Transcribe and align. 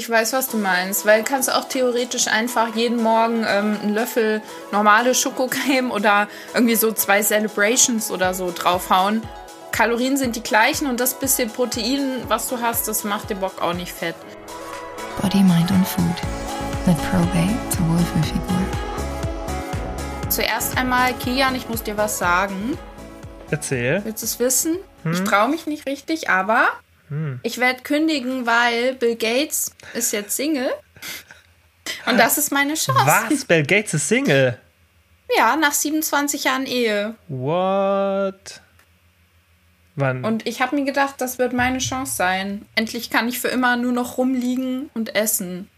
Ich 0.00 0.08
weiß, 0.08 0.32
was 0.32 0.48
du 0.48 0.56
meinst, 0.56 1.04
weil 1.04 1.22
kannst 1.24 1.48
du 1.48 1.56
auch 1.58 1.68
theoretisch 1.68 2.26
einfach 2.26 2.74
jeden 2.74 3.02
Morgen 3.02 3.44
ähm, 3.46 3.76
einen 3.82 3.92
Löffel 3.92 4.40
normale 4.72 5.14
Schokocreme 5.14 5.90
oder 5.90 6.26
irgendwie 6.54 6.74
so 6.74 6.90
zwei 6.90 7.22
Celebrations 7.22 8.10
oder 8.10 8.32
so 8.32 8.50
draufhauen. 8.50 9.22
Kalorien 9.72 10.16
sind 10.16 10.36
die 10.36 10.42
gleichen 10.42 10.86
und 10.86 11.00
das 11.00 11.12
bisschen 11.12 11.50
Protein, 11.50 12.22
was 12.28 12.48
du 12.48 12.62
hast, 12.62 12.88
das 12.88 13.04
macht 13.04 13.28
den 13.28 13.40
Bock 13.40 13.60
auch 13.60 13.74
nicht 13.74 13.92
fett. 13.92 14.14
Body, 15.20 15.42
Mind 15.42 15.70
und 15.70 15.86
Food 15.86 16.16
mit 16.86 16.96
Probate 17.10 17.58
zur 17.68 17.86
Wohlfühlfigur. 17.90 18.62
Zuerst 20.30 20.78
einmal, 20.78 21.12
Kian, 21.12 21.54
ich 21.54 21.68
muss 21.68 21.82
dir 21.82 21.98
was 21.98 22.16
sagen. 22.16 22.78
Erzähl. 23.50 24.00
Willst 24.02 24.22
du 24.22 24.26
es 24.26 24.38
wissen? 24.38 24.76
Hm? 25.02 25.12
Ich 25.12 25.24
traue 25.24 25.50
mich 25.50 25.66
nicht 25.66 25.84
richtig, 25.84 26.30
aber 26.30 26.68
hm. 27.10 27.40
ich 27.42 27.58
werde 27.58 27.82
kündigen, 27.82 28.46
weil 28.46 28.94
Bill 28.94 29.16
Gates 29.16 29.74
ist 29.92 30.12
jetzt 30.12 30.34
Single. 30.36 30.70
Und 32.06 32.18
das 32.18 32.38
ist 32.38 32.50
meine 32.50 32.74
Chance. 32.74 33.04
Was? 33.04 33.44
Bill 33.44 33.64
Gates 33.64 33.94
ist 33.94 34.08
Single? 34.08 34.58
Ja, 35.36 35.56
nach 35.56 35.72
27 35.72 36.44
Jahren 36.44 36.66
Ehe. 36.66 37.14
What? 37.28 38.60
Wann? 39.96 40.24
Und 40.24 40.46
ich 40.46 40.60
habe 40.60 40.76
mir 40.76 40.84
gedacht, 40.84 41.16
das 41.18 41.38
wird 41.38 41.52
meine 41.52 41.78
Chance 41.78 42.16
sein. 42.16 42.66
Endlich 42.74 43.10
kann 43.10 43.28
ich 43.28 43.38
für 43.38 43.48
immer 43.48 43.76
nur 43.76 43.92
noch 43.92 44.18
rumliegen 44.18 44.90
und 44.94 45.14
essen. 45.14 45.68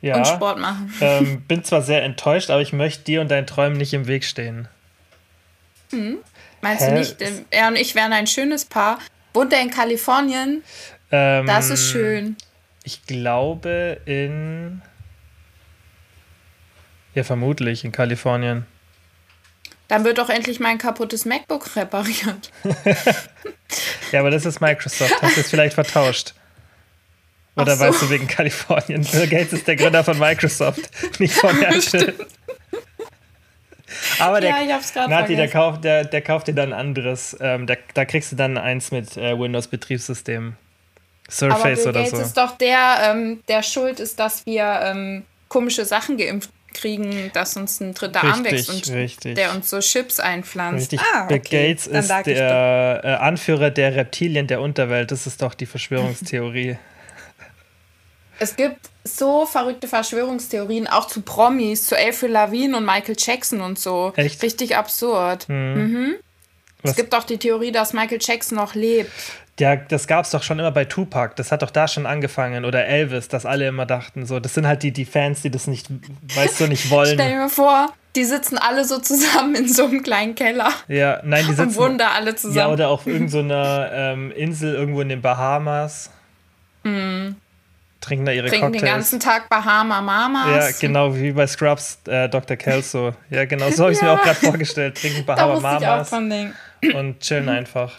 Ja, 0.00 0.16
und 0.16 0.26
Sport 0.26 0.58
machen. 0.58 0.92
Ähm, 1.00 1.40
bin 1.48 1.62
zwar 1.62 1.82
sehr 1.82 2.02
enttäuscht, 2.02 2.50
aber 2.50 2.62
ich 2.62 2.72
möchte 2.72 3.04
dir 3.04 3.20
und 3.20 3.30
deinen 3.30 3.46
Träumen 3.46 3.76
nicht 3.76 3.92
im 3.92 4.06
Weg 4.06 4.24
stehen. 4.24 4.68
Hm? 5.90 6.18
Meinst 6.62 6.84
Hä? 6.84 6.90
du 6.90 6.98
nicht, 6.98 7.16
er 7.50 7.68
und 7.68 7.76
ich 7.76 7.94
wären 7.94 8.12
ein 8.12 8.26
schönes 8.26 8.64
Paar? 8.64 8.98
Wohnt 9.32 9.52
er 9.52 9.60
in 9.60 9.70
Kalifornien? 9.70 10.62
Ähm, 11.10 11.46
das 11.46 11.70
ist 11.70 11.90
schön. 11.90 12.36
Ich 12.84 13.04
glaube 13.06 14.00
in. 14.04 14.82
Ja, 17.14 17.24
vermutlich 17.24 17.84
in 17.84 17.92
Kalifornien. 17.92 18.66
Dann 19.88 20.04
wird 20.04 20.18
doch 20.18 20.28
endlich 20.28 20.60
mein 20.60 20.78
kaputtes 20.78 21.24
MacBook 21.24 21.74
repariert. 21.74 22.52
ja, 24.12 24.20
aber 24.20 24.30
das 24.30 24.46
ist 24.46 24.60
Microsoft. 24.60 25.20
Hast 25.20 25.36
du 25.36 25.40
es 25.40 25.50
vielleicht 25.50 25.74
vertauscht? 25.74 26.34
Oder 27.56 27.76
so. 27.76 27.84
weißt 27.84 28.02
du 28.02 28.10
wegen 28.10 28.28
Kalifornien? 28.28 29.02
Bill 29.02 29.26
Gates 29.26 29.52
ist 29.52 29.66
der 29.66 29.74
Gründer 29.74 30.04
von 30.04 30.18
Microsoft, 30.18 30.88
nicht 31.18 31.34
von 31.34 31.60
Apple. 31.60 32.14
Aber 34.18 34.40
der, 34.40 34.50
ja, 34.62 35.08
Nati, 35.08 35.36
der 35.36 35.48
kauft, 35.48 35.84
der, 35.84 36.04
der 36.04 36.22
kauft 36.22 36.48
dir 36.48 36.54
dann 36.54 36.72
ein 36.72 36.78
anderes. 36.78 37.36
Ähm, 37.40 37.66
da, 37.66 37.74
da 37.94 38.04
kriegst 38.04 38.32
du 38.32 38.36
dann 38.36 38.58
eins 38.58 38.90
mit 38.90 39.16
äh, 39.16 39.38
Windows-Betriebssystem. 39.38 40.54
Surface 41.28 41.52
Aber 41.52 41.62
Bill 41.62 41.74
Gates 41.74 41.86
oder 41.86 42.06
so. 42.06 42.22
ist 42.22 42.36
doch 42.36 42.56
der, 42.58 43.10
ähm, 43.10 43.40
der 43.48 43.62
schuld 43.62 44.00
ist, 44.00 44.18
dass 44.18 44.46
wir 44.46 44.80
ähm, 44.82 45.24
komische 45.48 45.84
Sachen 45.84 46.16
geimpft 46.16 46.50
kriegen, 46.74 47.30
dass 47.34 47.56
uns 47.56 47.80
ein 47.80 47.94
dritter 47.94 48.22
richtig, 48.22 48.32
Arm 48.32 48.44
wächst 48.44 48.70
und 48.70 48.94
richtig. 48.94 49.34
der 49.34 49.54
uns 49.54 49.70
so 49.70 49.80
Chips 49.80 50.20
einpflanzt. 50.20 50.92
Richtig. 50.92 51.00
Ah, 51.00 51.24
okay. 51.24 51.38
Bill 51.38 51.68
Gates 51.68 51.86
ist 51.86 52.10
der 52.26 53.00
äh, 53.04 53.08
Anführer 53.14 53.70
der 53.70 53.94
Reptilien 53.94 54.46
der 54.46 54.60
Unterwelt. 54.60 55.10
Das 55.10 55.26
ist 55.26 55.42
doch 55.42 55.54
die 55.54 55.66
Verschwörungstheorie. 55.66 56.78
es 58.40 58.56
gibt 58.56 58.88
so 59.04 59.46
verrückte 59.46 59.86
Verschwörungstheorien, 59.86 60.86
auch 60.88 61.06
zu 61.06 61.20
Promis, 61.20 61.86
zu 61.86 61.96
Avril 61.96 62.30
Lavigne 62.30 62.76
und 62.76 62.84
Michael 62.84 63.14
Jackson 63.16 63.60
und 63.60 63.78
so. 63.78 64.12
Echt? 64.16 64.42
Richtig 64.42 64.76
absurd. 64.76 65.46
Hm. 65.48 65.74
Mhm. 65.74 66.14
Es 66.82 66.96
gibt 66.96 67.14
auch 67.14 67.24
die 67.24 67.36
Theorie, 67.36 67.72
dass 67.72 67.92
Michael 67.92 68.18
Jackson 68.20 68.56
noch 68.56 68.74
lebt. 68.74 69.12
Ja, 69.58 69.76
das 69.76 70.06
gab 70.06 70.24
es 70.24 70.30
doch 70.30 70.42
schon 70.42 70.58
immer 70.58 70.70
bei 70.70 70.86
Tupac. 70.86 71.36
Das 71.36 71.52
hat 71.52 71.60
doch 71.60 71.70
da 71.70 71.86
schon 71.86 72.06
angefangen. 72.06 72.64
Oder 72.64 72.86
Elvis, 72.86 73.28
dass 73.28 73.44
alle 73.44 73.68
immer 73.68 73.84
dachten, 73.84 74.24
so, 74.24 74.40
das 74.40 74.54
sind 74.54 74.66
halt 74.66 74.82
die, 74.82 74.90
die 74.90 75.04
Fans, 75.04 75.42
die 75.42 75.50
das 75.50 75.66
nicht, 75.66 75.88
weißt 76.34 76.60
du, 76.60 76.66
nicht 76.66 76.88
wollen. 76.90 77.12
Stell 77.12 77.32
dir 77.32 77.48
vor, 77.50 77.92
die 78.16 78.24
sitzen 78.24 78.56
alle 78.56 78.86
so 78.86 78.98
zusammen 78.98 79.54
in 79.54 79.68
so 79.68 79.84
einem 79.84 80.02
kleinen 80.02 80.34
Keller. 80.34 80.70
Ja, 80.88 81.20
nein, 81.24 81.44
die 81.46 81.52
sitzen. 81.54 81.68
Und 81.68 81.76
wohnen 81.76 81.98
da 81.98 82.12
alle 82.12 82.34
zusammen. 82.34 82.56
Ja, 82.56 82.68
oder 82.70 82.88
auf 82.88 83.06
irgendeiner 83.06 83.88
so 83.88 83.94
ähm, 83.94 84.32
Insel 84.32 84.74
irgendwo 84.74 85.02
in 85.02 85.10
den 85.10 85.20
Bahamas. 85.20 86.10
Mhm. 86.84 87.36
Trinken 88.00 88.24
da 88.24 88.32
ihre 88.32 88.48
Trinken 88.48 88.66
Cocktails. 88.66 88.82
den 88.82 88.92
ganzen 88.94 89.20
Tag 89.20 89.48
Bahama 89.48 90.00
Mamas. 90.00 90.48
Ja, 90.48 90.70
genau, 90.80 91.14
wie 91.14 91.32
bei 91.32 91.46
Scrubs, 91.46 91.98
äh, 92.06 92.28
Dr. 92.28 92.56
Kelso. 92.56 93.14
Ja, 93.28 93.44
genau, 93.44 93.70
so 93.70 93.84
habe 93.84 93.92
ich 93.92 93.98
ja. 94.02 94.06
mir 94.06 94.12
auch 94.12 94.22
gerade 94.22 94.40
vorgestellt. 94.40 94.96
Trinken 94.96 95.24
Bahama 95.26 95.60
Mamas 95.60 96.12
und 96.12 97.20
chillen 97.20 97.48
einfach. 97.48 97.92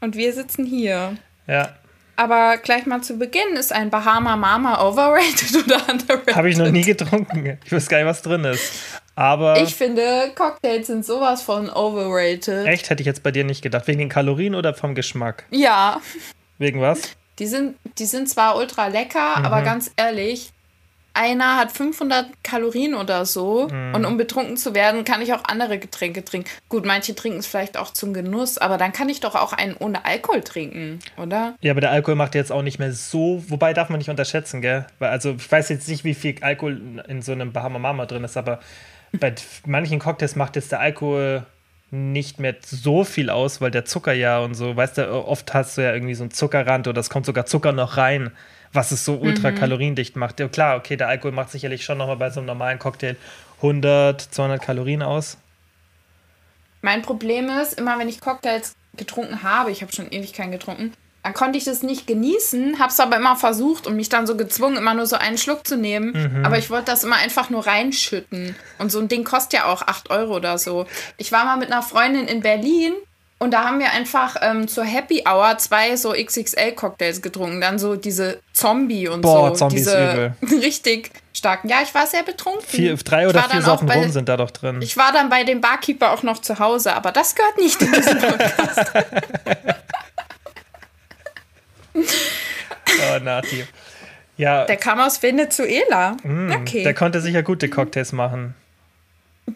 Und 0.00 0.16
wir 0.16 0.32
sitzen 0.32 0.64
hier. 0.66 1.16
Ja. 1.46 1.76
Aber 2.16 2.58
gleich 2.58 2.86
mal 2.86 3.00
zu 3.00 3.18
Beginn, 3.18 3.56
ist 3.56 3.72
ein 3.72 3.88
Bahama 3.88 4.36
Mama 4.36 4.80
overrated 4.86 5.64
oder 5.64 5.76
underrated? 5.88 6.36
Habe 6.36 6.50
ich 6.50 6.56
noch 6.56 6.70
nie 6.70 6.82
getrunken. 6.82 7.58
Ich 7.64 7.72
weiß 7.72 7.88
gar 7.88 7.98
nicht, 7.98 8.06
was 8.06 8.22
drin 8.22 8.44
ist. 8.44 8.72
Aber. 9.14 9.60
Ich 9.60 9.74
finde, 9.74 10.32
Cocktails 10.34 10.88
sind 10.88 11.04
sowas 11.04 11.42
von 11.42 11.70
overrated. 11.70 12.66
Echt? 12.66 12.90
Hätte 12.90 13.02
ich 13.02 13.06
jetzt 13.06 13.22
bei 13.22 13.30
dir 13.30 13.44
nicht 13.44 13.62
gedacht. 13.62 13.86
Wegen 13.86 14.00
den 14.00 14.08
Kalorien 14.08 14.54
oder 14.54 14.74
vom 14.74 14.94
Geschmack? 14.94 15.44
Ja. 15.50 16.00
Wegen 16.58 16.80
was? 16.80 17.16
Die 17.38 17.46
sind, 17.46 17.76
die 17.98 18.06
sind 18.06 18.28
zwar 18.28 18.56
ultra 18.56 18.88
lecker, 18.88 19.38
mhm. 19.38 19.46
aber 19.46 19.62
ganz 19.62 19.90
ehrlich, 19.96 20.52
einer 21.14 21.56
hat 21.56 21.72
500 21.72 22.26
Kalorien 22.42 22.94
oder 22.94 23.26
so 23.26 23.68
mm. 23.68 23.94
und 23.94 24.04
um 24.04 24.16
betrunken 24.16 24.56
zu 24.56 24.74
werden, 24.74 25.04
kann 25.04 25.20
ich 25.20 25.32
auch 25.34 25.44
andere 25.44 25.78
Getränke 25.78 26.24
trinken. 26.24 26.48
Gut, 26.68 26.86
manche 26.86 27.14
trinken 27.14 27.38
es 27.38 27.46
vielleicht 27.46 27.76
auch 27.76 27.92
zum 27.92 28.14
Genuss, 28.14 28.58
aber 28.58 28.78
dann 28.78 28.92
kann 28.92 29.08
ich 29.08 29.20
doch 29.20 29.34
auch 29.34 29.52
einen 29.52 29.76
ohne 29.76 30.04
Alkohol 30.04 30.42
trinken, 30.42 31.00
oder? 31.16 31.54
Ja, 31.60 31.72
aber 31.72 31.80
der 31.80 31.90
Alkohol 31.90 32.16
macht 32.16 32.34
jetzt 32.34 32.50
auch 32.50 32.62
nicht 32.62 32.78
mehr 32.78 32.92
so, 32.92 33.44
wobei 33.48 33.74
darf 33.74 33.90
man 33.90 33.98
nicht 33.98 34.10
unterschätzen, 34.10 34.62
gell? 34.62 34.86
Weil, 34.98 35.10
also 35.10 35.32
ich 35.32 35.50
weiß 35.50 35.68
jetzt 35.68 35.88
nicht, 35.88 36.04
wie 36.04 36.14
viel 36.14 36.36
Alkohol 36.40 37.04
in 37.08 37.20
so 37.20 37.32
einem 37.32 37.52
Bahama 37.52 37.78
Mama 37.78 38.06
drin 38.06 38.24
ist, 38.24 38.36
aber 38.36 38.60
bei 39.12 39.34
manchen 39.66 39.98
Cocktails 39.98 40.36
macht 40.36 40.56
jetzt 40.56 40.72
der 40.72 40.80
Alkohol 40.80 41.44
nicht 41.92 42.40
mehr 42.40 42.56
so 42.64 43.04
viel 43.04 43.30
aus, 43.30 43.60
weil 43.60 43.70
der 43.70 43.84
Zucker 43.84 44.12
ja 44.12 44.40
und 44.40 44.54
so, 44.54 44.74
weißt 44.74 44.98
du, 44.98 45.12
oft 45.12 45.54
hast 45.54 45.78
du 45.78 45.82
ja 45.82 45.92
irgendwie 45.92 46.14
so 46.14 46.24
einen 46.24 46.32
Zuckerrand 46.32 46.88
oder 46.88 47.00
es 47.00 47.10
kommt 47.10 47.26
sogar 47.26 47.46
Zucker 47.46 47.72
noch 47.72 47.96
rein 47.96 48.32
was 48.72 48.90
es 48.90 49.04
so 49.04 49.16
ultra 49.16 49.50
mhm. 49.50 49.56
kaloriendicht 49.56 50.16
macht. 50.16 50.40
Ja, 50.40 50.48
klar, 50.48 50.76
okay, 50.76 50.96
der 50.96 51.08
Alkohol 51.08 51.32
macht 51.32 51.50
sicherlich 51.50 51.84
schon 51.84 51.98
nochmal 51.98 52.16
bei 52.16 52.30
so 52.30 52.40
einem 52.40 52.46
normalen 52.46 52.78
Cocktail 52.78 53.16
100, 53.58 54.20
200 54.20 54.62
Kalorien 54.62 55.02
aus. 55.02 55.38
Mein 56.80 57.02
Problem 57.02 57.48
ist, 57.48 57.74
immer 57.74 57.98
wenn 57.98 58.08
ich 58.08 58.20
Cocktails 58.20 58.74
getrunken 58.96 59.42
habe, 59.42 59.70
ich 59.70 59.82
habe 59.82 59.92
schon 59.92 60.10
ewig 60.10 60.32
keinen 60.32 60.52
getrunken, 60.52 60.92
dann 61.22 61.34
konnte 61.34 61.56
ich 61.56 61.64
das 61.64 61.82
nicht 61.82 62.06
genießen, 62.06 62.80
habe 62.80 62.90
es 62.90 62.98
aber 62.98 63.16
immer 63.16 63.36
versucht 63.36 63.86
und 63.86 63.94
mich 63.94 64.08
dann 64.08 64.26
so 64.26 64.36
gezwungen, 64.36 64.76
immer 64.76 64.94
nur 64.94 65.06
so 65.06 65.16
einen 65.16 65.38
Schluck 65.38 65.66
zu 65.66 65.76
nehmen. 65.76 66.12
Mhm. 66.12 66.44
Aber 66.44 66.58
ich 66.58 66.68
wollte 66.68 66.86
das 66.86 67.04
immer 67.04 67.16
einfach 67.16 67.48
nur 67.48 67.64
reinschütten. 67.66 68.56
Und 68.78 68.90
so 68.90 68.98
ein 68.98 69.08
Ding 69.08 69.22
kostet 69.22 69.52
ja 69.52 69.66
auch 69.66 69.82
8 69.82 70.10
Euro 70.10 70.34
oder 70.34 70.58
so. 70.58 70.86
Ich 71.18 71.30
war 71.30 71.44
mal 71.44 71.56
mit 71.56 71.70
einer 71.70 71.82
Freundin 71.82 72.26
in 72.26 72.40
Berlin 72.40 72.94
und 73.38 73.52
da 73.52 73.64
haben 73.64 73.78
wir 73.78 73.92
einfach 73.92 74.36
ähm, 74.40 74.66
zur 74.66 74.84
Happy 74.84 75.24
Hour 75.28 75.58
zwei 75.58 75.96
so 75.96 76.12
XXL-Cocktails 76.12 77.22
getrunken. 77.22 77.60
Dann 77.60 77.78
so 77.78 77.94
diese 77.94 78.40
Zombie 78.52 79.06
und 79.08 79.20
Boah, 79.20 79.50
so. 79.50 79.54
Zombie 79.54 79.76
diese 79.76 80.12
übel. 80.12 80.34
richtig 80.60 81.10
starken. 81.32 81.68
Ja, 81.68 81.78
ich 81.82 81.94
war 81.94 82.06
sehr 82.06 82.22
betrunken. 82.22 82.62
Vier, 82.66 82.96
drei 82.96 83.28
oder 83.28 83.42
vier 83.42 83.62
Sorten 83.62 83.90
rum 83.90 84.10
sind 84.10 84.28
da 84.28 84.36
doch 84.36 84.50
drin. 84.50 84.80
Ich 84.82 84.96
war 84.96 85.12
dann 85.12 85.28
bei 85.28 85.44
dem 85.44 85.60
Barkeeper 85.60 86.12
auch 86.12 86.22
noch 86.22 86.40
zu 86.40 86.58
Hause, 86.58 86.94
aber 86.94 87.10
das 87.10 87.34
gehört 87.34 87.58
nicht 87.58 87.80
in 87.80 87.92
diesen 87.92 88.18
Podcast. 88.20 88.92
oh, 91.94 93.18
Nati. 93.22 93.64
Ja. 94.36 94.64
Der 94.64 94.76
kam 94.76 95.00
aus 95.00 95.22
Venezuela. 95.22 96.16
Mm, 96.22 96.50
okay. 96.52 96.82
Der 96.82 96.94
konnte 96.94 97.20
sicher 97.20 97.42
gute 97.42 97.68
Cocktails 97.68 98.12
machen. 98.12 98.54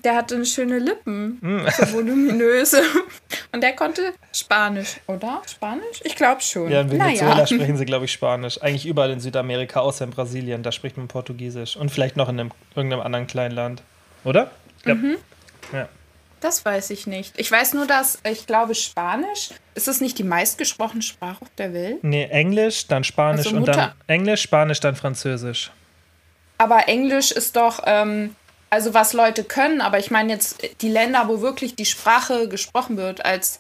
Der 0.05 0.17
hatte 0.17 0.45
schöne 0.45 0.79
Lippen, 0.79 1.39
mm. 1.41 1.67
so 1.71 1.93
voluminöse. 1.93 2.83
Und 3.53 3.63
der 3.63 3.75
konnte 3.75 4.13
Spanisch, 4.33 4.97
oder? 5.07 5.43
Spanisch? 5.49 6.03
Ich 6.03 6.17
glaube 6.17 6.43
schon. 6.43 6.71
Ja, 6.71 6.83
in 6.83 6.91
Venezuela 6.91 7.35
naja. 7.35 7.47
sprechen 7.47 7.77
sie, 7.77 7.85
glaube 7.85 8.05
ich, 8.05 8.13
Spanisch. 8.13 8.61
Eigentlich 8.61 8.87
überall 8.87 9.11
in 9.11 9.21
Südamerika, 9.21 9.81
außer 9.81 10.05
in 10.05 10.11
Brasilien. 10.11 10.63
Da 10.63 10.73
spricht 10.73 10.97
man 10.97 11.09
Portugiesisch. 11.09 11.77
Und 11.77 11.91
vielleicht 11.91 12.17
noch 12.17 12.29
in 12.29 12.41
einem, 12.41 12.51
irgendeinem 12.75 13.03
anderen 13.03 13.27
kleinen 13.27 13.55
Land. 13.55 13.83
Oder? 14.25 14.51
Ich 14.85 14.93
mhm. 14.93 15.17
Ja. 15.73 15.89
Das 16.47 16.65
weiß 16.65 16.91
ich 16.91 17.09
nicht. 17.09 17.35
Ich 17.37 17.51
weiß 17.51 17.75
nur, 17.75 17.89
dass 17.89 18.21
ich 18.23 18.47
glaube, 18.47 18.77
Spanisch 18.77 19.51
ist 19.75 19.89
es 19.89 20.01
nicht 20.01 20.17
die 20.17 20.23
meistgesprochene 20.23 21.03
Sprache 21.03 21.43
auf 21.43 21.51
der 21.59 21.75
Welt? 21.75 22.05
Nee, 22.05 22.27
Englisch, 22.27 22.87
dann 22.87 23.03
Spanisch 23.03 23.47
also 23.47 23.57
und 23.57 23.67
dann 23.67 23.95
Englisch, 24.07 24.43
Spanisch, 24.43 24.79
dann 24.79 24.95
Französisch. 24.95 25.73
Aber 26.59 26.87
Englisch 26.87 27.33
ist 27.33 27.57
doch 27.57 27.83
ähm, 27.85 28.37
also 28.71 28.95
was 28.95 29.13
Leute 29.13 29.43
können, 29.43 29.81
aber 29.81 29.99
ich 29.99 30.13
meine 30.13 30.33
jetzt 30.33 30.63
die 30.83 30.89
Länder, 30.89 31.27
wo 31.27 31.41
wirklich 31.41 31.75
die 31.75 31.85
Sprache 31.85 32.47
gesprochen 32.47 32.97
wird 32.97 33.25
als 33.25 33.59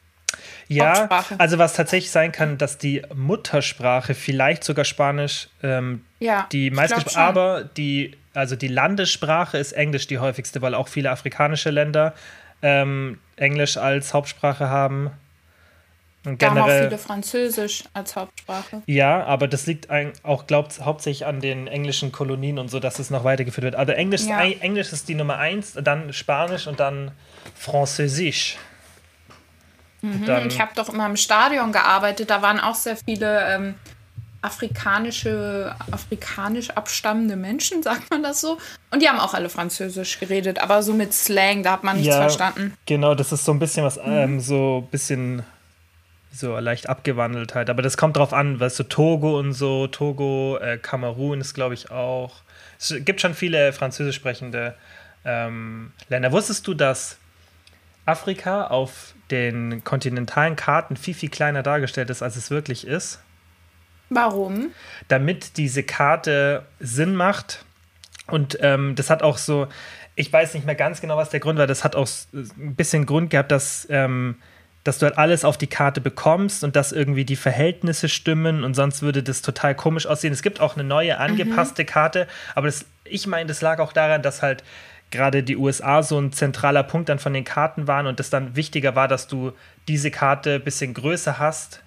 ja, 0.68 1.08
also 1.38 1.58
was 1.58 1.72
tatsächlich 1.72 2.12
sein 2.12 2.30
kann, 2.30 2.56
dass 2.56 2.78
die 2.78 3.02
Muttersprache 3.14 4.14
vielleicht 4.14 4.62
sogar 4.62 4.84
Spanisch 4.84 5.48
ähm, 5.64 6.04
ja, 6.20 6.46
die 6.52 6.70
meiste, 6.70 7.18
aber 7.18 7.64
die 7.64 8.16
also 8.32 8.54
die 8.54 8.68
Landessprache 8.68 9.58
ist 9.58 9.72
Englisch 9.72 10.06
die 10.06 10.18
häufigste, 10.18 10.62
weil 10.62 10.74
auch 10.74 10.88
viele 10.88 11.10
afrikanische 11.10 11.70
Länder 11.70 12.14
ähm, 12.62 13.19
Englisch 13.37 13.76
als 13.76 14.14
Hauptsprache 14.14 14.69
haben. 14.69 15.11
Und 16.25 16.43
Da 16.43 16.50
haben 16.50 16.58
auch 16.58 16.67
viele 16.67 16.99
Französisch 16.99 17.85
als 17.93 18.17
Hauptsprache. 18.17 18.82
ja, 18.87 19.25
aber 19.25 19.47
das 19.47 19.67
liegt 19.67 19.88
auch, 20.25 20.47
glaubt 20.49 20.81
hauptsächlich 20.81 21.25
an 21.25 21.41
den 21.41 21.69
englischen 21.69 22.11
Kolonien 22.11 22.58
und 22.58 22.69
so, 22.69 22.81
dass 22.81 22.99
es 22.99 23.11
noch 23.11 23.23
weitergeführt 23.23 23.64
wird. 23.64 23.76
Also 23.76 23.93
Englisch, 23.93 24.23
Ja. 24.23 24.43
Englisch 24.43 24.93
ist 24.93 25.08
die 25.08 25.14
Nummer 25.14 25.38
eins, 25.38 25.75
dann 25.75 26.12
Spanisch 26.12 26.67
und 26.67 26.81
dann 26.81 27.12
Französisch. 27.55 28.56
Und 30.03 30.26
dann, 30.26 30.49
Ich 30.49 30.61
habe 30.61 30.73
doch 30.75 30.88
immer 30.88 31.06
im 31.06 31.17
Stadion 31.17 31.70
gearbeitet, 31.73 32.29
da 32.31 32.43
waren 32.43 32.58
auch 32.61 32.75
sehr 32.75 32.97
viele 32.97 33.55
ähm, 33.55 33.75
afrikanische, 34.42 35.74
afrikanisch 35.90 36.70
abstammende 36.70 37.36
Menschen, 37.36 37.82
sagt 37.82 38.10
man 38.10 38.22
das 38.22 38.40
so. 38.40 38.58
Und 38.90 39.02
die 39.02 39.08
haben 39.08 39.18
auch 39.18 39.34
alle 39.34 39.48
Französisch 39.48 40.18
geredet, 40.20 40.58
aber 40.58 40.82
so 40.82 40.92
mit 40.92 41.12
Slang, 41.12 41.62
da 41.62 41.72
hat 41.72 41.84
man 41.84 41.96
nichts 41.96 42.14
Ja. 42.14 42.20
verstanden. 42.20 42.74
Genau, 42.86 43.14
das 43.14 43.32
ist 43.32 43.44
so 43.44 43.52
ein 43.52 43.58
bisschen 43.58 43.84
was, 43.84 43.98
ähm, 44.02 44.40
so 44.40 44.82
ein 44.84 44.90
bisschen 44.90 45.42
so 46.32 46.58
leicht 46.58 46.88
abgewandelt 46.88 47.54
halt. 47.54 47.70
Aber 47.70 47.82
das 47.82 47.96
kommt 47.96 48.16
drauf 48.16 48.32
an, 48.32 48.60
weißt 48.60 48.78
du, 48.78 48.82
Togo 48.84 49.38
und 49.38 49.52
so, 49.54 49.86
Togo, 49.86 50.58
äh, 50.60 50.76
Kamerun 50.78 51.40
ist, 51.40 51.54
glaube 51.54 51.74
ich, 51.74 51.90
auch. 51.90 52.42
Es 52.78 52.94
gibt 53.00 53.22
schon 53.22 53.34
viele 53.34 53.72
französisch 53.72 54.16
sprechende 54.16 54.74
ähm, 55.24 55.92
Länder. 56.10 56.32
Wusstest 56.32 56.66
du, 56.66 56.74
dass 56.74 57.16
Afrika 58.04 58.66
auf 58.66 59.14
den 59.30 59.82
kontinentalen 59.82 60.54
Karten 60.56 60.96
viel, 60.96 61.14
viel 61.14 61.30
kleiner 61.30 61.62
dargestellt 61.62 62.10
ist, 62.10 62.22
als 62.22 62.36
es 62.36 62.50
wirklich 62.50 62.86
ist? 62.86 63.18
Warum? 64.08 64.70
damit 65.08 65.56
diese 65.56 65.82
Karte 65.82 66.64
Sinn 66.81 67.14
macht. 67.14 67.64
Und 68.26 68.58
ähm, 68.61 68.94
das 68.97 69.11
hat 69.11 69.23
auch 69.23 69.38
so, 69.38 69.69
ich 70.17 70.32
weiß 70.32 70.55
nicht 70.55 70.67
mehr 70.67 70.75
ganz 70.75 71.00
genau, 71.00 71.17
was 71.17 71.31
der 71.31 71.41
Grund 71.41 71.58
war, 71.58 71.67
das 71.67 71.85
hat 71.85 71.94
auch 71.94 72.08
ein 72.32 72.75
bisschen 72.75 73.06
Grund 73.06 73.31
gehabt, 73.31 73.53
dass, 73.53 73.87
ähm, 73.91 74.37
dass 74.82 74.99
du 74.99 75.06
halt 75.06 75.19
alles 75.19 75.44
auf 75.44 75.56
die 75.58 75.69
Karte 75.69 76.00
bekommst 76.00 76.64
und 76.64 76.75
dass 76.75 76.93
irgendwie 76.93 77.25
die 77.25 77.37
Verhältnisse 77.37 78.08
stimmen 78.08 78.64
und 78.64 78.75
sonst 78.75 79.03
würde 79.03 79.23
das 79.23 79.43
total 79.43 79.75
komisch 79.75 80.06
aussehen. 80.06 80.32
Es 80.32 80.43
gibt 80.43 80.61
auch 80.61 80.75
eine 80.75 80.85
neue 80.85 81.19
angepasste 81.19 81.85
Karte, 81.85 82.26
aber 82.55 82.67
das, 82.67 82.87
ich 83.05 83.26
meine, 83.26 83.47
das 83.47 83.61
lag 83.61 83.79
auch 83.79 83.93
daran, 83.93 84.23
dass 84.23 84.43
halt 84.43 84.64
gerade 85.12 85.44
die 85.44 85.56
USA 85.56 86.03
so 86.03 86.19
ein 86.19 86.32
zentraler 86.32 86.82
Punkt 86.82 87.08
dann 87.08 87.20
von 87.20 87.32
den 87.32 87.44
Karten 87.44 87.87
waren 87.87 88.08
und 88.08 88.19
es 88.19 88.29
dann 88.29 88.56
wichtiger 88.56 88.97
war, 88.97 89.06
dass 89.06 89.29
du 89.29 89.53
diese 89.87 90.11
Karte 90.11 90.55
ein 90.55 90.64
bisschen 90.64 90.94
größer 90.94 91.38
hast 91.38 91.82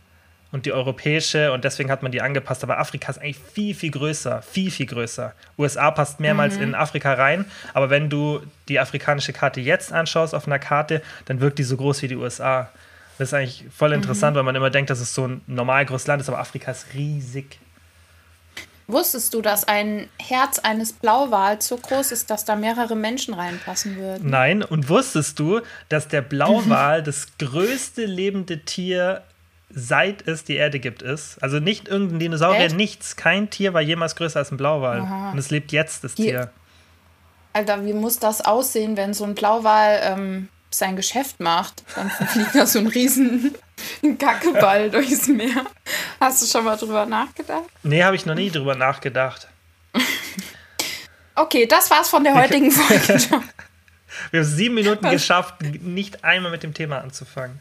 und 0.52 0.66
die 0.66 0.74
europäische 0.74 1.52
und 1.52 1.64
deswegen 1.64 1.92
hat 1.92 2.02
man 2.02 2.12
die 2.12 2.22
angepasst. 2.22 2.64
Aber 2.64 2.80
Afrika 2.80 3.12
ist 3.12 3.20
eigentlich 3.20 3.40
viel, 3.40 3.76
viel 3.76 3.92
größer, 3.92 4.42
viel, 4.42 4.72
viel 4.72 4.88
größer. 4.88 5.34
USA 5.58 5.92
passt 5.92 6.20
mehrmals 6.20 6.58
in 6.58 6.76
Afrika 6.76 7.14
rein, 7.14 7.46
aber 7.74 7.90
wenn 7.90 8.10
du 8.10 8.42
die 8.68 8.80
afrikanische 8.80 9.34
Karte 9.34 9.62
jetzt 9.62 9.94
anschaust 9.94 10.34
auf 10.34 10.48
einer 10.48 10.60
Karte, 10.60 11.02
dann 11.26 11.40
wirkt 11.40 11.60
die 11.60 11.64
so 11.64 11.78
groß 11.78 12.02
wie 12.02 12.08
die 12.08 12.16
USA. 12.16 12.70
Das 13.18 13.30
ist 13.30 13.34
eigentlich 13.34 13.66
voll 13.76 13.92
interessant, 13.92 14.36
weil 14.38 14.44
man 14.44 14.56
immer 14.56 14.70
denkt, 14.70 14.90
dass 14.90 15.02
es 15.02 15.14
so 15.14 15.28
ein 15.28 15.42
normal 15.46 15.86
großes 15.86 16.08
Land 16.08 16.22
ist, 16.22 16.30
aber 16.30 16.40
Afrika 16.40 16.72
ist 16.72 16.88
riesig. 16.94 17.60
Wusstest 18.88 19.36
du, 19.36 19.44
dass 19.44 19.68
ein 19.68 20.10
Herz 20.18 20.58
eines 20.58 20.94
Blauwals 20.94 21.68
so 21.68 21.78
groß 21.78 22.12
ist, 22.12 22.32
dass 22.32 22.44
da 22.44 22.56
mehrere 22.56 22.96
Menschen 22.96 23.36
reinpassen 23.36 23.98
würden? 23.98 24.28
Nein, 24.28 24.64
und 24.64 24.90
wusstest 24.90 25.38
du, 25.38 25.62
dass 25.90 26.08
der 26.08 26.22
Blauwal 26.22 27.04
das 27.04 27.28
größte 27.38 28.06
lebende 28.06 28.66
Tier 28.66 29.22
seit 29.70 30.28
es 30.28 30.44
die 30.44 30.56
Erde 30.56 30.80
gibt 30.80 31.02
ist? 31.02 31.42
Also 31.42 31.60
nicht 31.60 31.88
irgendein 31.88 32.20
Dinosaurier, 32.20 32.66
Echt? 32.66 32.76
nichts. 32.76 33.16
Kein 33.16 33.50
Tier 33.50 33.74
war 33.74 33.82
jemals 33.82 34.16
größer 34.16 34.40
als 34.40 34.52
ein 34.52 34.58
Blauwal. 34.58 35.02
Aha. 35.02 35.32
Und 35.32 35.38
es 35.38 35.50
lebt 35.52 35.72
jetzt, 35.72 36.04
das 36.04 36.16
Die- 36.16 36.24
Tier. 36.24 36.52
Alter, 37.54 37.84
wie 37.86 37.94
muss 37.94 38.20
das 38.20 38.42
aussehen, 38.42 38.96
wenn 38.96 39.14
so 39.14 39.24
ein 39.26 39.34
Blauwal 39.36 40.00
ähm, 40.04 40.50
sein 40.70 40.96
Geschäft 40.96 41.40
macht? 41.40 41.84
Dann 41.96 42.10
fliegt 42.12 42.54
da 42.54 42.66
so 42.68 42.78
ein 42.80 42.88
riesen 42.88 43.56
Kackeball 44.20 44.90
durchs 44.92 45.28
Meer. 45.28 45.66
Hast 46.20 46.42
du 46.42 46.46
schon 46.46 46.64
mal 46.66 46.78
drüber 46.78 47.06
nachgedacht? 47.08 47.64
Nee, 47.84 48.04
habe 48.04 48.16
ich 48.16 48.26
noch 48.28 48.36
nie 48.36 48.52
drüber 48.52 48.76
nachgedacht. 48.76 49.48
Okay, 51.36 51.66
das 51.66 51.90
war's 51.90 52.10
von 52.10 52.24
der 52.24 52.36
heutigen 52.36 52.72
Folge. 52.72 53.20
Wir 54.32 54.42
haben 54.42 54.48
sieben 54.48 54.76
Minuten 54.76 55.10
geschafft, 55.10 55.62
nicht 55.62 56.24
einmal 56.24 56.52
mit 56.52 56.64
dem 56.64 56.74
Thema 56.74 57.00
anzufangen. 57.00 57.60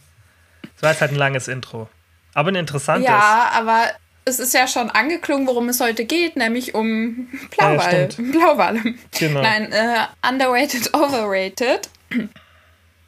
Das 0.75 0.83
war 0.83 0.91
jetzt 0.91 1.01
halt 1.01 1.13
ein 1.13 1.17
langes 1.17 1.47
Intro. 1.49 1.89
Aber 2.39 2.53
ein 2.53 2.55
interessantes. 2.55 3.09
Ja, 3.09 3.51
aber 3.53 3.89
es 4.25 4.39
ist 4.39 4.55
ja 4.55 4.69
schon 4.69 4.91
angeklungen, 4.91 5.49
worum 5.49 5.69
es 5.71 5.81
heute 5.81 6.05
geht, 6.05 6.37
nämlich 6.37 6.73
um 6.73 7.27
Blauwal. 7.57 8.13
stimmt. 8.13 8.31
Blauwale. 8.31 8.95
Genau. 9.19 9.43
Nein, 9.43 9.73
äh, 9.73 10.07
underrated, 10.25 10.95
overrated. 10.95 11.89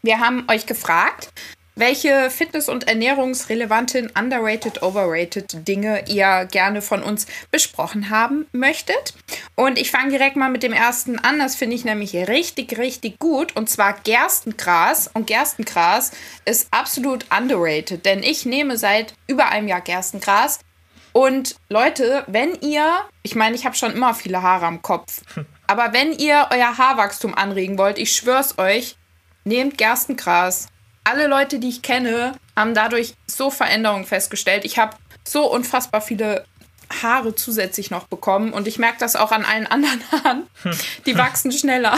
Wir 0.02 0.18
haben 0.18 0.46
euch 0.50 0.66
gefragt, 0.66 1.28
welche 1.80 2.30
fitness- 2.30 2.68
und 2.68 2.86
ernährungsrelevanten 2.86 4.12
underrated, 4.16 4.82
overrated 4.82 5.66
Dinge 5.66 6.04
ihr 6.08 6.46
gerne 6.50 6.82
von 6.82 7.02
uns 7.02 7.26
besprochen 7.50 8.10
haben 8.10 8.46
möchtet. 8.52 9.14
Und 9.56 9.78
ich 9.78 9.90
fange 9.90 10.10
direkt 10.10 10.36
mal 10.36 10.50
mit 10.50 10.62
dem 10.62 10.72
ersten 10.72 11.18
an. 11.18 11.38
Das 11.38 11.56
finde 11.56 11.76
ich 11.76 11.84
nämlich 11.84 12.14
richtig, 12.14 12.78
richtig 12.78 13.18
gut. 13.18 13.56
Und 13.56 13.68
zwar 13.68 13.94
Gerstengras. 14.04 15.10
Und 15.12 15.26
Gerstengras 15.26 16.12
ist 16.44 16.68
absolut 16.70 17.26
underrated, 17.36 18.04
denn 18.04 18.22
ich 18.22 18.46
nehme 18.46 18.76
seit 18.76 19.14
über 19.26 19.48
einem 19.48 19.68
Jahr 19.68 19.80
Gerstengras. 19.80 20.60
Und 21.12 21.56
Leute, 21.68 22.24
wenn 22.28 22.54
ihr, 22.60 23.00
ich 23.22 23.34
meine, 23.34 23.56
ich 23.56 23.64
habe 23.64 23.74
schon 23.74 23.92
immer 23.92 24.14
viele 24.14 24.42
Haare 24.42 24.66
am 24.66 24.80
Kopf, 24.82 25.22
aber 25.66 25.92
wenn 25.92 26.12
ihr 26.12 26.48
euer 26.50 26.78
Haarwachstum 26.78 27.34
anregen 27.34 27.78
wollt, 27.78 27.98
ich 27.98 28.14
schwör's 28.14 28.58
euch, 28.58 28.96
nehmt 29.44 29.78
Gerstengras. 29.78 30.68
Alle 31.05 31.26
Leute, 31.26 31.58
die 31.58 31.69
ich 31.69 31.82
kenne, 31.82 32.32
haben 32.56 32.75
dadurch 32.75 33.14
so 33.26 33.50
Veränderungen 33.50 34.05
festgestellt. 34.05 34.64
Ich 34.64 34.79
habe 34.79 34.97
so 35.26 35.50
unfassbar 35.50 36.00
viele 36.00 36.44
Haare 37.02 37.35
zusätzlich 37.35 37.91
noch 37.91 38.06
bekommen 38.06 38.52
und 38.52 38.67
ich 38.67 38.79
merke 38.79 38.99
das 38.99 39.17
auch 39.17 39.32
an 39.32 39.44
allen 39.44 39.67
anderen 39.67 40.02
Haaren. 40.12 40.47
Die 41.06 41.17
wachsen 41.17 41.52
schneller. 41.52 41.97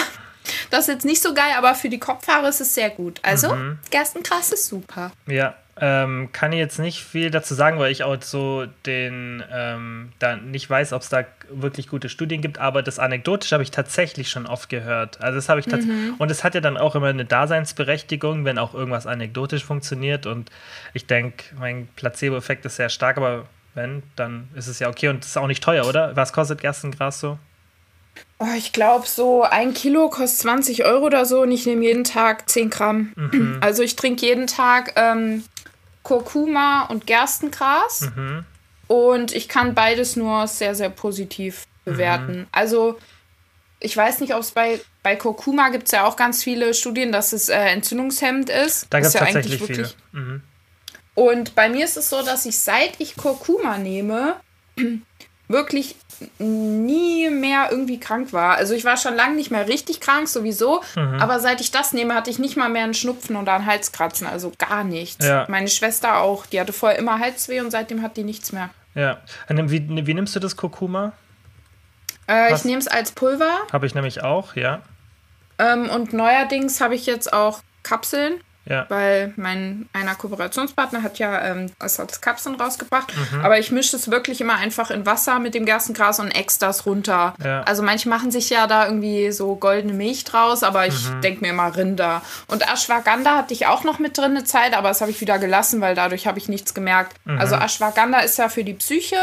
Das 0.70 0.80
ist 0.80 0.88
jetzt 0.88 1.04
nicht 1.04 1.22
so 1.22 1.34
geil, 1.34 1.52
aber 1.56 1.74
für 1.74 1.88
die 1.88 1.98
Kopfhaare 2.00 2.48
ist 2.48 2.60
es 2.60 2.74
sehr 2.74 2.90
gut. 2.90 3.20
Also, 3.22 3.54
Gerstengras 3.90 4.52
ist 4.52 4.66
super. 4.66 5.12
Ja, 5.26 5.54
ähm, 5.80 6.28
kann 6.32 6.52
ich 6.52 6.58
jetzt 6.58 6.78
nicht 6.78 7.02
viel 7.02 7.30
dazu 7.30 7.54
sagen, 7.54 7.78
weil 7.78 7.90
ich 7.90 8.04
auch 8.04 8.20
so 8.20 8.66
den, 8.84 9.42
ähm, 9.50 10.12
da 10.18 10.36
nicht 10.36 10.68
weiß, 10.68 10.92
ob 10.92 11.00
es 11.00 11.08
da 11.08 11.24
wirklich 11.50 11.88
gute 11.88 12.10
Studien 12.10 12.42
gibt, 12.42 12.58
aber 12.58 12.82
das 12.82 12.98
Anekdotische 12.98 13.54
habe 13.54 13.62
ich 13.62 13.70
tatsächlich 13.70 14.28
schon 14.28 14.46
oft 14.46 14.68
gehört. 14.68 15.22
Also 15.22 15.36
das 15.36 15.48
habe 15.48 15.60
ich 15.60 15.66
tats- 15.66 15.86
und 16.18 16.30
es 16.30 16.44
hat 16.44 16.54
ja 16.54 16.60
dann 16.60 16.76
auch 16.76 16.94
immer 16.94 17.06
eine 17.06 17.24
Daseinsberechtigung, 17.24 18.44
wenn 18.44 18.58
auch 18.58 18.74
irgendwas 18.74 19.06
anekdotisch 19.06 19.64
funktioniert 19.64 20.26
und 20.26 20.50
ich 20.92 21.06
denke, 21.06 21.44
mein 21.58 21.88
Placebo-Effekt 21.96 22.66
ist 22.66 22.76
sehr 22.76 22.90
stark, 22.90 23.16
aber 23.16 23.46
wenn, 23.74 24.02
dann 24.16 24.48
ist 24.54 24.66
es 24.66 24.78
ja 24.78 24.88
okay 24.88 25.08
und 25.08 25.24
ist 25.24 25.38
auch 25.38 25.46
nicht 25.46 25.62
teuer, 25.62 25.86
oder? 25.86 26.14
Was 26.16 26.34
kostet 26.34 26.60
Gerstengras 26.60 27.20
so? 27.20 27.38
Oh, 28.38 28.54
ich 28.56 28.72
glaube, 28.72 29.06
so 29.06 29.42
ein 29.42 29.72
Kilo 29.72 30.10
kostet 30.10 30.40
20 30.40 30.84
Euro 30.84 31.06
oder 31.06 31.24
so 31.24 31.42
und 31.42 31.50
ich 31.50 31.64
nehme 31.64 31.84
jeden 31.84 32.04
Tag 32.04 32.50
10 32.50 32.70
Gramm. 32.70 33.12
Also 33.60 33.82
ich 33.82 33.96
trinke 33.96 34.26
jeden 34.26 34.46
Tag 34.46 34.92
ähm, 34.96 35.44
Kurkuma 36.02 36.86
und 36.86 37.06
Gerstengras. 37.06 38.08
Und 38.88 39.32
ich 39.34 39.48
kann 39.48 39.74
beides 39.74 40.16
nur 40.16 40.46
sehr, 40.46 40.74
sehr 40.74 40.90
positiv 40.90 41.66
bewerten. 41.84 42.46
Also 42.52 42.98
ich 43.80 43.96
weiß 43.96 44.20
nicht, 44.20 44.34
ob 44.34 44.40
es 44.40 44.52
bei, 44.52 44.80
bei 45.02 45.16
Kurkuma 45.16 45.70
gibt 45.70 45.86
es 45.86 45.90
ja 45.92 46.04
auch 46.04 46.16
ganz 46.16 46.42
viele 46.44 46.72
Studien, 46.74 47.10
dass 47.10 47.32
es 47.32 47.48
äh, 47.48 47.56
entzündungshemmend 47.58 48.48
ist. 48.48 48.86
Da 48.90 48.98
gibt 48.98 49.08
es 49.08 49.14
ja 49.14 49.20
tatsächlich 49.20 49.60
eigentlich 49.60 49.66
viele. 49.66 49.78
wirklich- 49.78 49.96
Mhm. 50.12 50.42
Und 51.14 51.54
bei 51.54 51.68
mir 51.68 51.84
ist 51.84 51.96
es 51.96 52.08
so, 52.08 52.22
dass 52.22 52.46
ich 52.46 52.58
seit 52.58 52.98
ich 53.00 53.16
Kurkuma 53.16 53.76
nehme, 53.78 54.36
wirklich 55.48 55.96
nie 56.38 57.30
mehr 57.30 57.68
irgendwie 57.70 57.98
krank 58.00 58.32
war. 58.32 58.56
Also 58.56 58.74
ich 58.74 58.84
war 58.84 58.96
schon 58.96 59.14
lange 59.14 59.36
nicht 59.36 59.50
mehr 59.50 59.68
richtig 59.68 60.00
krank, 60.00 60.28
sowieso. 60.28 60.82
Mhm. 60.96 61.20
Aber 61.20 61.40
seit 61.40 61.60
ich 61.60 61.70
das 61.70 61.92
nehme, 61.92 62.14
hatte 62.14 62.30
ich 62.30 62.38
nicht 62.38 62.56
mal 62.56 62.68
mehr 62.68 62.84
einen 62.84 62.94
Schnupfen 62.94 63.36
oder 63.36 63.54
einen 63.54 63.66
Halskratzen. 63.66 64.26
Also 64.26 64.52
gar 64.58 64.84
nichts. 64.84 65.24
Ja. 65.24 65.46
Meine 65.48 65.68
Schwester 65.68 66.18
auch. 66.18 66.46
Die 66.46 66.60
hatte 66.60 66.72
vorher 66.72 66.98
immer 66.98 67.18
Halsweh 67.18 67.60
und 67.60 67.70
seitdem 67.70 68.02
hat 68.02 68.16
die 68.16 68.24
nichts 68.24 68.52
mehr. 68.52 68.70
Ja. 68.94 69.18
Und 69.48 69.70
Wie, 69.70 70.06
wie 70.06 70.14
nimmst 70.14 70.36
du 70.36 70.40
das 70.40 70.56
Kurkuma? 70.56 71.12
Äh, 72.28 72.54
ich 72.54 72.64
nehme 72.64 72.78
es 72.78 72.88
als 72.88 73.12
Pulver. 73.12 73.58
Habe 73.72 73.86
ich 73.86 73.94
nämlich 73.94 74.22
auch, 74.22 74.54
ja. 74.54 74.82
Ähm, 75.58 75.88
und 75.90 76.12
neuerdings 76.12 76.80
habe 76.80 76.94
ich 76.94 77.06
jetzt 77.06 77.32
auch 77.32 77.60
Kapseln. 77.82 78.40
Ja. 78.64 78.86
weil 78.88 79.32
mein 79.36 79.88
einer 79.92 80.14
Kooperationspartner 80.14 81.02
hat 81.02 81.18
ja 81.18 81.40
ähm, 81.46 81.70
es 81.80 81.98
hat 81.98 82.22
Kapseln 82.22 82.54
rausgebracht. 82.54 83.12
Mhm. 83.32 83.40
Aber 83.44 83.58
ich 83.58 83.72
mische 83.72 83.96
es 83.96 84.10
wirklich 84.10 84.40
immer 84.40 84.54
einfach 84.54 84.90
in 84.90 85.04
Wasser 85.04 85.38
mit 85.40 85.54
dem 85.54 85.66
Gerstengras 85.66 86.20
und 86.20 86.30
extras 86.30 86.86
runter. 86.86 87.34
Ja. 87.44 87.62
Also 87.62 87.82
manche 87.82 88.08
machen 88.08 88.30
sich 88.30 88.50
ja 88.50 88.66
da 88.68 88.86
irgendwie 88.86 89.32
so 89.32 89.56
goldene 89.56 89.92
Milch 89.92 90.24
draus, 90.24 90.62
aber 90.62 90.86
ich 90.86 91.08
Mhm. 91.10 91.20
denke 91.22 91.40
mir 91.40 91.50
immer 91.50 91.76
Rinder. 91.76 92.22
Und 92.46 92.62
Ashwagandha 92.62 93.36
hatte 93.36 93.52
ich 93.52 93.66
auch 93.66 93.82
noch 93.84 93.98
mit 93.98 94.16
drin 94.16 94.32
eine 94.36 94.44
Zeit, 94.44 94.74
aber 94.76 94.88
das 94.88 95.00
habe 95.00 95.10
ich 95.10 95.20
wieder 95.20 95.38
gelassen, 95.40 95.80
weil 95.80 95.94
dadurch 95.94 96.26
habe 96.28 96.38
ich 96.38 96.48
nichts 96.48 96.72
gemerkt. 96.72 97.16
Mhm. 97.24 97.38
Also 97.40 97.56
Ashwagandha 97.56 98.20
ist 98.20 98.38
ja 98.38 98.48
für 98.48 98.62
die 98.64 98.74
Psyche 98.74 99.16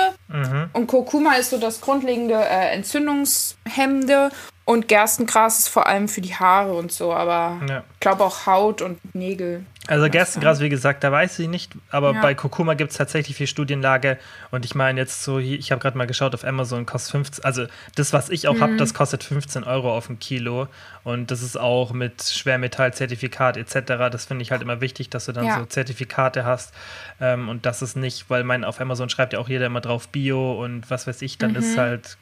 und 0.74 0.88
Kurkuma 0.88 1.36
ist 1.36 1.50
so 1.52 1.58
das 1.58 1.80
grundlegende 1.82 2.36
äh, 2.36 2.74
Entzündungshemmende 2.76 4.30
und 4.70 4.88
Gerstengras 4.88 5.58
ist 5.60 5.68
vor 5.70 5.88
allem 5.88 6.08
für 6.08 6.22
die 6.22 6.36
Haare 6.36 6.74
und 6.74 6.92
so, 6.92 7.12
aber 7.12 7.60
Ja. 7.68 7.84
ich 7.94 8.00
glaube 8.02 8.24
auch 8.24 8.46
Haut 8.46 8.84
und 8.84 9.00
Nägel. 9.16 9.66
Also 9.88 10.08
Gerstengras, 10.08 10.60
wie 10.60 10.70
gesagt, 10.70 11.04
da 11.04 11.12
weiß 11.12 11.40
ich 11.40 11.48
nicht, 11.48 11.72
aber 11.90 12.14
Ja. 12.14 12.22
bei 12.22 12.36
Kurkuma 12.36 12.76
gibt 12.76 12.92
es 12.92 12.98
tatsächlich 12.98 13.36
viel 13.36 13.48
Studienlage 13.48 14.20
und 14.52 14.66
ich 14.66 14.76
meine 14.76 15.00
jetzt 15.02 15.24
so, 15.24 15.40
ich 15.40 15.72
habe 15.72 15.82
gerade 15.82 15.98
mal 15.98 16.06
geschaut 16.06 16.36
auf 16.36 16.44
Amazon, 16.46 16.86
kostet 16.86 17.12
15, 17.14 17.44
also 17.46 17.66
das, 17.96 18.14
was 18.14 18.30
ich 18.30 18.48
auch 18.48 18.54
Mhm. 18.58 18.62
habe, 18.62 18.76
das 18.76 18.94
kostet 18.94 19.24
15 19.24 19.64
Euro 19.64 19.92
auf 19.98 20.08
ein 20.08 20.20
Kilo 20.20 20.68
und 21.04 21.32
das 21.32 21.42
ist 21.42 21.60
auch 21.60 21.92
mit 21.92 22.22
Schwermetallzertifikat 22.22 23.58
etc., 23.58 24.10
das 24.12 24.26
finde 24.26 24.44
ich 24.44 24.52
halt 24.52 24.62
immer 24.62 24.82
wichtig, 24.82 25.10
dass 25.10 25.26
du 25.26 25.32
dann 25.32 25.46
Ja. 25.46 25.58
so 25.60 25.66
Zertifikate 25.66 26.46
hast 26.46 26.74
ähm, 27.20 27.50
und 27.50 27.66
das 27.66 27.82
ist 27.82 27.96
nicht, 27.98 28.30
weil 28.30 28.44
mein, 28.44 28.64
auf 28.64 28.80
Amazon 28.80 29.10
schreibt 29.10 29.34
ja 29.34 29.40
auch 29.40 29.50
jeder 29.50 29.66
immer 29.66 29.82
drauf 29.82 30.10
Bio 30.10 30.64
und 30.64 30.90
was 30.92 31.08
weiß 31.08 31.24
ich, 31.24 31.40
dann 31.40 31.52
Mhm. 31.52 31.58
ist 31.58 31.76
halt 31.78 32.18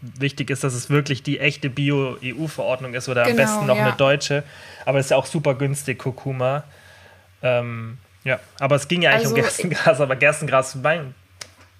wichtig 0.00 0.50
ist, 0.50 0.64
dass 0.64 0.74
es 0.74 0.90
wirklich 0.90 1.22
die 1.22 1.38
echte 1.40 1.68
Bio-EU-Verordnung 1.70 2.94
ist 2.94 3.08
oder 3.08 3.22
am 3.22 3.28
Genau, 3.28 3.42
besten 3.42 3.66
noch 3.66 3.76
ja. 3.76 3.86
eine 3.86 3.92
deutsche. 3.96 4.42
Aber 4.86 4.98
es 4.98 5.06
ist 5.06 5.10
ja 5.10 5.16
auch 5.16 5.26
super 5.26 5.54
günstig, 5.54 5.98
Kurkuma. 5.98 6.64
Ähm, 7.42 7.98
ja, 8.24 8.38
aber 8.58 8.76
es 8.76 8.88
ging 8.88 9.02
ja 9.02 9.10
eigentlich 9.10 9.24
Also, 9.26 9.34
um 9.36 9.40
Gerstengras, 9.42 10.00
aber 10.00 10.16
Gerstengras, 10.16 10.74
mein, 10.76 11.14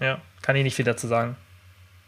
ja, 0.01 0.19
kann 0.43 0.57
ich 0.57 0.63
nicht 0.63 0.75
viel 0.75 0.85
dazu 0.85 1.07
sagen. 1.07 1.37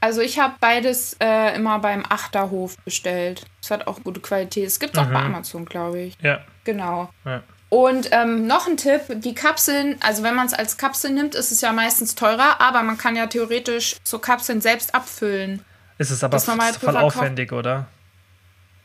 Also 0.00 0.20
ich 0.20 0.40
habe 0.40 0.54
beides 0.58 1.16
äh, 1.20 1.54
immer 1.54 1.78
beim 1.78 2.02
Achterhof 2.08 2.76
bestellt. 2.78 3.44
Es 3.62 3.70
hat 3.70 3.86
auch 3.86 4.02
gute 4.02 4.20
Qualität. 4.20 4.66
Es 4.66 4.80
gibt 4.80 4.94
es 4.94 4.98
auch 4.98 5.06
bei 5.06 5.20
Amazon, 5.20 5.64
glaube 5.64 6.00
ich. 6.00 6.16
Ja, 6.20 6.40
Genau. 6.64 7.10
ja. 7.24 7.42
Und 7.68 8.10
ähm, 8.12 8.46
noch 8.46 8.66
ein 8.66 8.76
Tipp, 8.76 9.00
die 9.22 9.34
Kapseln, 9.34 9.96
also 10.00 10.22
wenn 10.22 10.34
man 10.34 10.46
es 10.46 10.52
als 10.52 10.76
Kapsel 10.76 11.12
nimmt, 11.12 11.34
ist 11.34 11.52
es 11.52 11.62
ja 11.62 11.72
meistens 11.72 12.14
teurer, 12.14 12.60
aber 12.60 12.82
man 12.82 12.98
kann 12.98 13.16
ja 13.16 13.26
theoretisch 13.28 13.96
so 14.04 14.18
Kapseln 14.18 14.60
selbst 14.60 14.94
abfüllen. 14.94 15.64
Ist 15.98 16.10
es 16.10 16.24
aber 16.24 16.38
voll 16.38 16.96
aufwendig, 16.96 17.52
oder? 17.52 17.86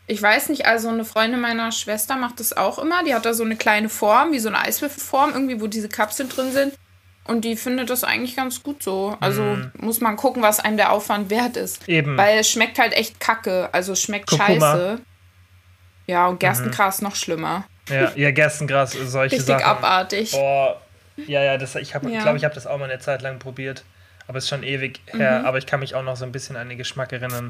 Ich 0.10 0.22
weiß 0.22 0.50
nicht, 0.50 0.66
also 0.66 0.88
eine 0.90 1.04
Freundin 1.04 1.42
meiner 1.42 1.72
Schwester 1.72 2.16
macht 2.16 2.40
das 2.40 2.56
auch 2.56 2.80
immer. 2.80 3.04
Die 3.04 3.14
hat 3.14 3.26
da 3.26 3.34
so 3.34 3.44
eine 3.44 3.58
kleine 3.58 3.90
Form, 3.90 4.32
wie 4.32 4.40
so 4.40 4.48
eine 4.48 4.60
Eiswürfelform, 4.60 5.34
irgendwie, 5.34 5.60
wo 5.60 5.68
diese 5.68 5.90
Kapseln 5.90 6.30
drin 6.30 6.52
sind. 6.54 6.74
Und 7.26 7.44
die 7.44 7.58
findet 7.58 7.90
das 7.90 8.06
eigentlich 8.06 8.38
ganz 8.38 8.64
gut 8.64 8.82
so. 8.82 9.18
Also 9.20 9.58
muss 9.78 10.00
man 10.00 10.16
gucken, 10.16 10.42
was 10.42 10.62
einem 10.62 10.78
der 10.78 10.94
Aufwand 10.94 11.30
wert 11.30 11.58
ist. 11.58 11.86
Mhm. 11.88 11.94
Eben. 11.94 12.18
Weil 12.18 12.40
es 12.40 12.50
schmeckt 12.50 12.80
halt 12.80 12.94
echt 12.94 13.20
kacke. 13.20 13.68
Also 13.74 13.94
es 13.94 14.02
schmeckt 14.02 14.30
Kurkuma. 14.30 14.72
scheiße. 14.72 15.00
Ja, 16.06 16.28
und 16.28 16.40
Gerstengras 16.40 17.02
noch 17.02 17.16
schlimmer. 17.16 17.66
Ja, 17.90 18.14
ja 18.16 18.32
Gerstengras, 18.32 18.94
solche 18.94 19.36
Richtig 19.36 19.46
Sachen. 19.48 19.64
abartig. 19.66 20.32
Boah, 20.32 20.80
ja, 21.18 21.44
ja, 21.44 21.58
das, 21.58 21.76
ich 21.76 21.96
habe, 21.96 22.10
Ja. 22.10 22.22
glaube 22.22 22.38
ich, 22.38 22.46
habe 22.46 22.56
das 22.56 22.66
auch 22.66 22.78
mal 22.78 22.90
eine 22.90 23.00
Zeit 23.00 23.22
lang 23.22 23.40
probiert. 23.40 23.84
Aber 24.28 24.38
es 24.38 24.46
ist 24.46 24.50
schon 24.50 24.64
ewig 24.64 25.00
Mhm. 25.14 25.18
her. 25.20 25.46
Aber 25.46 25.58
ich 25.58 25.66
kann 25.66 25.80
mich 25.80 25.96
auch 25.96 26.04
noch 26.04 26.16
so 26.18 26.26
ein 26.26 26.32
bisschen 26.32 26.56
an 26.58 26.70
den 26.70 26.78
Geschmack 26.78 27.14
erinnern. 27.14 27.48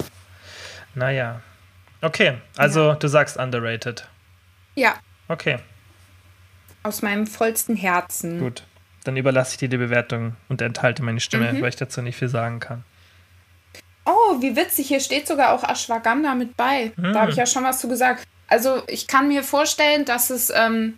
Naja. 0.96 1.42
Okay, 2.02 2.36
also 2.58 2.94
du 2.94 3.08
sagst 3.08 3.38
underrated. 3.38 4.08
Ja, 4.76 4.96
Okay, 5.30 5.58
aus 6.84 7.02
meinem 7.02 7.28
vollsten 7.28 7.76
Herzen. 7.76 8.40
gut. 8.40 8.64
Dann 9.04 9.18
überlasse 9.18 9.54
ich 9.54 9.58
dir 9.58 9.70
die 9.70 9.78
Bewertung 9.78 10.36
und 10.50 10.62
enthalte 10.62 11.02
meine 11.02 11.20
Stimme, 11.20 11.52
Mhm. 11.54 11.62
weil 11.62 11.70
ich 11.70 11.76
dazu 11.76 12.02
nicht 12.02 12.18
viel 12.18 12.28
sagen 12.30 12.60
kann. 12.60 12.84
Oh, 14.06 14.42
wie 14.42 14.56
witzig, 14.56 14.88
hier 14.88 15.00
steht 15.00 15.28
sogar 15.28 15.52
auch 15.54 15.64
Ashwagandha 15.64 16.36
mit 16.36 16.56
bei. 16.56 16.92
Hm. 16.96 17.14
Da 17.14 17.22
habe 17.22 17.32
ich 17.32 17.38
ja 17.38 17.46
schon 17.46 17.64
was 17.64 17.80
zu 17.80 17.88
gesagt. 17.90 18.24
Also 18.48 18.84
ich 18.88 19.08
kann 19.08 19.28
mir 19.28 19.44
vorstellen, 19.44 20.06
dass 20.06 20.30
es 20.30 20.50
ähm, 20.56 20.98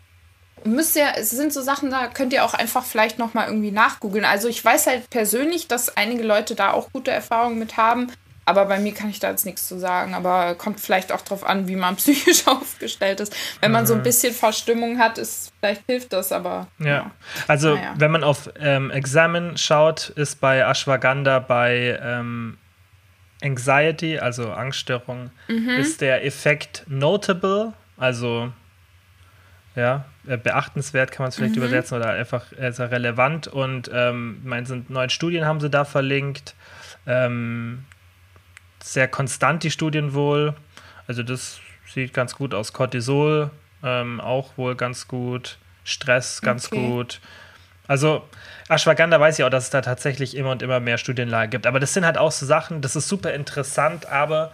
müsst 0.66 0.96
ihr, 0.96 1.08
es 1.18 1.30
sind 1.32 1.52
so 1.54 1.62
Sachen, 1.62 1.90
da 1.92 2.08
könnt 2.08 2.34
ihr 2.34 2.44
auch 2.46 2.54
einfach 2.54 2.84
vielleicht 2.86 3.20
noch 3.20 3.34
mal 3.34 3.48
irgendwie 3.48 3.72
nachgoogeln. 3.72 4.26
Also 4.26 4.48
ich 4.48 4.64
weiß 4.64 4.88
halt 4.88 5.10
persönlich, 5.10 5.68
dass 5.68 5.96
einige 5.98 6.24
Leute 6.24 6.56
da 6.56 6.72
auch 6.72 6.92
gute 6.92 7.12
Erfahrungen 7.12 7.60
mit 7.60 7.78
haben. 7.78 8.12
Aber 8.46 8.66
bei 8.66 8.80
mir 8.80 8.96
kann 8.96 9.12
ich 9.12 9.20
da 9.20 9.30
jetzt 9.30 9.46
nichts 9.46 9.68
zu 9.68 9.78
sagen. 9.78 10.16
Aber 10.16 10.56
kommt 10.56 10.80
vielleicht 10.80 11.12
auch 11.12 11.22
drauf 11.22 11.44
an, 11.44 11.68
wie 11.68 11.76
man 11.76 11.96
psychisch 11.98 12.48
aufgestellt 12.48 13.20
ist. 13.20 13.36
Wenn 13.62 13.72
man 13.72 13.86
so 13.86 13.94
ein 13.94 14.02
bisschen 14.02 14.34
Verstimmung 14.34 14.98
hat, 14.98 15.18
ist, 15.20 15.52
vielleicht 15.60 15.84
hilft 15.86 16.14
das, 16.14 16.32
aber 16.32 16.68
Ja, 16.80 17.12
also 17.48 17.76
Naja. 17.76 17.94
wenn 17.98 18.10
man 18.10 18.24
auf 18.24 18.50
ähm, 18.60 18.90
Examen 18.90 19.56
schaut, 19.58 20.10
ist 20.16 20.42
bei 20.42 20.60
Ashwagandha 20.62 21.38
bei 21.40 22.00
ähm, 22.02 22.58
Anxiety, 23.44 24.18
also 24.20 24.52
Angststörung, 24.52 25.30
Mhm. 25.48 25.70
ist 25.70 26.02
der 26.02 26.26
Effekt 26.26 26.84
notable, 26.88 27.74
also 27.98 28.52
ja, 29.76 30.06
beachtenswert 30.24 31.12
kann 31.12 31.24
man 31.24 31.30
es 31.30 31.36
vielleicht 31.36 31.56
Mhm. 31.56 31.64
übersetzen 31.64 31.98
oder 31.98 32.10
einfach 32.12 32.52
äh, 32.54 32.72
sehr 32.72 32.92
relevant 32.92 33.48
und 33.48 33.90
ähm, 33.94 34.40
mein, 34.44 34.66
sind 34.66 34.90
neun 34.90 35.10
Studien 35.10 35.46
haben 35.46 35.60
sie 35.60 35.70
da 35.70 35.86
verlinkt. 35.86 36.56
Ähm, 37.08 37.86
sehr 38.84 39.08
konstant 39.08 39.64
die 39.64 39.72
Studien 39.72 40.14
wohl. 40.14 40.54
Also 41.08 41.24
das 41.24 41.60
sieht 41.88 42.14
ganz 42.14 42.36
gut 42.36 42.54
aus. 42.54 42.74
Cortisol 42.74 43.52
ähm, 43.84 44.20
auch 44.20 44.58
wohl 44.58 44.76
ganz 44.76 45.08
gut. 45.08 45.58
Stress 45.84 46.42
ganz 46.42 46.68
Okay. 46.68 46.80
gut. 46.82 47.20
Also 47.88 48.28
Ashwagandha 48.68 49.20
weiß 49.20 49.40
ich 49.40 49.46
auch, 49.46 49.50
dass 49.50 49.64
es 49.66 49.70
da 49.72 49.82
tatsächlich 49.82 50.36
immer 50.38 50.52
und 50.52 50.62
immer 50.62 50.80
mehr 50.80 50.98
Studienlage 51.00 51.50
gibt. 51.50 51.66
Aber 51.66 51.80
das 51.80 51.94
sind 51.94 52.06
halt 52.06 52.18
auch 52.18 52.32
so 52.32 52.46
Sachen, 52.46 52.82
das 52.82 52.96
ist 52.96 53.08
super 53.08 53.34
interessant, 53.34 54.06
aber 54.06 54.52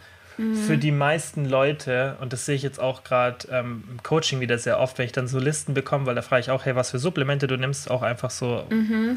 für 0.54 0.78
die 0.78 0.92
meisten 0.92 1.46
Leute, 1.46 2.18
und 2.22 2.34
das 2.34 2.46
sehe 2.46 2.56
ich 2.56 2.64
jetzt 2.64 2.80
auch 2.80 3.04
gerade 3.04 3.48
ähm, 3.52 3.84
im 3.90 4.04
Coaching 4.04 4.40
wieder 4.40 4.58
sehr 4.58 4.80
oft, 4.80 4.98
wenn 4.98 5.06
ich 5.06 5.12
dann 5.12 5.28
so 5.28 5.40
Listen 5.40 5.74
bekomme, 5.74 6.06
weil 6.06 6.16
da 6.16 6.22
frage 6.22 6.42
ich 6.42 6.52
auch, 6.52 6.66
hey, 6.66 6.76
was 6.76 6.92
für 6.92 7.00
Supplemente 7.00 7.48
du 7.48 7.58
nimmst, 7.58 7.90
auch 7.90 8.02
einfach 8.02 8.30
so 8.32 8.66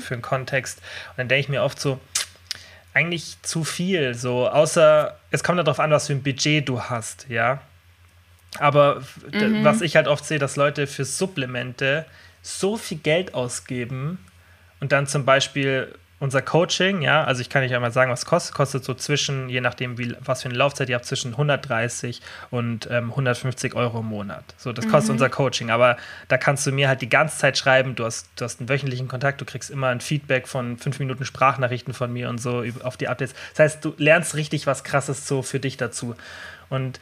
für 0.01 0.15
den 0.15 0.23
Kontext. 0.23 0.79
Und 1.11 1.19
dann 1.19 1.29
denke 1.29 1.41
ich 1.41 1.49
mir 1.49 1.63
oft 1.63 1.81
so, 1.81 2.01
eigentlich 2.95 3.37
zu 3.43 3.65
viel, 3.65 4.15
so, 4.15 4.49
außer 4.49 5.17
es 5.31 5.45
kommt 5.45 5.59
darauf 5.59 5.79
an, 5.81 5.91
was 5.91 6.07
für 6.09 6.15
ein 6.15 6.23
Budget 6.23 6.69
du 6.69 6.83
hast, 6.83 7.27
ja. 7.29 7.61
Aber 8.59 9.03
d- 9.27 9.51
was 9.63 9.81
ich 9.83 9.95
halt 9.95 10.09
oft 10.09 10.25
sehe, 10.25 10.39
dass 10.39 10.57
Leute 10.57 10.87
für 10.87 11.05
Supplemente 11.05 12.05
so 12.43 12.77
viel 12.77 12.99
Geld 12.99 13.35
ausgeben 13.35 14.19
und 14.81 14.91
dann 14.93 15.07
zum 15.07 15.25
Beispiel 15.25 15.95
unser 16.21 16.43
Coaching, 16.43 17.01
ja, 17.03 17.23
also 17.23 17.41
ich 17.41 17.49
kann 17.49 17.63
nicht 17.63 17.75
einmal 17.75 17.93
sagen, 17.93 18.11
was 18.11 18.27
kostet, 18.27 18.55
kostet 18.55 18.85
so 18.85 18.95
zwischen, 18.95 19.49
je 19.49 19.61
nachdem, 19.61 19.99
wie, 19.99 20.17
was 20.21 20.43
für 20.43 20.49
eine 20.49 20.59
Laufzeit 20.59 20.89
ihr 20.89 20.97
habt, 20.97 21.05
zwischen 21.05 21.33
130 21.33 22.21
und 22.51 22.89
ähm, 22.91 23.11
150 23.11 23.75
Euro 23.75 24.01
im 24.01 24.07
Monat. 24.07 24.45
So, 24.57 24.73
das 24.73 24.89
kostet 24.89 25.13
unser 25.13 25.29
Coaching. 25.29 25.71
Aber 25.71 25.97
da 26.27 26.37
kannst 26.37 26.67
du 26.67 26.73
mir 26.73 26.89
halt 26.89 27.03
die 27.03 27.09
ganze 27.09 27.39
Zeit 27.39 27.57
schreiben, 27.57 27.95
du 27.95 28.05
hast, 28.05 28.29
du 28.37 28.45
hast 28.45 28.59
einen 28.59 28.69
wöchentlichen 28.69 29.07
Kontakt, 29.07 29.41
du 29.41 29.45
kriegst 29.45 29.71
immer 29.71 29.89
ein 29.89 30.01
Feedback 30.01 30.49
von 30.49 30.77
fünf 30.77 30.99
Minuten 30.99 31.25
Sprachnachrichten 31.25 31.95
von 31.95 32.13
mir 32.13 32.29
und 32.29 32.39
so 32.39 32.65
auf 32.83 32.97
die 32.97 33.07
Updates. 33.07 33.35
Das 33.55 33.61
heißt, 33.61 33.85
du 33.85 33.95
lernst 33.97 34.35
richtig 34.35 34.67
was 34.67 34.83
krasses 34.83 35.29
so 35.29 35.43
für 35.43 35.61
dich 35.61 35.77
dazu. 35.77 36.17
Und 36.69 36.99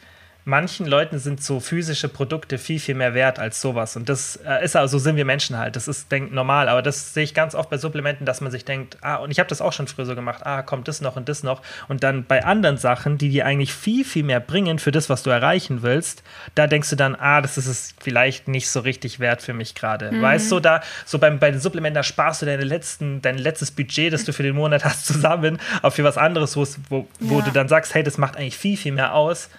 manchen 0.47 0.85
Leuten 0.87 1.19
sind 1.19 1.43
so 1.43 1.59
physische 1.59 2.07
Produkte 2.07 2.57
viel, 2.57 2.79
viel 2.79 2.95
mehr 2.95 3.13
wert 3.13 3.37
als 3.37 3.59
sowas. 3.61 3.97
Und 3.97 4.07
das 4.07 4.37
äh, 4.45 4.63
ist 4.63 4.77
also, 4.77 4.97
so 4.97 5.03
sind 5.03 5.17
wir 5.17 5.25
Menschen 5.25 5.57
halt. 5.57 5.75
Das 5.75 5.89
ist 5.89 6.09
denk, 6.09 6.31
normal. 6.31 6.69
Aber 6.69 6.81
das 6.81 7.13
sehe 7.13 7.25
ich 7.25 7.33
ganz 7.33 7.53
oft 7.53 7.69
bei 7.69 7.77
Supplementen, 7.77 8.25
dass 8.25 8.39
man 8.39 8.49
sich 8.49 8.63
denkt, 8.63 8.97
ah, 9.01 9.15
und 9.17 9.29
ich 9.29 9.39
habe 9.39 9.49
das 9.49 9.59
auch 9.61 9.73
schon 9.73 9.87
früher 9.87 10.05
so 10.05 10.15
gemacht, 10.15 10.45
ah, 10.45 10.61
kommt 10.61 10.87
das 10.87 11.01
noch 11.01 11.17
und 11.17 11.27
das 11.27 11.43
noch. 11.43 11.61
Und 11.89 12.01
dann 12.03 12.23
bei 12.23 12.45
anderen 12.45 12.77
Sachen, 12.77 13.17
die 13.17 13.27
dir 13.27 13.45
eigentlich 13.45 13.73
viel, 13.73 14.05
viel 14.05 14.23
mehr 14.23 14.39
bringen 14.39 14.79
für 14.79 14.91
das, 14.91 15.09
was 15.09 15.21
du 15.21 15.29
erreichen 15.29 15.81
willst, 15.81 16.23
da 16.55 16.65
denkst 16.65 16.89
du 16.91 16.95
dann, 16.95 17.15
ah, 17.15 17.41
das 17.41 17.57
ist 17.57 17.67
es 17.67 17.93
vielleicht 17.99 18.47
nicht 18.47 18.69
so 18.69 18.79
richtig 18.79 19.19
wert 19.19 19.41
für 19.41 19.53
mich 19.53 19.75
gerade. 19.75 20.11
Weißt 20.21 20.49
du, 20.49 20.61
da, 20.61 20.81
so 21.05 21.19
beim, 21.19 21.39
bei 21.39 21.51
den 21.51 21.59
Supplementen, 21.59 21.95
da 21.95 22.03
sparst 22.03 22.41
du 22.41 22.45
deine 22.45 22.63
letzten, 22.63 23.21
dein 23.21 23.37
letztes 23.37 23.69
Budget, 23.71 24.13
das 24.13 24.23
du 24.23 24.31
für 24.31 24.43
den 24.43 24.55
Monat 24.55 24.85
hast, 24.85 25.05
zusammen, 25.07 25.59
auf 25.81 25.95
für 25.95 26.05
was 26.05 26.17
anderes, 26.17 26.55
wo, 26.55 26.63
es- 26.63 26.79
wo, 26.89 27.05
wo 27.19 27.39
Ja. 27.39 27.45
du 27.45 27.51
dann 27.51 27.67
sagst, 27.67 27.93
hey, 27.93 28.01
das 28.03 28.17
macht 28.17 28.37
eigentlich 28.37 28.57
viel, 28.57 28.77
viel 28.77 28.93
mehr 28.93 29.13
aus 29.13 29.49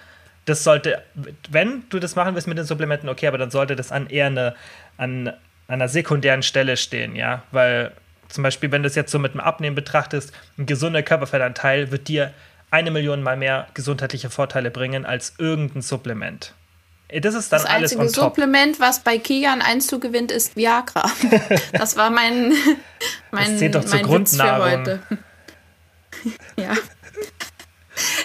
das 0.48 0.64
sollte, 0.64 1.02
wenn 1.50 1.84
du 1.90 1.98
das 1.98 2.16
machen 2.16 2.34
willst 2.34 2.48
mit 2.48 2.58
den 2.58 2.64
Supplementen, 2.64 3.08
okay, 3.08 3.26
aber 3.26 3.38
dann 3.38 3.50
sollte 3.50 3.76
das 3.76 3.92
an 3.92 4.08
eher 4.08 4.26
eine, 4.26 4.54
an 4.96 5.32
einer 5.68 5.88
sekundären 5.88 6.42
Stelle 6.42 6.76
stehen, 6.76 7.14
ja, 7.16 7.42
weil 7.50 7.92
zum 8.28 8.42
Beispiel, 8.42 8.70
wenn 8.72 8.82
du 8.82 8.88
es 8.88 8.94
jetzt 8.94 9.10
so 9.10 9.18
mit 9.18 9.32
dem 9.34 9.40
Abnehmen 9.40 9.74
betrachtest, 9.74 10.32
ein 10.58 10.66
gesunder 10.66 11.02
Körperfettanteil 11.02 11.90
wird 11.90 12.08
dir 12.08 12.32
eine 12.70 12.90
Million 12.90 13.22
mal 13.22 13.36
mehr 13.36 13.66
gesundheitliche 13.72 14.28
Vorteile 14.28 14.70
bringen 14.70 15.06
als 15.06 15.34
irgendein 15.38 15.80
Supplement. 15.80 16.52
Eh, 17.08 17.20
Das 17.20 17.34
ist 17.34 17.50
dann 17.50 17.62
Das 17.62 17.70
alles 17.70 17.92
einzige 17.92 18.00
on 18.02 18.12
top. 18.12 18.34
Supplement, 18.36 18.80
was 18.80 19.00
bei 19.00 19.16
Kian 19.16 19.62
Einzug 19.62 20.02
gewinnt, 20.02 20.30
ist 20.30 20.56
Viagra. 20.56 21.10
Das 21.72 21.96
war 21.96 22.10
mein, 22.10 22.52
mein, 23.30 23.56
zählt 23.56 23.74
doch 23.74 23.84
zur 23.84 24.00
mein 24.02 24.10
Witz 24.20 24.32
für 24.36 24.36
Grundnahrung. 24.42 24.80
heute. 24.80 25.00
Ja. 26.56 26.74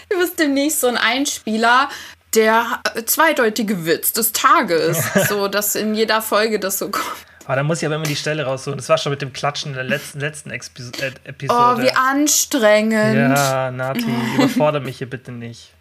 Du 0.10 0.20
bist 0.20 0.38
demnächst 0.40 0.82
so 0.82 0.88
ein 0.88 0.98
Einspieler, 0.98 1.90
der 2.36 2.80
zweideutige 3.06 3.86
Witz 3.86 4.14
des 4.14 4.32
Tages. 4.34 4.98
So, 5.30 5.48
dass 5.48 5.76
in 5.76 5.94
jeder 5.96 6.22
Folge 6.22 6.60
das 6.60 6.80
so 6.80 6.90
kommt. 6.90 7.06
Aber 7.46 7.58
da 7.58 7.64
muss 7.64 7.80
ich 7.82 7.86
aber 7.86 7.96
immer 7.96 8.06
die 8.06 8.16
Stelle 8.16 8.44
raussuchen. 8.46 8.78
Das 8.78 8.88
war 8.90 8.98
schon 8.98 9.10
mit 9.12 9.22
dem 9.22 9.34
Klatschen 9.34 9.72
in 9.72 9.76
der 9.76 9.84
letzten, 9.84 10.20
letzten 10.20 10.50
äh, 10.52 10.60
Oh, 10.60 11.10
Episode. 11.26 11.84
wie 11.84 11.92
anstrengend. 11.92 12.94
ja, 13.16 13.70
Nati, 13.72 14.06
überfordere 14.36 14.82
mich 14.82 14.98
hier 14.98 15.10
bitte 15.10 15.32
nicht. 15.32 15.72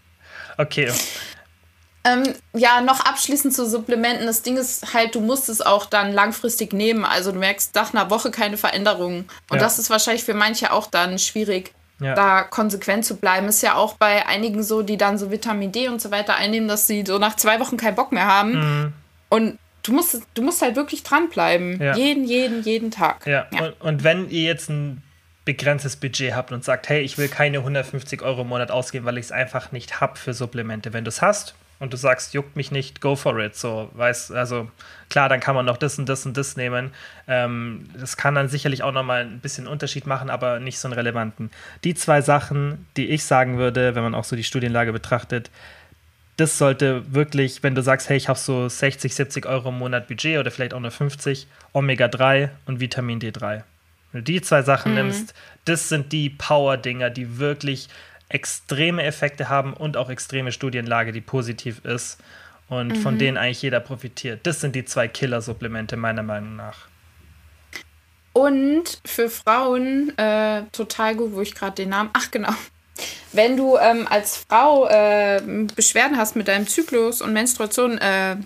Okay, 0.59 0.91
Ähm, 2.05 2.35
ja, 2.53 2.81
noch 2.81 3.01
abschließend 3.05 3.55
zu 3.55 3.65
Supplementen. 3.65 4.27
Das 4.27 4.43
Ding 4.43 4.57
ist 4.57 4.93
halt, 4.93 5.15
du 5.15 5.21
musst 5.21 5.49
es 5.49 5.61
auch 5.61 5.87
dann 5.87 6.13
langfristig 6.13 6.73
nehmen. 6.73 7.05
Also 7.05 7.31
du 7.31 7.39
merkst 7.39 7.75
nach 7.77 7.95
einer 7.95 8.11
Woche 8.11 8.33
keine 8.33 8.57
Veränderungen. 8.57 9.29
Und 9.49 9.59
Ja. 9.59 9.63
das 9.63 9.79
ist 9.79 9.89
wahrscheinlich 9.89 10.25
für 10.25 10.35
manche 10.35 10.73
auch 10.73 10.89
dann 10.89 11.19
schwierig, 11.21 11.73
Ja. 12.03 12.15
da 12.15 12.43
konsequent 12.43 13.05
zu 13.05 13.17
bleiben. 13.17 13.49
Ist 13.49 13.63
ja 13.63 13.75
auch 13.75 13.95
bei 13.95 14.27
einigen 14.27 14.63
so, 14.63 14.83
die 14.83 14.97
dann 14.97 15.19
so 15.19 15.31
Vitamin 15.31 15.73
D 15.73 15.89
und 15.89 16.01
so 16.01 16.11
weiter 16.11 16.37
einnehmen, 16.37 16.69
dass 16.69 16.87
sie 16.87 17.05
so 17.07 17.19
nach 17.19 17.37
zwei 17.37 17.61
Wochen 17.61 17.77
keinen 17.77 17.95
Bock 17.95 18.13
mehr 18.13 18.27
haben. 18.27 18.53
Mhm. 18.53 18.93
Und 19.29 19.59
du 19.83 19.93
musst, 19.93 20.23
du 20.35 20.43
musst 20.43 20.63
halt 20.63 20.77
wirklich 20.77 21.03
dranbleiben. 21.03 21.81
Ja. 21.81 21.97
Jeden, 21.97 22.25
jeden, 22.25 22.63
jeden 22.63 22.91
Tag. 22.91 23.27
Ja, 23.27 23.47
Und, 23.51 23.81
und 23.81 24.05
wenn 24.05 24.29
ihr 24.31 24.43
jetzt 24.43 24.69
ein 24.69 25.03
begrenztes 25.45 25.97
Budget 25.97 26.35
habt 26.35 26.53
und 26.53 26.65
sagt, 26.65 26.89
hey, 26.89 27.03
ich 27.03 27.19
will 27.19 27.29
keine 27.29 27.59
150 27.59 28.23
Euro 28.23 28.43
im 28.43 28.49
Monat 28.49 28.71
ausgeben, 28.71 29.05
weil 29.05 29.19
ich 29.19 29.27
es 29.27 29.33
einfach 29.33 29.73
nicht 29.73 30.01
habe 30.01 30.17
für 30.17 30.35
Supplemente. 30.35 30.93
Wenn 30.93 31.05
du 31.05 31.09
es 31.09 31.21
hast 31.21 31.55
und 31.83 31.93
du 31.93 31.97
sagst, 31.97 32.33
juckt 32.33 32.55
mich 32.55 32.71
nicht, 32.71 33.01
go 33.01 33.17
for 33.17 33.37
it. 33.41 33.57
So, 33.57 33.91
weißt, 33.95 34.31
also 34.31 34.71
klar, 35.11 35.29
dann 35.29 35.41
kann 35.41 35.57
man 35.57 35.67
noch 35.67 35.77
das 35.77 35.99
und 35.99 36.09
das 36.09 36.25
und 36.25 36.37
das 36.37 36.57
nehmen. 36.57 36.93
Ähm, 37.27 37.89
das 37.99 38.17
kann 38.17 38.37
dann 38.37 38.49
sicherlich 38.49 38.85
auch 38.85 38.93
nochmal 38.93 39.23
ein 39.23 39.41
bisschen 39.41 39.67
Unterschied 39.67 40.07
machen, 40.07 40.31
aber 40.31 40.61
nicht 40.61 40.79
so 40.79 40.87
einen 40.87 40.95
relevanten. 40.95 41.51
Die 41.83 41.97
zwei 41.97 42.21
Sachen, 42.21 42.87
die 42.97 43.09
ich 43.09 43.25
sagen 43.25 43.59
würde, 43.59 43.97
wenn 43.97 44.05
man 44.05 44.15
auch 44.15 44.23
so 44.23 44.37
die 44.37 44.45
Studienlage 44.45 44.93
betrachtet, 44.93 45.51
das 46.37 46.57
sollte 46.57 47.13
wirklich, 47.13 47.65
wenn 47.65 47.75
du 47.75 47.83
sagst, 47.83 48.09
hey, 48.09 48.17
ich 48.17 48.29
habe 48.29 48.39
so 48.39 48.69
60, 48.69 49.13
70 49.13 49.47
Euro 49.47 49.71
im 49.71 49.79
Monat 49.79 50.07
Budget 50.07 50.39
oder 50.39 50.53
vielleicht 50.53 50.75
auch 50.75 50.81
nur 50.81 50.93
50, 50.93 51.49
Omega-3 51.73 52.51
und 52.67 52.79
Vitamin 52.79 53.19
D3. 53.19 53.65
Wenn 54.13 54.21
du 54.21 54.23
die 54.23 54.41
zwei 54.41 54.63
Sachen 54.63 54.95
nimmst, 54.95 55.35
das 55.65 55.89
sind 55.89 56.13
die 56.13 56.31
Power-Dinger, 56.31 57.11
die 57.11 57.39
wirklich 57.39 57.89
extreme 58.35 59.03
Effekte 59.03 59.49
haben 59.49 59.75
und 59.75 59.97
auch 59.97 60.11
extreme 60.11 60.53
Studienlage, 60.53 61.13
die 61.13 61.21
positiv 61.21 61.85
ist 61.85 62.19
und 62.69 62.97
von 62.99 63.19
denen 63.19 63.37
eigentlich 63.37 63.63
jeder 63.63 63.81
profitiert. 63.81 64.41
Das 64.47 64.61
sind 64.61 64.75
die 64.75 64.85
zwei 64.85 65.09
Killer-Supplemente 65.09 65.97
meiner 65.97 66.23
Meinung 66.23 66.57
nach. 66.57 66.87
Und 68.33 69.01
für 69.05 69.29
Frauen 69.29 70.17
äh, 70.17 70.63
total 70.73 71.17
gut, 71.17 71.35
wo 71.35 71.43
ich 71.43 71.55
gerade 71.55 71.75
den 71.75 71.91
Namen. 71.91 72.11
Ach, 72.15 72.31
genau. 72.31 72.55
Wenn 73.33 73.57
du 73.57 73.77
ähm, 73.77 74.07
als 74.09 74.39
Frau 74.49 74.89
äh, 74.89 75.43
Beschwerden 75.75 76.17
hast 76.17 76.37
mit 76.37 76.49
deinem 76.49 76.67
Zyklus 76.67 77.21
und 77.21 77.33
Menstruation, 77.33 77.99
äh, 77.99 78.37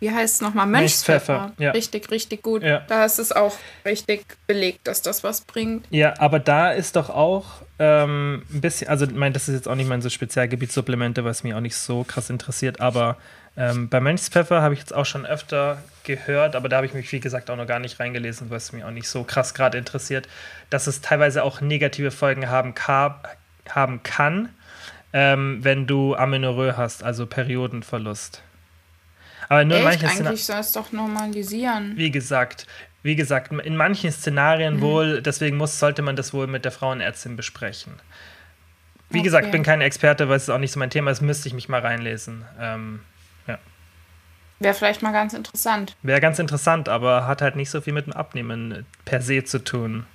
wie 0.00 0.10
heißt 0.10 0.36
es 0.36 0.40
nochmal? 0.40 0.66
Mönchspfeffer, 0.66 1.52
ja. 1.58 1.70
Richtig, 1.70 2.10
richtig 2.10 2.42
gut. 2.42 2.62
Ja. 2.62 2.80
Da 2.88 3.04
ist 3.04 3.18
es 3.18 3.32
auch 3.32 3.56
richtig 3.84 4.24
belegt, 4.46 4.86
dass 4.86 5.02
das 5.02 5.24
was 5.24 5.40
bringt. 5.42 5.86
Ja, 5.90 6.14
aber 6.18 6.38
da 6.38 6.70
ist 6.72 6.96
doch 6.96 7.08
auch 7.10 7.46
ähm, 7.78 8.42
ein 8.52 8.60
bisschen, 8.60 8.88
also 8.88 9.06
ich 9.06 9.12
meine, 9.12 9.32
das 9.32 9.48
ist 9.48 9.54
jetzt 9.54 9.68
auch 9.68 9.74
nicht 9.74 9.88
mein 9.88 10.02
so 10.02 10.08
Spezialgebiet 10.10 10.70
Supplemente, 10.72 11.24
was 11.24 11.42
mich 11.44 11.54
auch 11.54 11.60
nicht 11.60 11.76
so 11.76 12.04
krass 12.04 12.28
interessiert, 12.30 12.80
aber 12.80 13.16
ähm, 13.58 13.88
bei 13.88 14.00
Mönchspfeffer 14.00 14.60
habe 14.60 14.74
ich 14.74 14.80
jetzt 14.80 14.94
auch 14.94 15.06
schon 15.06 15.24
öfter 15.24 15.82
gehört, 16.04 16.56
aber 16.56 16.68
da 16.68 16.76
habe 16.76 16.86
ich 16.86 16.92
mich, 16.92 17.10
wie 17.12 17.20
gesagt, 17.20 17.48
auch 17.50 17.56
noch 17.56 17.66
gar 17.66 17.78
nicht 17.78 17.98
reingelesen, 17.98 18.50
was 18.50 18.72
mich 18.72 18.84
auch 18.84 18.90
nicht 18.90 19.08
so 19.08 19.24
krass 19.24 19.54
gerade 19.54 19.78
interessiert, 19.78 20.28
dass 20.68 20.86
es 20.86 21.00
teilweise 21.00 21.42
auch 21.42 21.62
negative 21.62 22.10
Folgen 22.10 22.50
haben, 22.50 22.74
ka- 22.74 23.22
haben 23.70 24.02
kann, 24.02 24.50
ähm, 25.14 25.60
wenn 25.62 25.86
du 25.86 26.14
Amenorrhoe 26.14 26.76
hast, 26.76 27.02
also 27.02 27.24
Periodenverlust. 27.26 28.42
Aber 29.48 29.64
nur 29.64 29.78
in 29.78 29.86
Echt? 29.86 30.02
manchen 30.02 30.08
Szena- 30.16 30.28
Eigentlich 30.30 30.44
soll 30.44 30.58
es 30.60 30.72
doch 30.72 30.92
normalisieren. 30.92 31.92
wie 31.96 32.10
gesagt, 32.10 32.66
wie 33.02 33.14
gesagt, 33.16 33.52
in 33.52 33.76
manchen 33.76 34.08
Mhm. 34.10 34.12
Szenarien 34.14 34.80
wohl, 34.80 35.22
deswegen 35.22 35.56
muss, 35.56 35.78
sollte 35.78 36.02
man 36.02 36.16
das 36.16 36.32
wohl 36.34 36.46
mit 36.48 36.64
der 36.64 36.72
Frauenärztin 36.72 37.36
besprechen. 37.36 37.94
Wie 39.10 39.22
gesagt, 39.22 39.44
Okay. 39.44 39.52
bin 39.52 39.62
kein 39.62 39.80
Experte, 39.80 40.28
weil 40.28 40.36
es 40.36 40.50
auch 40.50 40.58
nicht 40.58 40.72
so 40.72 40.80
mein 40.80 40.90
Thema 40.90 41.12
ist, 41.12 41.20
müsste 41.20 41.46
ich 41.48 41.54
mich 41.54 41.68
mal 41.68 41.80
reinlesen. 41.80 42.44
Ähm, 42.60 43.00
ja. 43.46 43.58
Wäre 44.58 44.74
vielleicht 44.74 45.02
mal 45.02 45.12
ganz 45.12 45.32
interessant. 45.32 45.94
Wäre 46.02 46.20
ganz 46.20 46.40
interessant, 46.40 46.88
aber 46.88 47.28
hat 47.28 47.40
halt 47.40 47.54
nicht 47.54 47.70
so 47.70 47.80
viel 47.80 47.92
mit 47.92 48.06
dem 48.06 48.14
Abnehmen 48.14 48.84
per 49.04 49.22
se 49.22 49.44
zu 49.44 49.62
tun. 49.62 50.06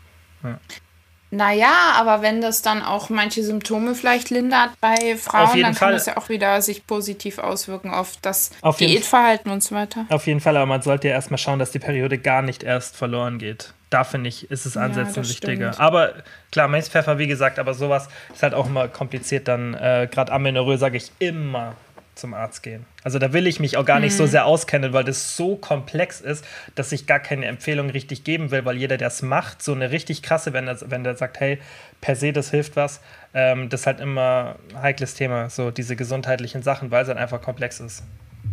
Naja, 1.33 1.93
aber 1.95 2.21
wenn 2.21 2.41
das 2.41 2.61
dann 2.61 2.83
auch 2.83 3.09
manche 3.09 3.41
Symptome 3.41 3.95
vielleicht 3.95 4.29
lindert 4.29 4.71
bei 4.81 5.15
Frauen, 5.17 5.61
dann 5.61 5.73
Fall. 5.73 5.87
kann 5.87 5.91
das 5.93 6.05
ja 6.05 6.17
auch 6.17 6.27
wieder 6.27 6.61
sich 6.61 6.85
positiv 6.85 7.39
auswirken 7.39 7.89
auf 7.89 8.17
das 8.21 8.51
Auf 8.61 8.77
Diätverhalten 8.77 9.49
und 9.49 9.63
so 9.63 9.73
weiter. 9.73 10.05
Auf 10.09 10.27
jeden 10.27 10.41
Fall, 10.41 10.57
aber 10.57 10.65
man 10.65 10.81
sollte 10.81 11.07
ja 11.07 11.13
erstmal 11.13 11.37
schauen, 11.37 11.57
dass 11.57 11.71
die 11.71 11.79
Periode 11.79 12.17
gar 12.17 12.41
nicht 12.41 12.63
erst 12.63 12.97
verloren 12.97 13.39
geht. 13.39 13.73
Da 13.89 14.03
finde 14.03 14.27
ich, 14.27 14.51
ist 14.51 14.65
es 14.65 14.75
Ja, 14.75 14.81
ansetzen 14.81 15.15
das 15.15 15.29
wichtiger. 15.29 15.79
Aber 15.79 16.13
klar, 16.51 16.67
Maispfeffer, 16.67 17.17
wie 17.17 17.27
gesagt, 17.27 17.59
aber 17.59 17.73
sowas 17.73 18.09
ist 18.33 18.43
halt 18.43 18.53
auch 18.53 18.67
immer 18.67 18.89
kompliziert. 18.89 19.47
Dann, 19.47 19.73
äh, 19.73 20.09
gerade 20.11 20.33
Amenorrhoe 20.33 20.77
sage 20.77 20.97
ich 20.97 21.11
immer 21.19 21.75
zum 22.15 22.33
Arzt 22.33 22.61
gehen. 22.63 22.85
Also 23.03 23.19
da 23.19 23.33
will 23.33 23.47
ich 23.47 23.59
mich 23.59 23.77
auch 23.77 23.85
gar 23.85 23.99
nicht 23.99 24.13
Mhm. 24.13 24.17
so 24.17 24.25
sehr 24.27 24.45
auskennen, 24.45 24.93
weil 24.93 25.03
das 25.03 25.35
so 25.37 25.55
komplex 25.55 26.21
ist, 26.21 26.45
dass 26.75 26.91
ich 26.91 27.07
gar 27.07 27.19
keine 27.19 27.45
Empfehlung 27.45 27.89
richtig 27.89 28.23
geben 28.23 28.51
will, 28.51 28.65
weil 28.65 28.77
jeder, 28.77 28.97
der 28.97 29.07
es 29.07 29.21
macht, 29.21 29.63
so 29.63 29.73
eine 29.73 29.91
richtig 29.91 30.21
krasse, 30.21 30.53
wenn 30.53 30.67
er, 30.67 30.77
wenn 30.91 31.03
der 31.03 31.15
sagt, 31.15 31.39
hey, 31.39 31.59
per 32.01 32.15
se, 32.15 32.33
das 32.33 32.51
hilft 32.51 32.75
was, 32.75 32.99
ähm, 33.33 33.69
das 33.69 33.81
ist 33.81 33.87
halt 33.87 33.99
immer 33.99 34.55
ein 34.73 34.81
heikles 34.81 35.13
Thema, 35.13 35.49
so 35.49 35.71
diese 35.71 35.95
gesundheitlichen 35.95 36.63
Sachen, 36.63 36.91
weil 36.91 37.03
es 37.03 37.07
halt 37.07 37.17
einfach 37.17 37.41
komplex 37.41 37.79
ist. 37.79 38.03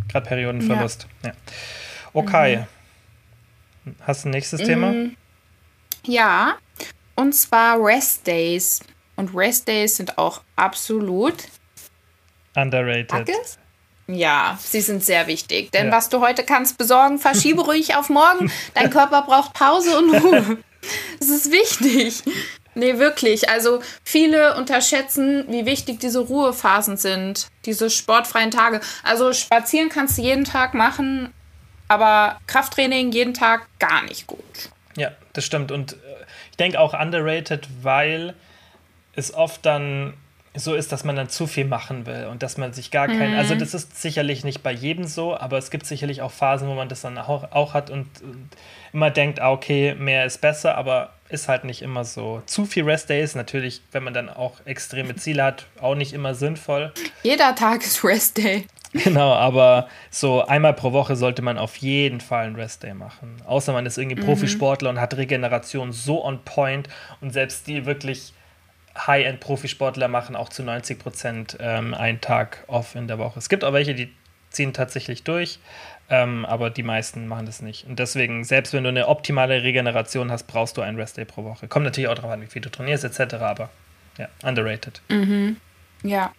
Gerade 0.08 0.26
Periodenverlust. 0.26 1.06
Ja. 1.24 1.32
Okay. 2.12 2.64
Hast 4.02 4.24
du 4.24 4.28
ein 4.28 4.32
nächstes 4.32 4.60
Thema? 4.62 4.92
Mhm. 4.92 5.16
Ja, 6.06 6.56
und 7.16 7.34
zwar 7.34 7.82
Rest 7.84 8.26
Days. 8.26 8.80
Und 9.16 9.34
Rest 9.34 9.66
Days 9.66 9.96
sind 9.96 10.16
auch 10.16 10.42
absolut 10.56 11.34
Underrated. 12.62 13.12
Hackes? 13.12 13.58
Ja, 14.06 14.58
sie 14.62 14.80
sind 14.80 15.04
sehr 15.04 15.26
wichtig. 15.26 15.70
Denn 15.72 15.86
Ja. 15.86 15.92
was 15.92 16.08
du 16.08 16.20
heute 16.20 16.42
kannst 16.42 16.78
besorgen, 16.78 17.18
verschiebe 17.18 17.60
ruhig 17.64 17.94
auf 17.94 18.08
morgen. 18.08 18.50
Dein 18.74 18.90
Körper 18.90 19.22
braucht 19.22 19.52
Pause 19.54 19.98
und 19.98 20.14
Ruhe. 20.14 20.58
Das 21.18 21.28
ist 21.28 21.50
wichtig. 21.50 22.22
Nee, 22.76 22.98
wirklich. 22.98 23.50
Also 23.50 23.82
viele 24.04 24.54
unterschätzen, 24.56 25.44
wie 25.48 25.66
wichtig 25.66 25.98
diese 25.98 26.20
Ruhephasen 26.20 26.96
sind. 26.96 27.48
Diese 27.66 27.90
sportfreien 27.90 28.52
Tage. 28.52 28.80
Also 29.02 29.32
spazieren 29.32 29.88
kannst 29.88 30.16
du 30.16 30.22
jeden 30.22 30.44
Tag 30.44 30.74
machen, 30.74 31.34
aber 31.88 32.40
Krafttraining 32.46 33.10
jeden 33.10 33.34
Tag 33.34 33.66
gar 33.80 34.02
nicht 34.04 34.28
gut. 34.28 34.70
Ja, 34.96 35.10
das 35.32 35.44
stimmt. 35.44 35.72
Und 35.72 35.94
äh, 35.94 35.96
ich 36.52 36.56
denke 36.56 36.78
auch 36.78 36.94
underrated, 36.98 37.66
weil 37.82 38.34
es 39.14 39.34
oft 39.34 39.66
dann 39.66 40.14
so 40.54 40.74
ist, 40.74 40.92
dass 40.92 41.04
man 41.04 41.16
dann 41.16 41.28
zu 41.28 41.46
viel 41.46 41.64
machen 41.64 42.06
will 42.06 42.26
und 42.30 42.42
dass 42.42 42.56
man 42.56 42.72
sich 42.72 42.90
gar 42.90 43.06
kein. 43.06 43.34
Also, 43.34 43.54
das 43.54 43.74
ist 43.74 44.00
sicherlich 44.00 44.44
nicht 44.44 44.62
bei 44.62 44.72
jedem 44.72 45.04
so, 45.04 45.36
aber 45.36 45.58
es 45.58 45.70
gibt 45.70 45.86
sicherlich 45.86 46.22
auch 46.22 46.30
Phasen, 46.30 46.68
wo 46.68 46.74
man 46.74 46.88
das 46.88 47.02
dann 47.02 47.18
auch, 47.18 47.52
auch 47.52 47.74
hat 47.74 47.90
und, 47.90 48.06
und 48.22 48.48
immer 48.92 49.10
denkt, 49.10 49.40
ah, 49.40 49.52
okay, 49.52 49.94
mehr 49.94 50.24
ist 50.24 50.40
besser, 50.40 50.76
aber 50.76 51.10
ist 51.28 51.48
halt 51.48 51.64
nicht 51.64 51.82
immer 51.82 52.04
so. 52.04 52.42
Zu 52.46 52.64
viel 52.64 52.84
Rest 52.84 53.10
Days, 53.10 53.34
natürlich, 53.34 53.82
wenn 53.92 54.02
man 54.02 54.14
dann 54.14 54.28
auch 54.30 54.54
extreme 54.64 55.14
Ziele 55.16 55.44
hat, 55.44 55.66
auch 55.80 55.94
nicht 55.94 56.12
immer 56.12 56.34
sinnvoll. 56.34 56.92
Jeder 57.22 57.54
Tag 57.54 57.82
ist 57.82 58.02
Rest 58.02 58.38
Day. 58.38 58.66
Genau, 58.92 59.34
aber 59.34 59.88
so 60.10 60.46
einmal 60.46 60.72
pro 60.72 60.92
Woche 60.92 61.14
sollte 61.14 61.42
man 61.42 61.58
auf 61.58 61.76
jeden 61.76 62.20
Fall 62.20 62.46
einen 62.46 62.56
Rest 62.56 62.82
Day 62.82 62.94
machen. 62.94 63.36
Außer 63.46 63.74
man 63.74 63.84
ist 63.84 63.98
irgendwie 63.98 64.22
Profisportler 64.22 64.88
und 64.88 64.98
hat 64.98 65.14
Regeneration 65.14 65.92
so 65.92 66.24
on 66.24 66.42
point 66.44 66.88
und 67.20 67.32
selbst 67.32 67.66
die 67.66 67.84
wirklich 67.84 68.32
High-End-Profisportler 69.06 70.08
machen 70.08 70.36
auch 70.36 70.48
zu 70.48 70.62
90 70.62 70.98
Prozent 70.98 71.56
ähm, 71.60 71.94
einen 71.94 72.20
Tag 72.20 72.64
off 72.66 72.94
in 72.94 73.08
der 73.08 73.18
Woche. 73.18 73.38
Es 73.38 73.48
gibt 73.48 73.64
auch 73.64 73.72
welche, 73.72 73.94
die 73.94 74.12
ziehen 74.50 74.72
tatsächlich 74.72 75.24
durch, 75.24 75.58
ähm, 76.10 76.44
aber 76.46 76.70
die 76.70 76.82
meisten 76.82 77.26
machen 77.26 77.46
das 77.46 77.60
nicht. 77.60 77.86
Und 77.86 77.98
deswegen, 77.98 78.44
selbst 78.44 78.72
wenn 78.72 78.82
du 78.82 78.88
eine 78.88 79.08
optimale 79.08 79.62
Regeneration 79.62 80.30
hast, 80.30 80.44
brauchst 80.44 80.76
du 80.76 80.82
einen 80.82 80.98
Rest 80.98 81.16
Day 81.16 81.24
pro 81.24 81.44
Woche. 81.44 81.68
Kommt 81.68 81.84
natürlich 81.84 82.08
auch 82.08 82.14
darauf 82.14 82.32
an, 82.32 82.42
wie 82.42 82.46
viel 82.46 82.62
du 82.62 82.70
trainierst 82.70 83.04
etc., 83.04 83.34
aber 83.34 83.70
ja, 84.16 84.28
underrated. 84.42 85.00
Ja. 86.02 86.32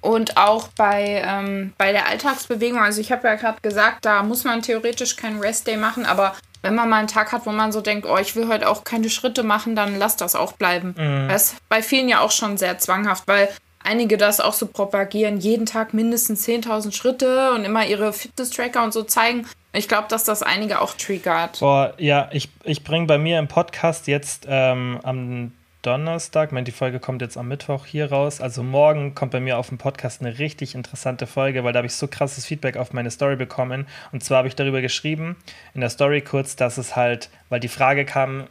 Und 0.00 0.36
auch 0.36 0.68
bei, 0.76 1.22
ähm, 1.26 1.72
bei 1.78 1.90
der 1.90 2.06
Alltagsbewegung, 2.06 2.78
also 2.78 3.00
ich 3.00 3.10
habe 3.10 3.26
ja 3.26 3.34
gerade 3.34 3.60
gesagt, 3.60 4.04
da 4.04 4.22
muss 4.22 4.44
man 4.44 4.62
theoretisch 4.62 5.16
keinen 5.16 5.40
Rest-Day 5.40 5.76
machen, 5.76 6.06
aber 6.06 6.36
wenn 6.66 6.74
man 6.74 6.88
mal 6.88 6.98
einen 6.98 7.08
Tag 7.08 7.32
hat, 7.32 7.46
wo 7.46 7.52
man 7.52 7.72
so 7.72 7.80
denkt, 7.80 8.06
oh, 8.06 8.18
ich 8.18 8.36
will 8.36 8.48
heute 8.48 8.68
auch 8.68 8.84
keine 8.84 9.08
Schritte 9.08 9.42
machen, 9.42 9.76
dann 9.76 9.98
lass 9.98 10.16
das 10.16 10.34
auch 10.34 10.52
bleiben. 10.52 10.94
Das 11.28 11.52
ist 11.52 11.68
bei 11.68 11.82
vielen 11.82 12.08
ja 12.08 12.20
auch 12.20 12.32
schon 12.32 12.56
sehr 12.56 12.78
zwanghaft, 12.78 13.26
weil 13.26 13.48
einige 13.86 14.16
das 14.16 14.40
auch 14.40 14.52
so 14.52 14.66
propagieren, 14.66 15.38
jeden 15.38 15.64
Tag 15.64 15.94
mindestens 15.94 16.46
10.000 16.46 16.92
Schritte 16.92 17.52
und 17.52 17.64
immer 17.64 17.86
ihre 17.86 18.12
Fitness-Tracker 18.12 18.82
und 18.82 18.92
so 18.92 19.04
zeigen. 19.04 19.46
Ich 19.72 19.88
glaube, 19.88 20.08
dass 20.08 20.24
das 20.24 20.42
einige 20.42 20.80
auch 20.80 20.94
triggert. 20.94 21.60
Boah, 21.60 21.94
ja, 21.98 22.28
ich, 22.32 22.48
ich 22.64 22.82
bringe 22.82 23.06
bei 23.06 23.18
mir 23.18 23.38
im 23.38 23.46
Podcast 23.46 24.08
jetzt 24.08 24.46
ähm, 24.48 24.98
am 25.02 25.52
Donnerstag, 25.86 26.48
ich 26.48 26.52
meine, 26.52 26.64
die 26.64 26.72
Folge 26.72 26.98
kommt 26.98 27.22
jetzt 27.22 27.36
am 27.38 27.46
Mittwoch 27.46 27.86
hier 27.86 28.10
raus. 28.10 28.40
Also 28.40 28.64
morgen 28.64 29.14
kommt 29.14 29.30
bei 29.30 29.38
mir 29.38 29.56
auf 29.56 29.68
dem 29.68 29.78
Podcast 29.78 30.20
eine 30.20 30.40
richtig 30.40 30.74
interessante 30.74 31.28
Folge, 31.28 31.62
weil 31.62 31.72
da 31.72 31.78
habe 31.78 31.86
ich 31.86 31.94
so 31.94 32.08
krasses 32.08 32.44
Feedback 32.44 32.76
auf 32.76 32.92
meine 32.92 33.12
Story 33.12 33.36
bekommen. 33.36 33.86
Und 34.10 34.24
zwar 34.24 34.38
habe 34.38 34.48
ich 34.48 34.56
darüber 34.56 34.80
geschrieben, 34.80 35.36
in 35.74 35.80
der 35.80 35.90
Story 35.90 36.22
kurz, 36.22 36.56
dass 36.56 36.76
es 36.76 36.96
halt, 36.96 37.30
weil 37.50 37.60
die 37.60 37.68
Frage 37.68 38.04
kam, 38.04 38.48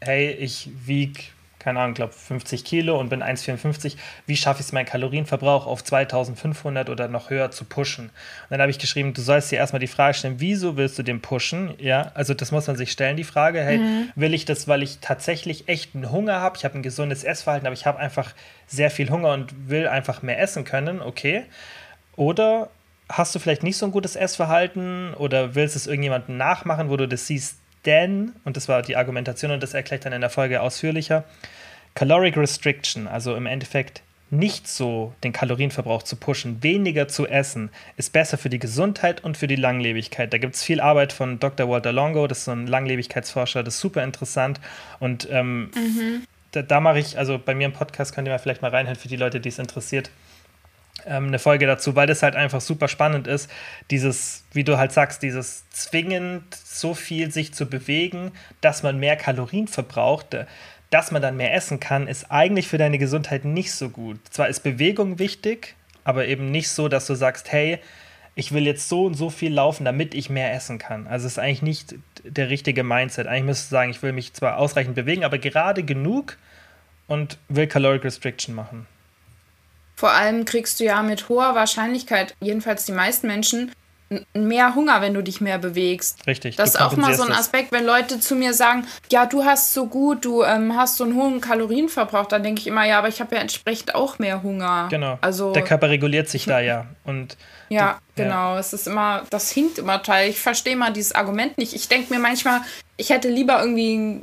hey, 0.00 0.30
ich 0.32 0.68
wiege, 0.84 1.22
keine 1.58 1.80
Ahnung, 1.80 1.94
glaube 1.94 2.12
50 2.12 2.64
Kilo 2.64 2.98
und 2.98 3.08
bin 3.08 3.22
1,54. 3.22 3.96
Wie 4.26 4.36
schaffe 4.36 4.60
ich 4.60 4.66
es, 4.66 4.72
meinen 4.72 4.86
Kalorienverbrauch 4.86 5.66
auf 5.66 5.82
2500 5.82 6.88
oder 6.88 7.08
noch 7.08 7.30
höher 7.30 7.50
zu 7.50 7.64
pushen? 7.64 8.06
Und 8.06 8.12
dann 8.50 8.60
habe 8.60 8.70
ich 8.70 8.78
geschrieben, 8.78 9.12
du 9.14 9.20
sollst 9.20 9.50
dir 9.50 9.56
erstmal 9.56 9.80
die 9.80 9.86
Frage 9.86 10.14
stellen, 10.14 10.36
wieso 10.38 10.76
willst 10.76 10.98
du 10.98 11.02
den 11.02 11.20
pushen? 11.20 11.74
Ja, 11.78 12.12
also 12.14 12.34
das 12.34 12.52
muss 12.52 12.66
man 12.66 12.76
sich 12.76 12.92
stellen, 12.92 13.16
die 13.16 13.24
Frage, 13.24 13.60
hey, 13.60 13.80
will 14.14 14.34
ich 14.34 14.44
das, 14.44 14.68
weil 14.68 14.82
ich 14.82 14.98
tatsächlich 15.00 15.68
echten 15.68 16.10
Hunger 16.10 16.40
habe? 16.40 16.56
Ich 16.56 16.64
habe 16.64 16.78
ein 16.78 16.82
gesundes 16.82 17.24
Essverhalten, 17.24 17.66
aber 17.66 17.74
ich 17.74 17.86
habe 17.86 17.98
einfach 17.98 18.34
sehr 18.66 18.90
viel 18.90 19.10
Hunger 19.10 19.32
und 19.32 19.68
will 19.68 19.88
einfach 19.88 20.22
mehr 20.22 20.40
essen 20.40 20.64
können, 20.64 21.00
okay. 21.00 21.44
Oder 22.16 22.70
hast 23.08 23.34
du 23.34 23.38
vielleicht 23.38 23.62
nicht 23.62 23.76
so 23.76 23.86
ein 23.86 23.92
gutes 23.92 24.16
Essverhalten 24.16 25.14
oder 25.14 25.54
willst 25.54 25.76
es 25.76 25.86
irgendjemandem 25.86 26.36
nachmachen, 26.36 26.90
wo 26.90 26.96
du 26.96 27.08
das 27.08 27.26
siehst, 27.26 27.56
denn, 27.84 28.32
und 28.44 28.56
das 28.56 28.68
war 28.68 28.82
die 28.82 28.96
Argumentation 28.96 29.50
und 29.50 29.62
das 29.62 29.74
erkläre 29.74 29.98
ich 29.98 30.04
dann 30.04 30.12
in 30.12 30.20
der 30.20 30.30
Folge 30.30 30.60
ausführlicher, 30.60 31.24
Caloric 31.94 32.36
Restriction, 32.36 33.08
also 33.08 33.34
im 33.34 33.46
Endeffekt 33.46 34.02
nicht 34.30 34.68
so 34.68 35.14
den 35.24 35.32
Kalorienverbrauch 35.32 36.02
zu 36.02 36.16
pushen, 36.16 36.62
weniger 36.62 37.08
zu 37.08 37.26
essen, 37.26 37.70
ist 37.96 38.12
besser 38.12 38.36
für 38.36 38.50
die 38.50 38.58
Gesundheit 38.58 39.24
und 39.24 39.36
für 39.36 39.46
die 39.46 39.56
Langlebigkeit. 39.56 40.32
Da 40.32 40.38
gibt 40.38 40.54
es 40.54 40.62
viel 40.62 40.80
Arbeit 40.80 41.12
von 41.12 41.40
Dr. 41.40 41.68
Walter 41.68 41.92
Longo, 41.92 42.26
das 42.26 42.38
ist 42.38 42.44
so 42.44 42.52
ein 42.52 42.66
Langlebigkeitsforscher, 42.66 43.62
das 43.62 43.76
ist 43.76 43.80
super 43.80 44.04
interessant. 44.04 44.60
Und 45.00 45.28
ähm, 45.30 45.70
mhm. 45.74 46.22
da, 46.52 46.62
da 46.62 46.80
mache 46.80 46.98
ich, 46.98 47.16
also 47.16 47.38
bei 47.38 47.54
mir 47.54 47.64
im 47.64 47.72
Podcast 47.72 48.14
könnt 48.14 48.28
ihr 48.28 48.32
mal 48.32 48.38
vielleicht 48.38 48.60
mal 48.60 48.70
reinhören 48.70 48.98
für 48.98 49.08
die 49.08 49.16
Leute, 49.16 49.40
die 49.40 49.48
es 49.48 49.58
interessiert, 49.58 50.10
eine 51.04 51.38
Folge 51.38 51.66
dazu, 51.66 51.96
weil 51.96 52.06
das 52.06 52.22
halt 52.22 52.36
einfach 52.36 52.60
super 52.60 52.88
spannend 52.88 53.26
ist. 53.26 53.50
Dieses, 53.90 54.44
wie 54.52 54.64
du 54.64 54.78
halt 54.78 54.92
sagst, 54.92 55.22
dieses 55.22 55.68
zwingend 55.70 56.54
so 56.54 56.94
viel 56.94 57.30
sich 57.30 57.54
zu 57.54 57.66
bewegen, 57.66 58.32
dass 58.60 58.82
man 58.82 58.98
mehr 58.98 59.16
Kalorien 59.16 59.68
verbraucht 59.68 60.34
dass 60.90 61.10
man 61.10 61.22
dann 61.22 61.36
mehr 61.36 61.54
essen 61.54 61.80
kann, 61.80 62.06
ist 62.06 62.30
eigentlich 62.30 62.68
für 62.68 62.78
deine 62.78 62.98
Gesundheit 62.98 63.44
nicht 63.44 63.72
so 63.72 63.90
gut. 63.90 64.18
Zwar 64.30 64.48
ist 64.48 64.60
Bewegung 64.60 65.18
wichtig, 65.18 65.76
aber 66.04 66.26
eben 66.26 66.50
nicht 66.50 66.70
so, 66.70 66.88
dass 66.88 67.06
du 67.06 67.14
sagst, 67.14 67.52
hey, 67.52 67.78
ich 68.34 68.52
will 68.52 68.66
jetzt 68.66 68.88
so 68.88 69.04
und 69.04 69.14
so 69.14 69.30
viel 69.30 69.52
laufen, 69.52 69.84
damit 69.84 70.14
ich 70.14 70.30
mehr 70.30 70.54
essen 70.54 70.78
kann. 70.78 71.06
Also 71.06 71.26
es 71.26 71.32
ist 71.32 71.38
eigentlich 71.38 71.62
nicht 71.62 71.94
der 72.24 72.48
richtige 72.48 72.84
Mindset. 72.84 73.26
Eigentlich 73.26 73.44
müsstest 73.44 73.72
du 73.72 73.74
sagen, 73.74 73.90
ich 73.90 74.02
will 74.02 74.12
mich 74.12 74.32
zwar 74.32 74.58
ausreichend 74.58 74.94
bewegen, 74.94 75.24
aber 75.24 75.38
gerade 75.38 75.82
genug 75.82 76.38
und 77.06 77.38
will 77.48 77.66
Caloric 77.66 78.04
Restriction 78.04 78.54
machen. 78.54 78.86
Vor 79.98 80.12
allem 80.12 80.44
kriegst 80.44 80.78
du 80.78 80.84
ja 80.84 81.02
mit 81.02 81.28
hoher 81.28 81.56
Wahrscheinlichkeit, 81.56 82.32
jedenfalls 82.40 82.84
die 82.84 82.92
meisten 82.92 83.26
Menschen, 83.26 83.72
mehr 84.32 84.76
Hunger, 84.76 85.00
wenn 85.00 85.12
du 85.12 85.24
dich 85.24 85.40
mehr 85.40 85.58
bewegst. 85.58 86.24
Richtig. 86.24 86.54
Das 86.54 86.70
ist 86.70 86.80
auch 86.80 86.96
mal 86.96 87.14
so 87.14 87.24
ein 87.24 87.32
Aspekt, 87.32 87.72
wenn 87.72 87.84
Leute 87.84 88.20
zu 88.20 88.36
mir 88.36 88.54
sagen, 88.54 88.86
ja, 89.10 89.26
du 89.26 89.44
hast 89.44 89.74
so 89.74 89.86
gut, 89.86 90.24
du 90.24 90.44
ähm, 90.44 90.76
hast 90.76 90.98
so 90.98 91.04
einen 91.04 91.16
hohen 91.16 91.40
Kalorienverbrauch, 91.40 92.26
dann 92.26 92.44
denke 92.44 92.60
ich 92.60 92.68
immer, 92.68 92.86
ja, 92.86 93.00
aber 93.00 93.08
ich 93.08 93.20
habe 93.20 93.34
ja 93.34 93.40
entsprechend 93.40 93.96
auch 93.96 94.20
mehr 94.20 94.44
Hunger. 94.44 94.86
Genau. 94.88 95.18
Also 95.20 95.52
der 95.52 95.64
Körper 95.64 95.90
reguliert 95.90 96.28
sich 96.28 96.44
da 96.44 96.60
ja 96.60 96.86
und 97.04 97.36
ja, 97.68 97.98
die, 98.16 98.22
genau. 98.22 98.54
Ja. 98.54 98.60
Es 98.60 98.72
ist 98.72 98.86
immer, 98.86 99.24
das 99.30 99.50
hinkt 99.50 99.78
immer 99.78 100.00
teil. 100.00 100.30
Ich 100.30 100.38
verstehe 100.38 100.76
mal 100.76 100.92
dieses 100.92 101.12
Argument 101.12 101.58
nicht. 101.58 101.74
Ich 101.74 101.88
denke 101.88 102.14
mir 102.14 102.20
manchmal, 102.20 102.60
ich 102.96 103.10
hätte 103.10 103.28
lieber 103.28 103.58
irgendwie 103.58 104.22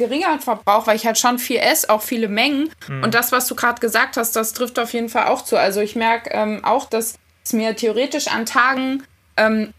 geringeren 0.00 0.40
Verbrauch, 0.40 0.86
weil 0.86 0.96
ich 0.96 1.06
halt 1.06 1.18
schon 1.18 1.38
viel 1.38 1.58
esse, 1.58 1.88
auch 1.90 2.02
viele 2.02 2.28
Mengen. 2.28 2.70
Mhm. 2.88 3.04
Und 3.04 3.14
das, 3.14 3.30
was 3.30 3.46
du 3.46 3.54
gerade 3.54 3.80
gesagt 3.80 4.16
hast, 4.16 4.34
das 4.34 4.52
trifft 4.52 4.78
auf 4.78 4.92
jeden 4.92 5.08
Fall 5.08 5.28
auch 5.28 5.42
zu. 5.42 5.56
Also 5.56 5.80
ich 5.80 5.94
merke 5.94 6.30
ähm, 6.32 6.64
auch, 6.64 6.86
dass 6.86 7.14
es 7.44 7.52
mir 7.52 7.76
theoretisch 7.76 8.28
an 8.28 8.46
Tagen 8.46 9.04
ähm, 9.36 9.72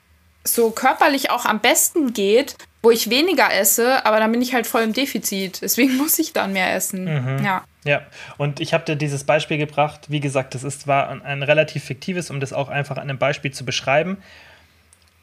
so 0.44 0.72
körperlich 0.72 1.30
auch 1.30 1.46
am 1.46 1.60
besten 1.60 2.14
geht, 2.14 2.56
wo 2.82 2.90
ich 2.90 3.10
weniger 3.10 3.54
esse, 3.54 4.06
aber 4.06 4.20
dann 4.20 4.32
bin 4.32 4.42
ich 4.42 4.54
halt 4.54 4.66
voll 4.66 4.82
im 4.82 4.94
Defizit. 4.94 5.62
Deswegen 5.62 5.98
muss 5.98 6.18
ich 6.20 6.34
dann 6.34 6.54
mehr 6.54 6.74
essen. 6.74 7.04
Mhm. 7.04 7.44
Ja. 7.44 7.64
Ja, 7.84 8.04
und 8.38 8.60
ich 8.60 8.76
habe 8.76 8.86
dir 8.86 8.96
dieses 8.96 9.24
Beispiel 9.24 9.58
gebracht. 9.58 10.02
Wie 10.08 10.20
gesagt, 10.20 10.54
das 10.54 10.64
ist, 10.64 10.86
war 10.86 11.10
ein, 11.10 11.24
ein 11.24 11.42
relativ 11.42 11.84
fiktives, 11.84 12.30
um 12.30 12.40
das 12.40 12.54
auch 12.54 12.70
einfach 12.70 12.98
an 12.98 13.10
einem 13.10 13.18
Beispiel 13.18 13.52
zu 13.52 13.66
beschreiben. 13.66 14.18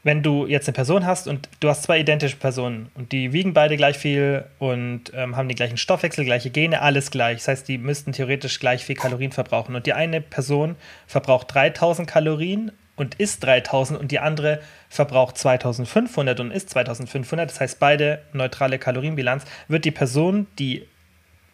Wenn 0.08 0.22
du 0.22 0.46
jetzt 0.46 0.66
eine 0.66 0.72
Person 0.72 1.04
hast 1.04 1.28
und 1.28 1.50
du 1.60 1.68
hast 1.68 1.82
zwei 1.82 2.00
identische 2.00 2.36
Personen 2.36 2.88
und 2.94 3.12
die 3.12 3.34
wiegen 3.34 3.52
beide 3.52 3.76
gleich 3.76 3.98
viel 3.98 4.46
und 4.58 5.12
ähm, 5.12 5.36
haben 5.36 5.48
den 5.48 5.54
gleichen 5.54 5.76
Stoffwechsel, 5.76 6.24
gleiche 6.24 6.48
Gene, 6.48 6.80
alles 6.80 7.10
gleich. 7.10 7.40
Das 7.40 7.48
heißt, 7.48 7.68
die 7.68 7.76
müssten 7.76 8.12
theoretisch 8.12 8.58
gleich 8.58 8.82
viel 8.86 8.96
Kalorien 8.96 9.32
verbrauchen. 9.32 9.76
Und 9.76 9.84
die 9.84 9.92
eine 9.92 10.22
Person 10.22 10.76
verbraucht 11.06 11.52
3000 11.52 12.08
Kalorien 12.08 12.72
und 12.96 13.16
isst 13.16 13.44
3000 13.44 14.00
und 14.00 14.10
die 14.10 14.18
andere 14.18 14.62
verbraucht 14.88 15.36
2500 15.36 16.40
und 16.40 16.52
isst 16.52 16.70
2500, 16.70 17.50
das 17.50 17.60
heißt 17.60 17.78
beide 17.78 18.22
neutrale 18.32 18.78
Kalorienbilanz, 18.78 19.44
wird 19.68 19.84
die 19.84 19.90
Person, 19.90 20.46
die 20.58 20.86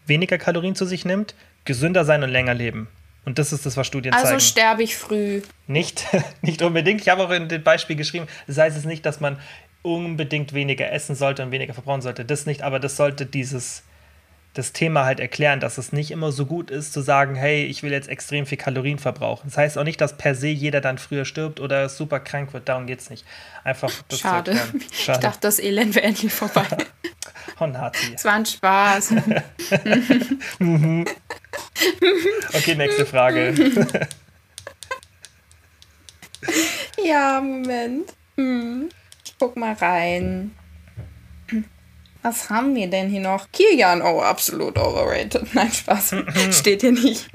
weniger 0.07 0.39
Kalorien 0.39 0.77
zu 0.77 0.85
sich 0.85 1.05
nimmt, 1.05 1.35
gesünder 1.65 2.05
sein 2.05 2.23
und 2.23 2.31
länger 2.31 2.55
leben. 2.55 2.87
Und 3.25 3.39
das 3.39 3.53
ist 3.53 3.65
das, 3.65 3.77
was 3.77 3.87
Studien 3.87 4.13
also 4.13 4.25
zeigen. 4.25 4.35
Also 4.35 4.47
sterbe 4.47 4.83
ich 4.83 4.97
früh. 4.97 5.43
Nicht, 5.67 6.07
nicht 6.43 6.63
unbedingt. 6.63 7.01
Ich 7.01 7.09
habe 7.09 7.25
auch 7.25 7.31
in 7.31 7.49
dem 7.49 7.63
Beispiel 7.63 7.97
geschrieben, 7.97 8.27
das 8.47 8.59
heißt 8.59 8.77
es 8.77 8.85
nicht, 8.85 9.07
dass 9.07 9.21
man 9.21 9.39
unbedingt 9.83 10.53
weniger 10.53 10.91
essen 10.91 11.15
sollte 11.15 11.43
und 11.43 11.51
weniger 11.51 11.75
verbrauchen 11.75 12.03
sollte. 12.03 12.25
Das 12.25 12.47
nicht, 12.47 12.63
aber 12.63 12.81
das 12.81 12.97
sollte 12.97 13.27
dieses 13.27 13.83
das 14.55 14.73
Thema 14.73 15.05
halt 15.05 15.19
erklären, 15.19 15.59
dass 15.59 15.79
es 15.79 15.93
nicht 15.93 16.13
immer 16.13 16.31
so 16.31 16.47
gut 16.47 16.71
ist 16.71 16.93
zu 16.93 17.01
sagen, 17.01 17.35
hey, 17.35 17.65
ich 17.65 17.83
will 17.83 17.91
jetzt 17.91 18.09
extrem 18.09 18.47
viel 18.47 18.57
Kalorien 18.57 19.01
verbrauchen. 19.01 19.49
Das 19.49 19.59
heißt 19.59 19.77
auch 19.77 19.83
nicht, 19.83 20.01
dass 20.01 20.17
per 20.17 20.37
se 20.37 20.47
jeder 20.47 20.81
dann 20.81 20.97
früher 20.97 21.25
stirbt 21.25 21.59
oder 21.59 21.89
super 21.89 22.21
krank 22.21 22.53
wird. 22.53 22.69
Darum 22.69 22.87
geht 22.87 23.01
es 23.01 23.11
nicht. 23.11 23.25
Einfach 23.65 23.91
das 24.09 24.21
Schade. 24.21 24.55
Schade. 24.55 24.85
Ich 24.93 25.07
dachte, 25.07 25.39
das 25.41 25.59
Elend 25.59 25.97
wäre 25.97 26.07
endlich 26.07 26.33
vorbei. 26.33 26.69
oh, 27.59 27.67
Nazi. 27.67 28.13
Es 28.15 28.25
war 28.25 28.35
ein 28.35 28.47
Spaß. 28.47 29.13
okay, 32.55 32.75
nächste 32.77 33.07
Frage. 33.07 33.55
ja, 37.05 37.41
Moment. 37.41 38.13
Hm. 38.37 38.89
Ich 39.25 39.35
guck 39.37 39.57
mal 39.57 39.73
rein. 39.73 40.53
Was 42.25 42.49
haben 42.49 42.75
wir 42.75 42.89
denn 42.89 43.11
hier 43.11 43.21
noch? 43.21 43.53
Kilian, 43.53 44.01
oh, 44.01 44.23
absolut 44.23 44.79
overrated. 44.79 45.47
Nein, 45.55 45.71
Spaß. 45.71 46.17
Steht 46.53 46.81
hier 46.81 46.93
nicht. 46.93 47.29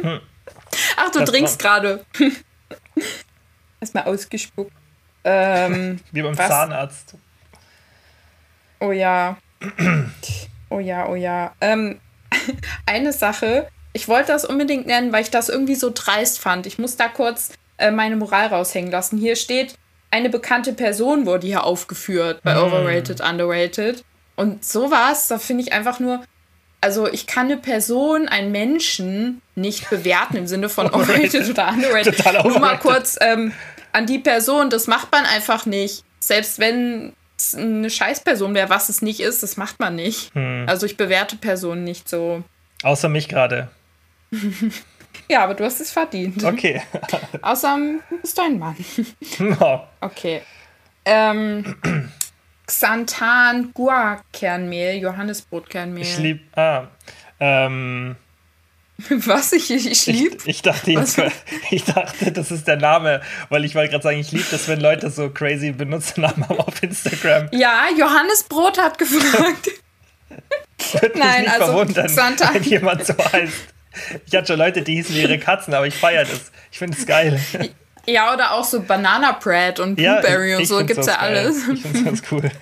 Ach, 0.98 1.12
du 1.12 1.20
das 1.20 1.30
trinkst 1.30 1.60
gerade. 1.60 2.04
Erstmal 3.80 4.06
ausgespuckt. 4.06 4.72
Ähm, 5.24 6.00
Wie 6.12 6.24
beim 6.24 6.36
was? 6.36 6.48
Zahnarzt. 6.48 7.14
Oh 8.80 8.92
ja. 8.92 9.38
Oh 10.72 10.78
ja, 10.80 11.08
oh 11.08 11.16
ja. 11.16 11.56
Ähm, 11.62 12.00
eine 12.86 13.12
Sache. 13.12 13.70
Ich 13.92 14.08
wollte 14.08 14.32
das 14.34 14.46
unbedingt 14.46 14.86
nennen, 14.86 15.12
weil 15.12 15.24
ich 15.24 15.32
das 15.32 15.50
irgendwie 15.50 15.74
so 15.74 15.92
dreist 15.92 16.38
fand. 16.38 16.68
Ich 16.68 16.78
muss 16.78 16.96
da 16.96 17.08
kurz 17.08 17.54
äh, 17.80 17.90
meine 17.90 18.16
Moral 18.16 18.46
raushängen 18.46 18.92
lassen. 18.92 19.18
Hier 19.18 19.36
steht, 19.36 19.74
eine 20.12 20.30
bekannte 20.30 20.74
Person 20.74 21.26
wurde 21.26 21.48
hier 21.48 21.64
aufgeführt 21.64 22.42
bei 22.44 22.54
mm. 22.54 22.58
Overrated, 22.60 23.20
Underrated. 23.20 24.04
Und 24.40 24.64
sowas, 24.64 25.28
da 25.28 25.38
finde 25.38 25.64
ich 25.64 25.74
einfach 25.74 26.00
nur, 26.00 26.24
also 26.80 27.12
ich 27.12 27.28
kann 27.28 27.48
eine 27.48 27.58
Person, 27.58 28.30
einen 28.30 28.54
Menschen 28.54 29.42
nicht 29.56 29.90
bewerten 29.90 30.38
im 30.38 30.48
Sinne 30.48 30.70
von 30.70 30.88
overrated 30.88 31.50
oder 31.50 31.68
underrated. 31.74 32.16
Total 32.16 32.36
overrated. 32.38 32.52
Nur 32.52 32.60
mal 32.62 32.78
kurz 32.78 33.18
ähm, 33.20 33.52
an 33.92 34.06
die 34.06 34.18
Person, 34.18 34.70
das 34.70 34.88
macht 34.88 35.12
man 35.12 35.26
einfach 35.26 35.66
nicht. 35.66 36.06
Selbst 36.22 36.58
wenn 36.58 37.12
es 37.38 37.54
eine 37.54 37.90
Scheißperson 37.90 38.56
wäre, 38.56 38.70
was 38.70 38.88
es 38.88 39.02
nicht 39.02 39.20
ist, 39.20 39.44
das 39.44 39.58
macht 39.58 39.78
man 39.82 39.96
nicht. 39.96 40.34
Hm. 40.34 40.64
Also 40.70 40.86
ich 40.86 40.96
bewerte 40.96 41.36
Personen 41.36 41.84
nicht 41.84 42.08
so. 42.08 42.42
Außer 42.84 43.10
mich 43.10 43.28
gerade. 43.28 43.68
ja, 45.30 45.44
aber 45.44 45.54
du 45.54 45.66
hast 45.66 45.82
es 45.82 45.92
verdient. 45.92 46.46
Okay. 46.46 46.82
Außer 47.42 47.78
bist 48.22 48.38
du 48.38 48.42
ein 48.42 48.58
Mann. 48.58 48.78
No. 49.40 49.84
Okay. 50.00 50.44
Ähm, 51.04 51.76
Xanthan 52.70 53.72
Guarkernmehl, 53.74 54.98
Johannesbrotkernmehl. 54.98 56.04
Ich 56.04 56.18
lieb. 56.20 56.58
Ah. 56.58 56.88
Ähm. 57.40 58.16
Was? 59.10 59.54
Ich, 59.54 59.72
ich 59.72 60.06
lieb? 60.06 60.42
Ich, 60.42 60.48
ich, 60.48 60.62
dachte 60.62 60.92
jetzt, 60.92 61.20
ich 61.72 61.84
dachte, 61.86 62.32
das 62.32 62.52
ist 62.52 62.68
der 62.68 62.76
Name, 62.78 63.22
weil 63.50 63.66
ich 63.66 63.74
wollte 63.74 63.92
gerade 63.92 64.04
sagen, 64.04 64.20
ich 64.20 64.32
liebe 64.32 64.46
das, 64.52 64.68
wenn 64.68 64.82
Leute 64.82 65.10
so 65.10 65.30
crazy 65.30 65.72
Benutzernamen 65.72 66.48
haben 66.48 66.60
auf 66.60 66.84
Instagram. 66.84 67.48
Ja, 67.52 67.86
Johannesbrot 67.98 68.78
hat 68.78 68.98
gefragt. 68.98 69.70
Würde 71.02 71.20
Nein, 71.20 71.30
mich 71.30 71.40
nicht 71.40 71.62
also 71.62 71.66
verwundern, 71.66 72.08
Xanthan. 72.08 72.54
wenn 72.54 72.64
jemand 72.64 73.06
so 73.06 73.14
heißt. 73.18 73.54
Ich 74.28 74.36
hatte 74.36 74.48
schon 74.48 74.60
Leute, 74.60 74.82
die 74.84 74.96
hießen 74.96 75.16
ihre 75.16 75.40
Katzen, 75.40 75.74
aber 75.74 75.88
ich 75.88 75.96
feiere 75.96 76.26
das. 76.26 76.52
Ich 76.72 76.78
finde 76.78 76.98
es 76.98 77.06
geil. 77.06 77.40
Ja, 78.06 78.34
oder 78.34 78.54
auch 78.54 78.64
so 78.64 78.82
Banana 78.82 79.34
Bread 79.34 79.80
und 79.80 79.96
Blueberry 79.96 80.52
ja, 80.52 80.58
und 80.58 80.66
so, 80.66 80.84
gibt's 80.84 81.08
ja 81.08 81.18
geil. 81.18 81.38
alles. 81.38 81.68
Ich 81.68 81.82
finde 81.82 82.04
ganz 82.04 82.22
cool. 82.32 82.52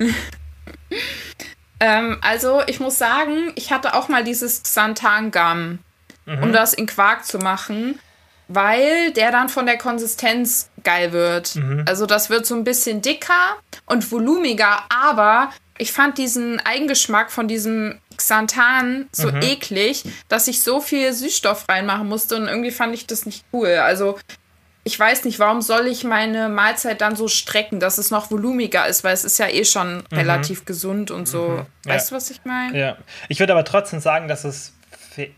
ähm, 1.80 2.18
also, 2.20 2.62
ich 2.66 2.80
muss 2.80 2.98
sagen, 2.98 3.52
ich 3.54 3.72
hatte 3.72 3.94
auch 3.94 4.08
mal 4.08 4.24
dieses 4.24 4.62
Xanthan 4.62 5.30
Gum, 5.30 5.78
mhm. 6.26 6.42
um 6.42 6.52
das 6.52 6.74
in 6.74 6.86
Quark 6.86 7.24
zu 7.24 7.38
machen, 7.38 7.98
weil 8.48 9.12
der 9.12 9.30
dann 9.30 9.48
von 9.48 9.66
der 9.66 9.78
Konsistenz 9.78 10.70
geil 10.82 11.12
wird. 11.12 11.56
Mhm. 11.56 11.84
Also, 11.86 12.06
das 12.06 12.30
wird 12.30 12.46
so 12.46 12.54
ein 12.54 12.64
bisschen 12.64 13.02
dicker 13.02 13.56
und 13.86 14.10
volumiger, 14.10 14.84
aber 14.88 15.50
ich 15.78 15.92
fand 15.92 16.18
diesen 16.18 16.60
Eigengeschmack 16.60 17.30
von 17.30 17.48
diesem 17.48 17.98
Xanthan 18.20 19.08
so 19.12 19.30
mhm. 19.30 19.42
eklig, 19.42 20.04
dass 20.28 20.48
ich 20.48 20.62
so 20.62 20.80
viel 20.80 21.12
Süßstoff 21.12 21.68
reinmachen 21.68 22.08
musste 22.08 22.36
und 22.36 22.46
irgendwie 22.46 22.70
fand 22.70 22.94
ich 22.94 23.06
das 23.06 23.26
nicht 23.26 23.44
cool. 23.52 23.74
Also 23.76 24.18
ich 24.82 24.98
weiß 24.98 25.24
nicht, 25.24 25.38
warum 25.38 25.60
soll 25.60 25.86
ich 25.86 26.04
meine 26.04 26.48
Mahlzeit 26.48 27.00
dann 27.00 27.14
so 27.14 27.28
strecken, 27.28 27.80
dass 27.80 27.98
es 27.98 28.10
noch 28.10 28.30
volumiger 28.30 28.86
ist, 28.86 29.04
weil 29.04 29.12
es 29.12 29.24
ist 29.24 29.38
ja 29.38 29.48
eh 29.48 29.64
schon 29.64 29.96
mhm. 29.96 30.04
relativ 30.10 30.64
gesund 30.64 31.10
und 31.10 31.28
so. 31.28 31.48
Mhm. 31.48 31.66
Weißt 31.90 32.10
ja. 32.10 32.14
du, 32.14 32.16
was 32.16 32.30
ich 32.30 32.44
meine? 32.44 32.78
Ja. 32.78 32.96
Ich 33.28 33.40
würde 33.40 33.52
aber 33.52 33.64
trotzdem 33.64 34.00
sagen, 34.00 34.28
dass 34.28 34.44
es 34.44 34.72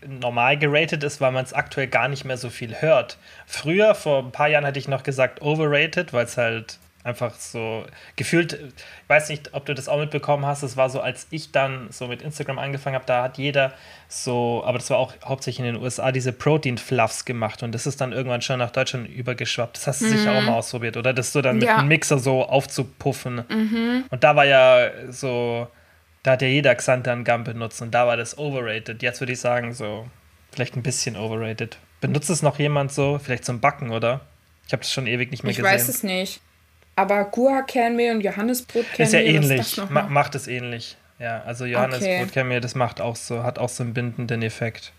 normal 0.07 0.57
geratet 0.57 1.03
ist, 1.03 1.19
weil 1.19 1.31
man 1.31 1.43
es 1.43 1.51
aktuell 1.51 1.87
gar 1.87 2.07
nicht 2.07 2.25
mehr 2.25 2.37
so 2.37 2.49
viel 2.49 2.75
hört. 2.81 3.17
Früher, 3.45 3.95
vor 3.95 4.19
ein 4.19 4.31
paar 4.31 4.47
Jahren, 4.47 4.65
hätte 4.65 4.79
ich 4.79 4.87
noch 4.87 5.03
gesagt 5.03 5.41
overrated, 5.41 6.13
weil 6.13 6.25
es 6.25 6.37
halt 6.37 6.77
einfach 7.03 7.35
so 7.35 7.85
gefühlt, 8.15 8.53
ich 8.53 9.09
weiß 9.09 9.29
nicht, 9.29 9.53
ob 9.53 9.65
du 9.65 9.73
das 9.73 9.89
auch 9.89 9.99
mitbekommen 9.99 10.45
hast, 10.45 10.63
es 10.63 10.77
war 10.77 10.89
so, 10.89 11.01
als 11.01 11.27
ich 11.31 11.51
dann 11.51 11.87
so 11.91 12.07
mit 12.07 12.21
Instagram 12.21 12.59
angefangen 12.59 12.95
habe, 12.95 13.05
da 13.05 13.23
hat 13.23 13.37
jeder 13.37 13.73
so, 14.07 14.63
aber 14.65 14.77
das 14.77 14.89
war 14.89 14.97
auch 14.97 15.13
hauptsächlich 15.23 15.65
in 15.65 15.73
den 15.73 15.83
USA, 15.83 16.11
diese 16.11 16.31
Protein-Fluffs 16.31 17.25
gemacht 17.25 17.61
und 17.61 17.73
das 17.73 17.85
ist 17.85 17.99
dann 17.99 18.13
irgendwann 18.13 18.41
schon 18.41 18.59
nach 18.59 18.71
Deutschland 18.71 19.09
übergeschwappt. 19.09 19.75
Das 19.75 19.87
hast 19.87 20.01
du 20.01 20.05
mhm. 20.05 20.17
sicher 20.17 20.33
auch 20.33 20.41
mal 20.43 20.53
ausprobiert, 20.53 20.95
oder? 20.95 21.13
Das 21.13 21.33
so 21.33 21.41
dann 21.41 21.57
mit 21.57 21.67
ja. 21.67 21.77
einem 21.77 21.89
Mixer 21.89 22.19
so 22.19 22.43
aufzupuffen. 22.45 23.43
Mhm. 23.49 24.05
Und 24.09 24.23
da 24.23 24.35
war 24.35 24.45
ja 24.45 24.89
so, 25.09 25.67
da 26.23 26.31
hat 26.31 26.41
ja 26.41 26.47
jeder 26.47 26.73
Xanthan 26.73 27.25
Gum 27.25 27.43
benutzt 27.43 27.81
und 27.81 27.91
da 27.91 28.07
war 28.07 28.15
das 28.15 28.37
overrated. 28.37 29.01
Jetzt 29.01 29.19
würde 29.19 29.33
ich 29.33 29.39
sagen, 29.39 29.73
so, 29.73 30.07
vielleicht 30.51 30.77
ein 30.77 30.83
bisschen 30.83 31.17
overrated. 31.17 31.77
Benutzt 31.99 32.29
es 32.29 32.41
noch 32.41 32.59
jemand 32.59 32.93
so, 32.93 33.19
vielleicht 33.21 33.43
zum 33.43 33.59
Backen, 33.59 33.91
oder? 33.91 34.21
Ich 34.67 34.73
habe 34.73 34.81
das 34.81 34.91
schon 34.91 35.07
ewig 35.07 35.31
nicht 35.31 35.43
mehr 35.43 35.51
ich 35.51 35.57
gesehen. 35.57 35.75
Ich 35.75 35.81
weiß 35.81 35.89
es 35.89 36.03
nicht. 36.03 36.41
Aber 36.95 37.25
Gurkernmehl 37.25 38.15
und 38.15 38.21
Johannesbrotkernmehl. 38.21 39.05
Ist 39.05 39.13
ja 39.13 39.19
ähnlich. 39.19 39.81
Ma 39.89 40.03
macht 40.03 40.35
es 40.35 40.47
ähnlich. 40.47 40.97
Ja, 41.19 41.41
also 41.43 41.65
Johannesbrotkernmehl, 41.65 42.57
okay. 42.57 42.61
das 42.61 42.75
macht 42.75 43.01
auch 43.01 43.15
so, 43.15 43.43
hat 43.43 43.59
auch 43.59 43.69
so 43.69 43.83
einen 43.83 43.93
bindenden 43.93 44.41
Effekt. 44.41 44.91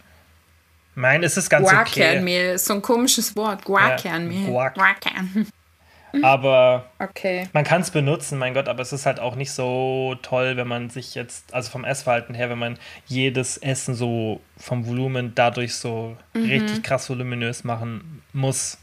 Mein, 0.94 1.22
ist 1.22 1.36
es 1.36 1.50
ganz 1.50 1.66
okay. 1.66 1.74
Guarkernmehl 1.74 2.54
ist 2.54 2.66
so 2.66 2.74
ein 2.74 2.82
komisches 2.82 3.34
Wort. 3.36 3.64
Guarkernmehl. 3.64 4.52
Ja, 4.52 4.68
Guarkern. 4.68 5.46
Aber 6.22 6.90
okay. 6.98 7.48
man 7.52 7.64
kann 7.64 7.80
es 7.80 7.90
benutzen, 7.90 8.38
mein 8.38 8.54
Gott, 8.54 8.68
aber 8.68 8.82
es 8.82 8.92
ist 8.92 9.04
halt 9.04 9.18
auch 9.18 9.34
nicht 9.34 9.50
so 9.50 10.16
toll, 10.22 10.56
wenn 10.56 10.68
man 10.68 10.88
sich 10.88 11.16
jetzt, 11.16 11.52
also 11.52 11.70
vom 11.70 11.84
Essverhalten 11.84 12.36
her, 12.36 12.50
wenn 12.50 12.58
man 12.58 12.78
jedes 13.06 13.56
Essen 13.56 13.94
so 13.94 14.40
vom 14.56 14.86
Volumen 14.86 15.32
dadurch 15.34 15.74
so 15.74 16.16
mhm. 16.32 16.44
richtig 16.44 16.84
krass 16.84 17.10
voluminös 17.10 17.64
machen 17.64 18.22
muss. 18.32 18.78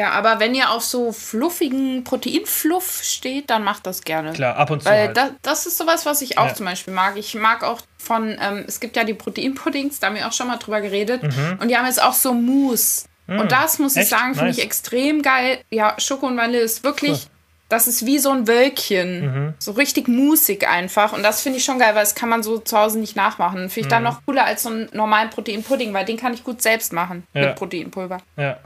Ja, 0.00 0.12
aber 0.12 0.40
wenn 0.40 0.54
ihr 0.54 0.70
auf 0.70 0.82
so 0.82 1.12
fluffigen 1.12 2.04
Proteinfluff 2.04 3.02
steht, 3.02 3.50
dann 3.50 3.62
macht 3.62 3.86
das 3.86 4.00
gerne. 4.00 4.32
Klar, 4.32 4.56
ab 4.56 4.70
und 4.70 4.82
zu. 4.82 4.88
Weil 4.88 5.08
halt. 5.08 5.16
das, 5.18 5.30
das 5.42 5.66
ist 5.66 5.76
sowas, 5.76 6.06
was 6.06 6.22
ich 6.22 6.38
auch 6.38 6.46
ja. 6.46 6.54
zum 6.54 6.64
Beispiel 6.64 6.94
mag. 6.94 7.18
Ich 7.18 7.34
mag 7.34 7.62
auch 7.62 7.82
von, 7.98 8.34
ähm, 8.40 8.64
es 8.66 8.80
gibt 8.80 8.96
ja 8.96 9.04
die 9.04 9.12
Proteinpuddings, 9.12 10.00
da 10.00 10.06
haben 10.06 10.16
wir 10.16 10.26
auch 10.26 10.32
schon 10.32 10.46
mal 10.46 10.56
drüber 10.56 10.80
geredet. 10.80 11.22
Mhm. 11.22 11.58
Und 11.60 11.68
die 11.68 11.76
haben 11.76 11.84
jetzt 11.84 12.02
auch 12.02 12.14
so 12.14 12.32
Mousse. 12.32 13.08
Mhm. 13.26 13.40
Und 13.40 13.52
das 13.52 13.78
muss 13.78 13.94
Echt? 13.94 14.04
ich 14.04 14.08
sagen, 14.08 14.32
finde 14.32 14.46
nice. 14.46 14.56
ich 14.56 14.64
extrem 14.64 15.20
geil. 15.20 15.58
Ja, 15.68 15.94
Schoko 15.98 16.28
und 16.28 16.38
Vanille 16.38 16.60
ist 16.60 16.82
wirklich, 16.82 17.24
cool. 17.26 17.30
das 17.68 17.86
ist 17.86 18.06
wie 18.06 18.18
so 18.18 18.30
ein 18.30 18.48
Wölkchen. 18.48 19.20
Mhm. 19.20 19.54
So 19.58 19.72
richtig 19.72 20.08
musig 20.08 20.66
einfach. 20.66 21.12
Und 21.12 21.22
das 21.22 21.42
finde 21.42 21.58
ich 21.58 21.64
schon 21.66 21.78
geil, 21.78 21.94
weil 21.94 22.04
das 22.04 22.14
kann 22.14 22.30
man 22.30 22.42
so 22.42 22.56
zu 22.56 22.78
Hause 22.78 22.98
nicht 22.98 23.16
nachmachen. 23.16 23.68
Finde 23.68 23.80
ich 23.80 23.88
dann 23.88 24.02
mhm. 24.02 24.08
noch 24.08 24.24
cooler 24.24 24.46
als 24.46 24.62
so 24.62 24.70
einen 24.70 24.88
normalen 24.94 25.28
Proteinpudding, 25.28 25.92
weil 25.92 26.06
den 26.06 26.16
kann 26.16 26.32
ich 26.32 26.42
gut 26.42 26.62
selbst 26.62 26.94
machen 26.94 27.24
ja. 27.34 27.48
mit 27.48 27.56
Proteinpulver. 27.56 28.16
Ja. 28.38 28.56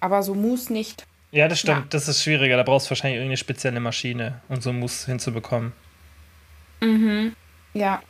Aber 0.00 0.22
so 0.22 0.34
Mousse 0.34 0.72
nicht. 0.72 1.06
Ja, 1.30 1.48
das 1.48 1.60
stimmt. 1.60 1.78
Ja. 1.78 1.86
Das 1.90 2.08
ist 2.08 2.22
schwieriger. 2.22 2.56
Da 2.56 2.62
brauchst 2.62 2.86
du 2.86 2.90
wahrscheinlich 2.90 3.16
irgendeine 3.16 3.36
spezielle 3.36 3.80
Maschine, 3.80 4.40
um 4.48 4.60
so 4.60 4.72
Mousse 4.72 5.06
hinzubekommen. 5.06 5.72
Mhm. 6.80 7.34
Ja. 7.74 8.02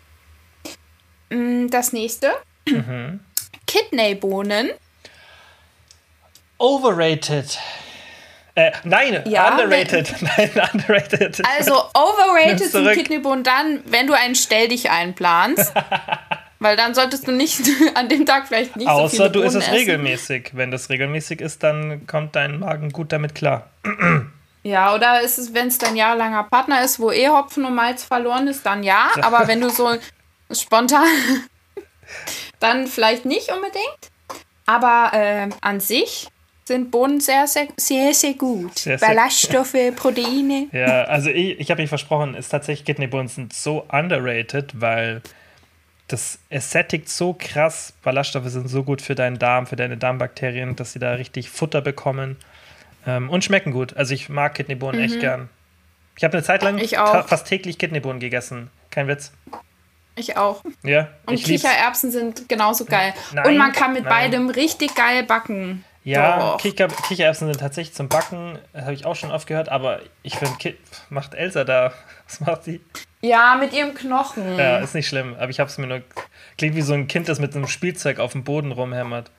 Mm, 1.30 1.68
das 1.68 1.92
nächste. 1.92 2.30
Mhm. 2.68 3.20
Kidneybohnen. 3.66 4.70
Overrated. 6.58 7.58
Äh, 8.54 8.72
nein, 8.82 9.22
ja, 9.26 9.52
underrated. 9.52 10.20
Wenn, 10.20 10.50
nein, 10.54 10.70
underrated. 10.72 11.40
Also 11.46 11.74
overrated 11.94 12.70
sind 12.70 12.92
Kidneybohnen 12.92 13.44
dann, 13.44 13.82
wenn 13.86 14.08
du 14.08 14.14
einen 14.14 14.34
Stell 14.34 14.68
dich 14.68 14.90
einplanst. 14.90 15.72
Weil 16.60 16.76
dann 16.76 16.94
solltest 16.94 17.28
du 17.28 17.32
nicht 17.32 17.60
an 17.94 18.08
dem 18.08 18.26
Tag 18.26 18.48
vielleicht 18.48 18.76
nicht 18.76 18.88
Außer 18.88 19.08
so 19.08 19.16
viele 19.16 19.30
du 19.30 19.40
isst 19.42 19.56
es 19.56 19.70
regelmäßig. 19.70 20.50
Wenn 20.54 20.70
das 20.70 20.90
regelmäßig 20.90 21.40
ist, 21.40 21.62
dann 21.62 22.06
kommt 22.06 22.34
dein 22.36 22.58
Magen 22.58 22.90
gut 22.90 23.12
damit 23.12 23.34
klar. 23.34 23.70
Ja, 24.62 24.94
oder 24.94 25.20
ist 25.22 25.38
es, 25.38 25.54
wenn 25.54 25.68
es 25.68 25.78
dein 25.78 25.96
jahrelanger 25.96 26.44
Partner 26.44 26.82
ist, 26.84 26.98
wo 26.98 27.10
eh 27.10 27.28
Hopfen 27.28 27.64
und 27.64 27.74
Malz 27.74 28.04
verloren 28.04 28.48
ist, 28.48 28.66
dann 28.66 28.82
ja. 28.82 29.08
Aber 29.22 29.46
wenn 29.46 29.60
du 29.60 29.70
so 29.70 29.96
spontan, 30.50 31.06
dann 32.60 32.86
vielleicht 32.86 33.24
nicht 33.24 33.50
unbedingt. 33.50 34.10
Aber 34.66 35.12
äh, 35.14 35.48
an 35.60 35.80
sich 35.80 36.28
sind 36.68 36.90
Bohnen 36.90 37.20
sehr, 37.20 37.46
sehr, 37.46 37.68
sehr, 37.76 38.12
sehr 38.12 38.34
gut. 38.34 38.78
Sehr, 38.78 38.98
sehr 38.98 39.08
Ballaststoffe, 39.08 39.76
Proteine. 39.96 40.68
Ja, 40.72 41.04
also 41.04 41.30
ich, 41.30 41.58
ich 41.58 41.70
habe 41.70 41.80
mich 41.80 41.88
versprochen, 41.88 42.34
ist 42.34 42.50
tatsächlich 42.50 42.84
Kidneybohnen 42.84 43.28
sind 43.28 43.54
so 43.54 43.86
underrated, 43.90 44.78
weil 44.78 45.22
das 46.08 46.38
es 46.48 46.70
sättigt 46.70 47.08
so 47.08 47.36
krass. 47.38 47.92
Ballaststoffe 48.02 48.48
sind 48.48 48.68
so 48.68 48.82
gut 48.82 49.02
für 49.02 49.14
deinen 49.14 49.38
Darm, 49.38 49.66
für 49.66 49.76
deine 49.76 49.96
Darmbakterien, 49.96 50.74
dass 50.74 50.92
sie 50.92 50.98
da 50.98 51.12
richtig 51.12 51.50
Futter 51.50 51.80
bekommen 51.80 52.36
ähm, 53.06 53.30
und 53.30 53.44
schmecken 53.44 53.72
gut. 53.72 53.96
Also 53.96 54.14
ich 54.14 54.28
mag 54.28 54.54
Kidneybohnen 54.54 55.00
mhm. 55.00 55.06
echt 55.06 55.20
gern. 55.20 55.48
Ich 56.16 56.24
habe 56.24 56.36
eine 56.36 56.42
Zeit 56.42 56.62
lang 56.62 56.78
fast 57.26 57.46
täglich 57.46 57.78
Kidneybohnen 57.78 58.18
gegessen. 58.18 58.70
Kein 58.90 59.06
Witz. 59.06 59.32
Ich 60.16 60.36
auch. 60.36 60.64
Ja. 60.82 61.08
Und 61.26 61.42
Kichererbsen 61.42 62.10
sind 62.10 62.48
genauso 62.48 62.84
geil. 62.84 63.14
Nein, 63.32 63.46
und 63.46 63.56
man 63.56 63.72
kann 63.72 63.92
mit 63.92 64.02
nein. 64.02 64.10
beidem 64.10 64.50
richtig 64.50 64.96
geil 64.96 65.22
backen. 65.22 65.84
Ja, 66.08 66.56
Kicher, 66.58 66.88
Kichererbsen 66.88 67.48
sind 67.48 67.60
tatsächlich 67.60 67.94
zum 67.94 68.08
Backen, 68.08 68.58
habe 68.74 68.94
ich 68.94 69.04
auch 69.04 69.14
schon 69.14 69.30
oft 69.30 69.46
gehört, 69.46 69.68
aber 69.68 70.00
ich 70.22 70.36
finde, 70.36 70.74
macht 71.10 71.34
Elsa 71.34 71.64
da, 71.64 71.92
was 72.26 72.40
macht 72.40 72.64
sie? 72.64 72.80
Ja, 73.20 73.56
mit 73.60 73.74
ihrem 73.74 73.94
Knochen. 73.94 74.58
Ja, 74.58 74.78
ist 74.78 74.94
nicht 74.94 75.08
schlimm, 75.08 75.34
aber 75.38 75.50
ich 75.50 75.60
habe 75.60 75.68
es 75.68 75.76
mir 75.76 75.86
nur, 75.86 76.00
klingt 76.56 76.76
wie 76.76 76.82
so 76.82 76.94
ein 76.94 77.08
Kind, 77.08 77.28
das 77.28 77.40
mit 77.40 77.54
einem 77.54 77.66
Spielzeug 77.66 78.20
auf 78.20 78.32
dem 78.32 78.42
Boden 78.42 78.72
rumhämmert. 78.72 79.30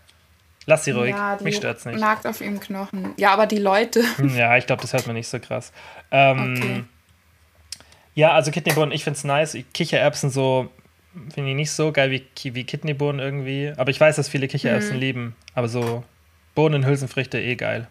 Lass 0.67 0.83
sie 0.83 0.91
ruhig, 0.91 1.15
ja, 1.15 1.39
mich 1.41 1.55
stört's 1.55 1.85
nicht. 1.85 1.99
nagt 1.99 2.27
auf 2.27 2.41
ihrem 2.41 2.59
Knochen. 2.59 3.13
Ja, 3.17 3.31
aber 3.33 3.47
die 3.47 3.57
Leute. 3.57 4.03
Hm, 4.17 4.37
ja, 4.37 4.55
ich 4.55 4.67
glaube, 4.67 4.83
das 4.83 4.93
hört 4.93 5.07
man 5.07 5.15
nicht 5.15 5.27
so 5.27 5.39
krass. 5.39 5.71
Ähm, 6.11 6.55
okay. 6.55 6.83
Ja, 8.13 8.33
also 8.33 8.51
Kidneybohnen, 8.51 8.91
ich 8.91 9.03
finde 9.03 9.17
es 9.17 9.23
nice. 9.23 9.57
Kichererbsen 9.73 10.29
so, 10.29 10.69
finde 11.33 11.49
ich 11.49 11.55
nicht 11.55 11.71
so 11.71 11.91
geil 11.91 12.11
wie, 12.11 12.53
wie 12.53 12.63
Kidneybohnen 12.63 13.19
irgendwie. 13.19 13.73
Aber 13.77 13.89
ich 13.89 13.99
weiß, 13.99 14.17
dass 14.17 14.29
viele 14.29 14.47
Kichererbsen 14.47 14.95
mhm. 14.95 14.99
lieben. 14.99 15.35
Aber 15.55 15.69
so 15.69 16.03
Bohnen, 16.55 16.85
Hülsenfrüchte 16.85 17.39
eh 17.39 17.55
geil. 17.55 17.87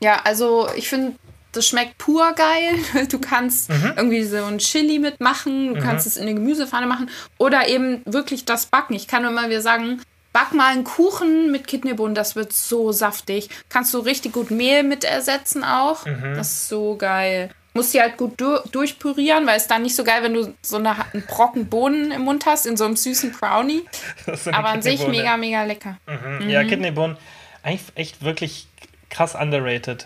Ja, 0.00 0.20
also 0.24 0.68
ich 0.76 0.88
finde, 0.88 1.14
das 1.52 1.66
schmeckt 1.66 1.98
pur 1.98 2.32
geil. 2.34 2.78
Du 3.10 3.18
kannst 3.18 3.70
mhm. 3.70 3.94
irgendwie 3.96 4.24
so 4.24 4.42
ein 4.44 4.58
Chili 4.58 4.98
mitmachen, 4.98 5.74
du 5.74 5.80
mhm. 5.80 5.84
kannst 5.84 6.06
es 6.06 6.16
in 6.16 6.22
eine 6.22 6.34
Gemüsepfanne 6.34 6.86
machen 6.86 7.10
oder 7.38 7.68
eben 7.68 8.02
wirklich 8.04 8.44
das 8.44 8.66
Backen. 8.66 8.94
Ich 8.94 9.08
kann 9.08 9.22
nur 9.22 9.32
mal 9.32 9.48
wieder 9.48 9.60
sagen, 9.60 10.00
back 10.32 10.52
mal 10.52 10.72
einen 10.72 10.84
Kuchen 10.84 11.50
mit 11.50 11.66
Kidneybohnen, 11.66 12.14
das 12.14 12.36
wird 12.36 12.52
so 12.52 12.92
saftig. 12.92 13.48
Kannst 13.68 13.92
du 13.94 13.98
richtig 13.98 14.32
gut 14.32 14.50
Mehl 14.50 14.82
mit 14.82 15.04
ersetzen 15.04 15.64
auch. 15.64 16.06
Mhm. 16.06 16.34
Das 16.34 16.52
ist 16.52 16.68
so 16.68 16.96
geil. 16.96 17.50
Musst 17.72 17.94
die 17.94 18.00
halt 18.00 18.16
gut 18.16 18.40
du 18.40 18.58
durchpürieren, 18.72 19.46
weil 19.46 19.56
es 19.56 19.68
dann 19.68 19.82
nicht 19.82 19.94
so 19.94 20.02
geil, 20.02 20.24
wenn 20.24 20.34
du 20.34 20.54
so 20.60 20.76
eine, 20.76 20.96
einen 21.12 21.24
Brocken 21.24 21.66
Bohnen 21.66 22.10
im 22.10 22.22
Mund 22.22 22.44
hast, 22.44 22.66
in 22.66 22.76
so 22.76 22.84
einem 22.84 22.96
süßen 22.96 23.30
Brownie. 23.30 23.84
Aber 24.52 24.70
an 24.70 24.82
sich 24.82 25.06
mega, 25.06 25.36
mega 25.36 25.62
lecker. 25.62 25.96
Mhm. 26.06 26.48
Ja, 26.48 26.64
mhm. 26.64 26.68
Kidneybohnen 26.68 27.16
eigentlich 27.62 27.82
echt 27.94 28.22
wirklich 28.24 28.66
krass 29.10 29.34
underrated. 29.34 30.04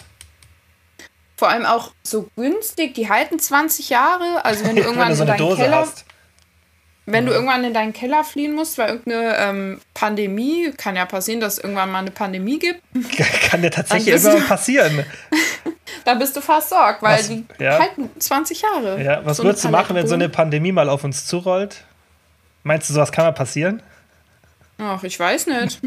Vor 1.37 1.49
allem 1.49 1.67
auch 1.67 1.93
so 2.03 2.29
günstig, 2.37 2.95
die 2.95 3.09
halten 3.09 3.39
20 3.39 3.91
Jahre. 3.91 4.45
Also 4.45 4.65
wenn 4.65 4.77
du 4.77 4.83
irgendwann 4.85 5.11
wenn 5.11 5.17
so 5.17 5.23
in 5.23 5.29
deinen 5.29 5.39
Dose 5.39 5.63
Keller. 5.63 5.77
Hast. 5.79 6.05
Wenn 7.07 7.27
du 7.27 7.33
irgendwann 7.33 7.63
in 7.65 7.75
deinen 7.75 7.93
Keller 7.93 8.25
fliehen 8.25 8.55
musst, 8.55 8.79
weil 8.79 8.89
irgendeine 8.89 9.37
ähm, 9.37 9.81
Pandemie, 9.93 10.73
kann 10.75 10.97
ja 10.97 11.05
passieren, 11.05 11.39
dass 11.39 11.59
es 11.59 11.59
irgendwann 11.59 11.91
mal 11.91 11.99
eine 11.99 12.11
Pandemie 12.11 12.59
gibt. 12.59 12.81
Kann 13.51 13.63
ja 13.63 13.69
tatsächlich 13.69 14.15
irgendwann 14.15 14.47
passieren. 14.47 15.05
da 16.07 16.15
bist 16.15 16.35
du 16.35 16.41
versorgt, 16.41 17.03
weil 17.03 17.19
was, 17.19 17.29
die 17.29 17.45
ja. 17.59 17.79
halten 17.79 18.09
20 18.19 18.63
Jahre. 18.63 19.03
Ja, 19.03 19.21
was 19.23 19.37
so 19.37 19.45
würdest 19.45 19.65
du 19.65 19.69
machen, 19.69 19.95
wenn 19.95 20.07
so 20.07 20.15
eine 20.15 20.31
Pandemie 20.31 20.73
mal 20.73 20.89
auf 20.89 21.05
uns 21.05 21.27
zurollt? 21.27 21.85
Meinst 22.63 22.89
du, 22.89 22.95
sowas 22.95 23.13
kann 23.13 23.27
mal 23.27 23.33
passieren? 23.33 23.83
Ach, 24.79 25.05
ich 25.05 25.21
weiß 25.21 25.47
nicht. 25.49 25.81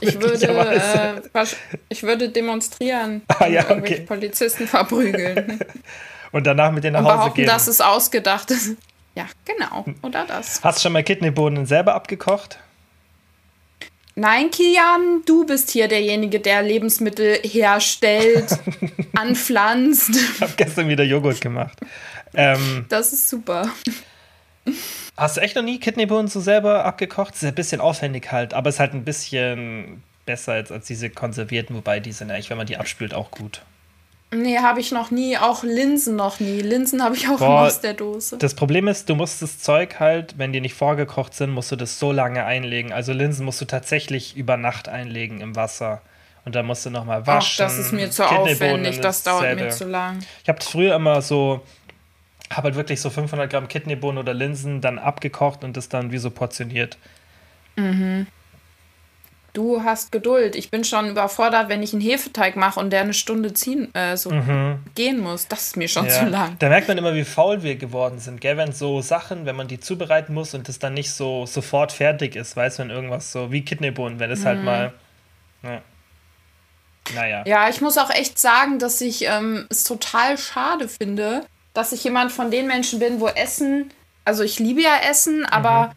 Ich 0.08 0.20
würde, 0.20 1.20
äh, 1.34 1.46
ich 1.88 2.02
würde 2.02 2.30
demonstrieren 2.30 3.22
ah, 3.28 3.46
ja, 3.46 3.66
und 3.68 3.80
okay. 3.80 4.00
Polizisten 4.00 4.66
verprügeln. 4.66 5.60
und 6.32 6.46
danach 6.46 6.72
mit 6.72 6.84
denen 6.84 6.94
nach 6.94 7.02
Hause 7.02 7.16
behaupten, 7.16 7.36
gehen. 7.36 7.46
dass 7.46 7.66
es 7.66 7.80
ausgedacht 7.80 8.50
ist. 8.50 8.76
Ja, 9.16 9.26
genau. 9.44 9.84
Oder 10.02 10.24
das. 10.24 10.62
Hast 10.62 10.78
du 10.78 10.82
schon 10.82 10.92
mal 10.92 11.02
Kidneybohnen 11.02 11.66
selber 11.66 11.96
abgekocht? 11.96 12.60
Nein, 14.14 14.52
Kian, 14.52 15.22
du 15.26 15.44
bist 15.44 15.70
hier 15.70 15.88
derjenige, 15.88 16.38
der 16.38 16.62
Lebensmittel 16.62 17.40
herstellt, 17.42 18.56
anpflanzt. 19.16 20.10
Ich 20.10 20.40
habe 20.40 20.52
gestern 20.56 20.88
wieder 20.88 21.02
Joghurt 21.02 21.40
gemacht. 21.40 21.76
Ähm, 22.34 22.86
das 22.88 23.12
ist 23.12 23.28
super. 23.28 23.68
Hast 25.16 25.36
du 25.36 25.40
echt 25.40 25.56
noch 25.56 25.62
nie 25.62 25.78
Kidneybohnen 25.78 26.28
so 26.28 26.40
selber 26.40 26.84
abgekocht? 26.84 27.34
Das 27.34 27.42
ist 27.42 27.48
ein 27.48 27.54
bisschen 27.54 27.80
aufwendig 27.80 28.30
halt, 28.32 28.54
aber 28.54 28.68
es 28.68 28.76
ist 28.76 28.80
halt 28.80 28.94
ein 28.94 29.04
bisschen 29.04 30.02
besser 30.26 30.52
als, 30.52 30.70
als 30.70 30.86
diese 30.86 31.10
konservierten, 31.10 31.76
wobei 31.76 32.00
die 32.00 32.12
sind 32.12 32.30
eigentlich, 32.30 32.50
wenn 32.50 32.56
man 32.56 32.66
die 32.66 32.76
abspült, 32.76 33.14
auch 33.14 33.30
gut. 33.30 33.62
Nee, 34.32 34.58
habe 34.58 34.78
ich 34.78 34.92
noch 34.92 35.10
nie. 35.10 35.36
Auch 35.36 35.64
Linsen 35.64 36.14
noch 36.14 36.38
nie. 36.38 36.60
Linsen 36.60 37.02
habe 37.02 37.16
ich 37.16 37.28
auch 37.28 37.38
Boah, 37.38 37.62
aus 37.62 37.80
der 37.80 37.94
Dose. 37.94 38.38
Das 38.38 38.54
Problem 38.54 38.86
ist, 38.86 39.08
du 39.08 39.16
musst 39.16 39.42
das 39.42 39.58
Zeug 39.58 39.98
halt, 39.98 40.38
wenn 40.38 40.52
die 40.52 40.60
nicht 40.60 40.74
vorgekocht 40.74 41.34
sind, 41.34 41.50
musst 41.50 41.72
du 41.72 41.76
das 41.76 41.98
so 41.98 42.12
lange 42.12 42.44
einlegen. 42.44 42.92
Also 42.92 43.12
Linsen 43.12 43.44
musst 43.44 43.60
du 43.60 43.64
tatsächlich 43.64 44.36
über 44.36 44.56
Nacht 44.56 44.88
einlegen 44.88 45.40
im 45.40 45.56
Wasser. 45.56 46.00
Und 46.44 46.54
dann 46.54 46.64
musst 46.64 46.86
du 46.86 46.90
nochmal 46.90 47.22
Ach, 47.22 47.26
waschen. 47.26 47.56
das 47.58 47.76
ist 47.76 47.92
mir 47.92 48.10
zu 48.10 48.24
aufwendig. 48.24 49.00
Das 49.00 49.24
dauert 49.24 49.56
mir 49.56 49.70
zu 49.70 49.84
lang. 49.84 50.20
Ich 50.42 50.48
habe 50.48 50.60
früher 50.62 50.94
immer 50.94 51.22
so, 51.22 51.62
habe 52.50 52.66
halt 52.66 52.74
wirklich 52.74 53.00
so 53.00 53.10
500 53.10 53.50
Gramm 53.50 53.68
Kidneybohnen 53.68 54.18
oder 54.18 54.34
Linsen 54.34 54.80
dann 54.80 54.98
abgekocht 54.98 55.64
und 55.64 55.76
das 55.76 55.88
dann 55.88 56.10
wie 56.12 56.18
so 56.18 56.30
portioniert. 56.30 56.98
Du 59.52 59.82
hast 59.82 60.12
Geduld. 60.12 60.54
Ich 60.54 60.70
bin 60.70 60.84
schon 60.84 61.08
überfordert, 61.08 61.68
wenn 61.68 61.82
ich 61.82 61.92
einen 61.92 62.02
Hefeteig 62.02 62.56
mache 62.56 62.78
und 62.78 62.90
der 62.90 63.00
eine 63.00 63.14
Stunde 63.14 63.52
ziehen, 63.52 63.92
äh, 63.94 64.16
so 64.16 64.30
gehen 64.94 65.20
muss. 65.20 65.48
Das 65.48 65.68
ist 65.68 65.76
mir 65.76 65.88
schon 65.88 66.08
zu 66.08 66.26
lang. 66.26 66.56
Da 66.58 66.68
merkt 66.68 66.88
man 66.88 66.98
immer, 66.98 67.14
wie 67.14 67.24
faul 67.24 67.62
wir 67.62 67.76
geworden 67.76 68.18
sind, 68.20 68.40
gell? 68.40 68.56
Wenn 68.56 68.72
so 68.72 69.00
Sachen, 69.00 69.46
wenn 69.46 69.56
man 69.56 69.66
die 69.66 69.80
zubereiten 69.80 70.34
muss 70.34 70.54
und 70.54 70.68
das 70.68 70.78
dann 70.78 70.94
nicht 70.94 71.12
so 71.12 71.46
sofort 71.46 71.90
fertig 71.92 72.36
ist, 72.36 72.56
weißt 72.56 72.78
du, 72.78 72.82
wenn 72.84 72.90
irgendwas 72.90 73.32
so 73.32 73.50
wie 73.50 73.64
Kidneybohnen, 73.64 74.20
wenn 74.20 74.30
es 74.30 74.44
halt 74.44 74.62
mal. 74.62 74.92
Ja. 75.62 75.82
Naja. 77.14 77.44
Ja, 77.46 77.68
ich 77.68 77.80
muss 77.80 77.98
auch 77.98 78.10
echt 78.10 78.38
sagen, 78.38 78.78
dass 78.78 79.00
ich 79.00 79.24
ähm, 79.24 79.66
es 79.68 79.82
total 79.84 80.38
schade 80.38 80.86
finde, 80.86 81.44
dass 81.72 81.92
ich 81.92 82.02
jemand 82.04 82.32
von 82.32 82.50
den 82.50 82.66
Menschen 82.66 82.98
bin, 82.98 83.20
wo 83.20 83.28
Essen, 83.28 83.92
also 84.24 84.42
ich 84.42 84.58
liebe 84.58 84.82
ja 84.82 84.96
Essen, 85.08 85.44
aber 85.44 85.94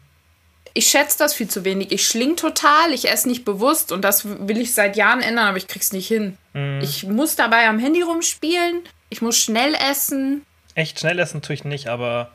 ich 0.72 0.88
schätze 0.88 1.18
das 1.18 1.34
viel 1.34 1.48
zu 1.48 1.64
wenig. 1.64 1.92
Ich 1.92 2.06
schling 2.06 2.36
total, 2.36 2.92
ich 2.92 3.08
esse 3.08 3.28
nicht 3.28 3.44
bewusst 3.44 3.92
und 3.92 4.02
das 4.02 4.24
will 4.24 4.58
ich 4.58 4.74
seit 4.74 4.96
Jahren 4.96 5.20
ändern, 5.20 5.46
aber 5.46 5.56
ich 5.56 5.68
krieg's 5.68 5.92
nicht 5.92 6.08
hin. 6.08 6.36
Ich 6.82 7.04
muss 7.04 7.36
dabei 7.36 7.68
am 7.68 7.78
Handy 7.78 8.02
rumspielen, 8.02 8.82
ich 9.08 9.22
muss 9.22 9.36
schnell 9.36 9.74
essen. 9.90 10.44
Echt 10.74 11.00
schnell 11.00 11.18
essen 11.18 11.42
tue 11.42 11.54
ich 11.54 11.64
nicht, 11.64 11.88
aber 11.88 12.30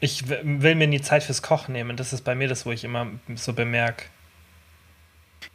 ich 0.00 0.28
will 0.28 0.74
mir 0.74 0.86
nie 0.86 1.00
Zeit 1.00 1.22
fürs 1.22 1.42
Kochen 1.42 1.72
nehmen. 1.72 1.96
Das 1.96 2.12
ist 2.12 2.22
bei 2.22 2.34
mir 2.34 2.48
das, 2.48 2.66
wo 2.66 2.72
ich 2.72 2.84
immer 2.84 3.06
so 3.36 3.52
bemerke. 3.52 4.04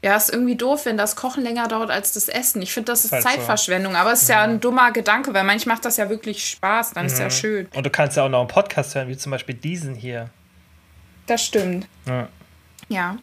Ja, 0.02 0.16
ist 0.16 0.30
irgendwie 0.32 0.56
doof, 0.56 0.86
wenn 0.86 0.96
das 0.96 1.18
Kochen 1.18 1.44
länger 1.44 1.68
dauert 1.68 1.92
als 1.92 2.14
das 2.14 2.30
Essen. 2.30 2.62
Ich 2.62 2.72
finde, 2.74 2.92
das 2.94 3.04
ist 3.04 3.12
Halt 3.12 3.24
so. 3.24 3.30
Zeitverschwendung, 3.30 3.98
aber 3.98 4.14
es 4.14 4.22
ist 4.22 4.30
ja 4.30 4.44
ein 4.44 4.62
dummer 4.62 4.92
Gedanke, 4.94 5.34
weil 5.34 5.44
manchmal 5.44 5.76
macht 5.76 5.84
das 5.84 5.98
ja 5.98 6.10
wirklich 6.10 6.46
Spaß, 6.48 6.92
dann 6.92 7.06
ist 7.06 7.20
ja 7.20 7.30
schön. 7.30 7.68
Und 7.76 7.86
du 7.86 7.90
kannst 7.90 8.16
ja 8.16 8.24
auch 8.24 8.30
noch 8.30 8.40
einen 8.40 8.48
Podcast 8.48 8.96
hören, 8.96 9.10
wie 9.10 9.18
zum 9.18 9.32
Beispiel 9.32 9.56
diesen 9.56 9.96
hier. 9.96 10.30
Das 11.28 11.44
stimmt. 11.44 11.88
Ja. 12.08 12.30
Ja. 12.88 13.18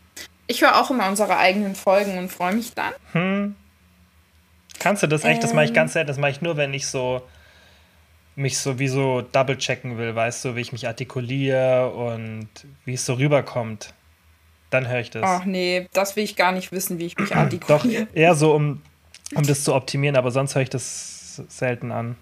Ich 0.47 0.61
höre 0.63 0.79
auch 0.81 0.91
immer 0.91 1.09
unsere 1.09 1.39
eigenen 1.39 1.75
Folgen 1.75 2.19
und 2.19 2.31
freue 2.31 2.53
mich 2.55 2.73
dann. 2.75 3.57
Kannst 4.79 5.03
du 5.03 5.07
das 5.07 5.25
echt? 5.25 5.43
Das 5.43 5.55
mache 5.55 5.65
ich 5.65 5.71
Ähm. 5.71 5.75
ganz 5.75 5.95
selten. 5.95 6.09
Das 6.09 6.19
mache 6.19 6.31
ich 6.33 6.43
nur, 6.43 6.57
wenn 6.59 6.75
ich 6.75 6.87
so 6.87 7.23
mich 8.37 8.59
so 8.59 8.79
wie 8.79 8.89
so 8.89 9.23
double 9.23 9.57
checken 9.57 9.97
will, 9.97 10.15
weißt 10.15 10.45
du, 10.45 10.57
wie 10.57 10.61
ich 10.61 10.71
mich 10.73 10.87
artikuliere 10.87 11.91
und 11.91 12.49
wie 12.85 12.93
es 12.93 13.07
so 13.07 13.15
rüberkommt. 13.15 13.95
Dann 14.71 14.89
höre 14.89 15.01
ich 15.01 15.11
das. 15.11 15.23
Ach 15.25 15.45
nee, 15.45 15.87
das 15.93 16.17
will 16.17 16.25
ich 16.25 16.37
gar 16.37 16.53
nicht 16.53 16.73
wissen, 16.73 16.99
wie 16.99 17.07
ich 17.07 17.17
mich 17.19 17.31
Doch, 17.31 17.37
artikuliere. 17.37 18.09
eher 18.13 18.35
so, 18.35 18.53
um, 18.55 18.83
um 19.35 19.47
das 19.47 19.65
zu 19.65 19.75
optimieren, 19.75 20.17
aber 20.17 20.31
sonst 20.31 20.55
höre 20.55 20.63
ich 20.63 20.71
das 20.71 21.41
selten 21.49 21.93
an. 21.93 22.17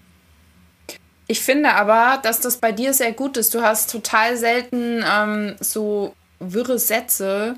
Ich 1.27 1.41
finde 1.41 1.73
aber, 1.73 2.19
dass 2.21 2.39
das 2.41 2.57
bei 2.57 2.71
dir 2.71 2.93
sehr 2.93 3.11
gut 3.11 3.37
ist. 3.37 3.53
Du 3.55 3.61
hast 3.61 3.89
total 3.91 4.37
selten 4.37 5.03
ähm, 5.11 5.55
so 5.59 6.13
wirre 6.39 6.77
Sätze 6.77 7.55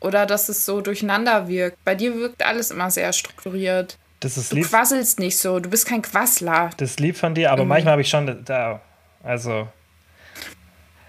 oder 0.00 0.24
dass 0.24 0.48
es 0.48 0.64
so 0.64 0.80
durcheinander 0.80 1.46
wirkt. 1.48 1.76
Bei 1.84 1.94
dir 1.94 2.14
wirkt 2.16 2.42
alles 2.42 2.70
immer 2.70 2.90
sehr 2.90 3.12
strukturiert. 3.12 3.98
Das 4.20 4.38
ist 4.38 4.52
Du 4.52 4.56
lieb, 4.56 4.68
quasselst 4.68 5.18
nicht 5.18 5.36
so, 5.38 5.60
du 5.60 5.68
bist 5.68 5.86
kein 5.86 6.00
Quassler. 6.00 6.70
das 6.78 6.92
ist 6.92 7.00
lieb 7.00 7.16
von 7.18 7.34
dir, 7.34 7.50
aber 7.50 7.60
Irgendwie. 7.62 7.68
manchmal 7.68 7.92
habe 7.92 8.02
ich 8.02 8.08
schon 8.08 8.42
da, 8.46 8.80
also 9.22 9.68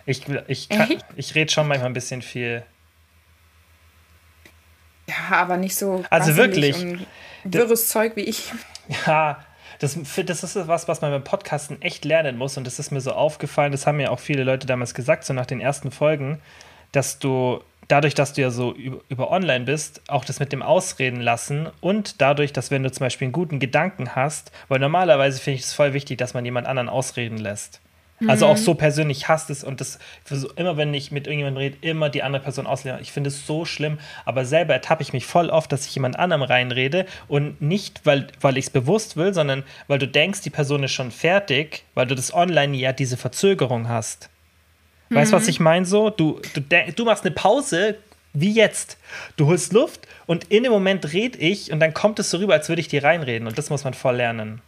ich, 0.06 0.24
ich, 0.48 0.68
kann- 0.70 1.02
ich 1.16 1.34
rede 1.36 1.50
schon 1.52 1.68
manchmal 1.68 1.90
ein 1.90 1.94
bisschen 1.94 2.22
viel. 2.22 2.64
Ja, 5.08 5.38
aber 5.38 5.58
nicht 5.58 5.76
so 5.76 6.04
Also 6.10 6.36
wirklich. 6.36 6.76
und 6.82 7.06
wirres 7.44 7.90
Zeug 7.90 8.16
wie 8.16 8.22
ich. 8.22 8.52
Ja, 9.06 9.44
das, 9.80 9.98
das 10.26 10.44
ist 10.44 10.68
was, 10.68 10.88
was 10.88 11.02
man 11.02 11.12
beim 11.12 11.24
Podcasten 11.24 11.82
echt 11.82 12.06
lernen 12.06 12.38
muss. 12.38 12.58
Und 12.58 12.66
das 12.66 12.80
ist 12.80 12.92
mir 12.92 13.02
so 13.02 13.12
aufgefallen, 13.12 13.72
das 13.72 13.88
haben 13.88 13.98
mir 13.98 14.12
auch 14.12 14.20
viele 14.20 14.44
Leute 14.44 14.68
damals 14.68 14.94
gesagt, 14.94 15.26
so 15.26 15.34
nach 15.34 15.46
den 15.46 15.60
ersten 15.60 15.92
Folgen, 15.92 16.40
dass 16.92 17.20
du 17.20 17.62
dadurch, 17.88 18.16
dass 18.16 18.34
du 18.34 18.42
ja 18.42 18.50
so 18.50 18.74
über, 18.74 19.02
über 19.10 19.32
online 19.32 19.66
bist, 19.66 20.02
auch 20.08 20.26
das 20.26 20.40
mit 20.40 20.52
dem 20.52 20.62
Ausreden 20.62 21.22
lassen 21.22 21.68
und 21.82 22.22
dadurch, 22.22 22.54
dass 22.54 22.72
wenn 22.72 22.84
du 22.84 22.92
zum 22.92 23.06
Beispiel 23.06 23.26
einen 23.26 23.34
guten 23.34 23.60
Gedanken 23.60 24.16
hast, 24.16 24.52
weil 24.68 24.80
normalerweise 24.80 25.40
finde 25.40 25.60
ich 25.60 25.66
es 25.66 25.74
voll 25.74 25.94
wichtig, 25.94 26.18
dass 26.18 26.34
man 26.34 26.46
jemand 26.46 26.68
anderen 26.68 26.90
ausreden 26.90 27.38
lässt. 27.38 27.82
Also 28.28 28.46
auch 28.46 28.56
so 28.56 28.76
persönlich 28.76 29.28
hasst 29.28 29.50
es 29.50 29.64
und 29.64 29.82
das 29.82 30.00
immer 30.56 30.78
wenn 30.78 30.94
ich 30.94 31.12
mit 31.12 31.28
irgendjemandem 31.28 31.62
rede, 31.62 31.78
immer 31.82 32.10
die 32.10 32.24
andere 32.24 32.42
Person 32.42 32.66
auslehnen. 32.66 33.02
Ich 33.02 33.12
finde 33.12 33.28
es 33.28 33.46
so 33.46 33.66
schlimm, 33.66 34.00
aber 34.24 34.46
selber 34.46 34.74
ertappe 34.74 35.04
ich 35.04 35.12
mich 35.12 35.26
voll 35.26 35.50
oft, 35.50 35.70
dass 35.72 35.86
ich 35.86 35.94
jemand 35.96 36.18
anderem 36.18 36.44
reinrede 36.44 37.06
und 37.28 37.62
nicht, 37.62 38.06
weil, 38.06 38.28
weil 38.40 38.58
ich 38.58 38.66
es 38.66 38.70
bewusst 38.70 39.18
will, 39.18 39.34
sondern 39.34 39.64
weil 39.88 40.00
du 40.00 40.08
denkst, 40.08 40.42
die 40.42 40.50
Person 40.50 40.84
ist 40.84 40.94
schon 40.94 41.12
fertig, 41.12 41.84
weil 41.94 42.08
du 42.08 42.16
das 42.16 42.34
online 42.34 42.78
ja 42.78 42.94
diese 42.94 43.18
Verzögerung 43.18 43.90
hast. 43.90 44.30
Weißt 45.10 45.34
du, 45.34 45.36
was 45.36 45.48
ich 45.48 45.60
meine 45.60 45.86
so? 45.86 46.10
Du, 46.10 46.40
du, 46.54 46.62
du 46.62 47.06
machst 47.06 47.26
eine 47.26 47.36
Pause, 47.36 47.98
wie 48.34 48.52
jetzt. 48.52 48.98
Du 49.36 49.48
holst 49.48 49.74
Luft 49.74 50.08
und 50.26 50.46
in 50.46 50.64
dem 50.64 50.72
Moment 50.72 51.14
red 51.14 51.36
ich 51.36 51.72
und 51.72 51.80
dann 51.80 51.94
kommt 51.94 52.20
es 52.20 52.30
so 52.30 52.38
rüber, 52.38 52.54
als 52.54 52.70
würde 52.70 52.80
ich 52.80 52.88
dir 52.88 53.04
reinreden 53.04 53.48
und 53.48 53.58
das 53.58 53.70
muss 53.70 53.84
man 53.84 53.94
voll 53.94 54.16
lernen. 54.16 54.62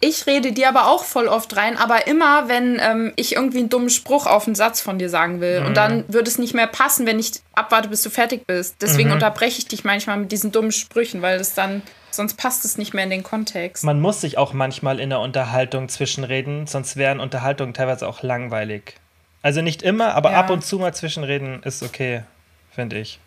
Ich 0.00 0.26
rede 0.26 0.52
dir 0.52 0.68
aber 0.68 0.88
auch 0.88 1.04
voll 1.04 1.26
oft 1.26 1.56
rein, 1.56 1.78
aber 1.78 2.06
immer, 2.06 2.48
wenn 2.48 2.78
ähm, 2.82 3.12
ich 3.16 3.34
irgendwie 3.34 3.60
einen 3.60 3.70
dummen 3.70 3.88
Spruch 3.88 4.26
auf 4.26 4.46
einen 4.46 4.54
Satz 4.54 4.80
von 4.82 4.98
dir 4.98 5.08
sagen 5.08 5.40
will. 5.40 5.62
Und 5.66 5.76
dann 5.76 6.04
würde 6.08 6.28
es 6.28 6.36
nicht 6.38 6.52
mehr 6.52 6.66
passen, 6.66 7.06
wenn 7.06 7.18
ich 7.18 7.32
abwarte, 7.54 7.88
bis 7.88 8.02
du 8.02 8.10
fertig 8.10 8.46
bist. 8.46 8.76
Deswegen 8.82 9.10
unterbreche 9.10 9.58
ich 9.58 9.68
dich 9.68 9.84
manchmal 9.84 10.18
mit 10.18 10.30
diesen 10.32 10.52
dummen 10.52 10.70
Sprüchen, 10.72 11.22
weil 11.22 11.38
das 11.38 11.54
dann, 11.54 11.80
sonst 12.10 12.34
passt 12.36 12.66
es 12.66 12.76
nicht 12.76 12.92
mehr 12.92 13.04
in 13.04 13.10
den 13.10 13.22
Kontext. 13.22 13.84
Man 13.84 14.00
muss 14.00 14.20
sich 14.20 14.36
auch 14.36 14.52
manchmal 14.52 15.00
in 15.00 15.08
der 15.08 15.20
Unterhaltung 15.20 15.88
zwischenreden, 15.88 16.66
sonst 16.66 16.96
wären 16.96 17.18
Unterhaltungen 17.18 17.72
teilweise 17.72 18.06
auch 18.06 18.22
langweilig. 18.22 18.96
Also 19.40 19.62
nicht 19.62 19.82
immer, 19.82 20.14
aber 20.14 20.32
Ja. 20.32 20.40
ab 20.40 20.50
und 20.50 20.62
zu 20.64 20.78
mal 20.78 20.92
zwischenreden 20.92 21.62
ist 21.62 21.82
okay, 21.82 22.22
finde 22.70 22.98
ich. 22.98 23.18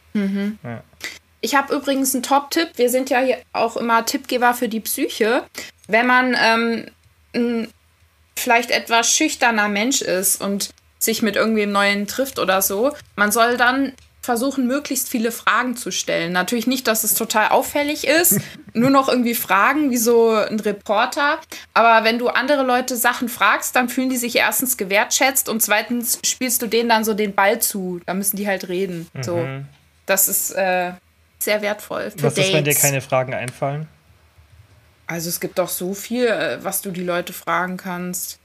Ich 1.41 1.55
habe 1.55 1.73
übrigens 1.73 2.13
einen 2.13 2.23
Top-Tipp. 2.23 2.71
Wir 2.75 2.89
sind 2.89 3.09
ja 3.09 3.19
hier 3.21 3.37
auch 3.53 3.77
immer 3.77 4.05
Tippgeber 4.05 4.53
für 4.53 4.67
die 4.67 4.81
Psyche. 4.81 5.43
Wenn 5.89 6.05
man 6.05 6.37
ähm, 6.39 6.85
ein 7.35 7.67
vielleicht 8.37 8.71
etwas 8.71 9.13
schüchterner 9.13 9.67
Mensch 9.67 10.01
ist 10.01 10.41
und 10.41 10.69
sich 10.97 11.21
mit 11.21 11.35
irgendwem 11.35 11.71
Neuen 11.71 12.07
trifft 12.07 12.39
oder 12.39 12.61
so, 12.61 12.93
man 13.15 13.31
soll 13.31 13.57
dann 13.57 13.93
versuchen, 14.21 14.67
möglichst 14.67 15.09
viele 15.09 15.31
Fragen 15.31 15.75
zu 15.75 15.91
stellen. 15.91 16.33
Natürlich 16.33 16.67
nicht, 16.67 16.87
dass 16.87 17.03
es 17.03 17.15
total 17.15 17.49
auffällig 17.49 18.05
ist, 18.05 18.39
nur 18.73 18.89
noch 18.89 19.07
irgendwie 19.07 19.33
Fragen 19.33 19.91
wie 19.91 19.97
so 19.97 20.29
ein 20.29 20.59
Reporter. 20.59 21.39
Aber 21.73 22.03
wenn 22.05 22.19
du 22.19 22.27
andere 22.27 22.63
Leute 22.63 22.95
Sachen 22.95 23.29
fragst, 23.29 23.75
dann 23.75 23.89
fühlen 23.89 24.09
die 24.09 24.17
sich 24.17 24.35
erstens 24.35 24.77
gewertschätzt 24.77 25.49
und 25.49 25.61
zweitens 25.61 26.19
spielst 26.25 26.61
du 26.61 26.67
denen 26.67 26.89
dann 26.89 27.03
so 27.03 27.13
den 27.13 27.33
Ball 27.33 27.59
zu. 27.59 28.01
Da 28.05 28.13
müssen 28.13 28.35
die 28.35 28.47
halt 28.47 28.67
reden. 28.67 29.07
So. 29.21 29.47
Das 30.05 30.27
ist 30.27 30.51
äh, 30.51 30.91
sehr 31.39 31.61
wertvoll 31.61 32.11
für 32.11 32.23
Was 32.23 32.37
ist, 32.37 32.53
wenn 32.53 32.63
dir 32.63 32.71
Dates. 32.71 32.81
keine 32.81 33.01
Fragen 33.01 33.33
einfallen? 33.33 33.87
Also 35.09 35.29
es 35.29 35.39
gibt 35.39 35.57
doch 35.57 35.69
so 35.69 35.95
viel, 35.95 36.27
äh, 36.27 36.63
was 36.63 36.81
du 36.83 36.91
die 36.91 37.03
Leute 37.03 37.33
fragen 37.33 37.77
kannst. 37.77 38.37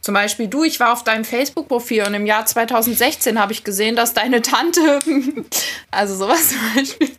Zum 0.00 0.14
Beispiel 0.14 0.46
du, 0.46 0.62
ich 0.62 0.78
war 0.78 0.92
auf 0.92 1.02
deinem 1.02 1.24
Facebook-Profil 1.24 2.04
und 2.04 2.14
im 2.14 2.24
Jahr 2.24 2.46
2016 2.46 3.40
habe 3.40 3.52
ich 3.52 3.64
gesehen, 3.64 3.96
dass 3.96 4.14
deine 4.14 4.40
Tante, 4.40 5.00
also 5.90 6.14
sowas 6.14 6.50
zum 6.50 6.58
Beispiel, 6.76 7.10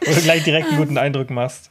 du 0.00 0.22
gleich 0.22 0.42
direkt 0.44 0.68
einen 0.68 0.78
guten 0.78 0.96
Eindruck 0.96 1.28
machst. 1.30 1.70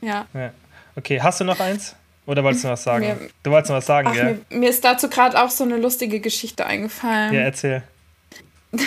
ja. 0.00 0.26
Ja. 0.34 0.52
Okay, 0.94 1.20
hast 1.20 1.40
du 1.40 1.44
noch 1.44 1.58
eins? 1.60 1.94
Oder 2.26 2.42
wolltest 2.44 2.64
du 2.64 2.68
noch 2.68 2.72
was 2.74 2.82
sagen? 2.84 3.06
Mir- 3.06 3.30
du 3.42 3.50
wolltest 3.50 3.70
noch 3.70 3.78
was 3.78 3.86
sagen, 3.86 4.08
Ach, 4.10 4.14
gell? 4.14 4.40
mir, 4.50 4.58
mir 4.58 4.70
ist 4.70 4.84
dazu 4.84 5.08
gerade 5.08 5.40
auch 5.42 5.50
so 5.50 5.64
eine 5.64 5.76
lustige 5.78 6.20
Geschichte 6.20 6.64
eingefallen. 6.66 7.32
Ja, 7.34 7.40
erzähl. 7.40 7.82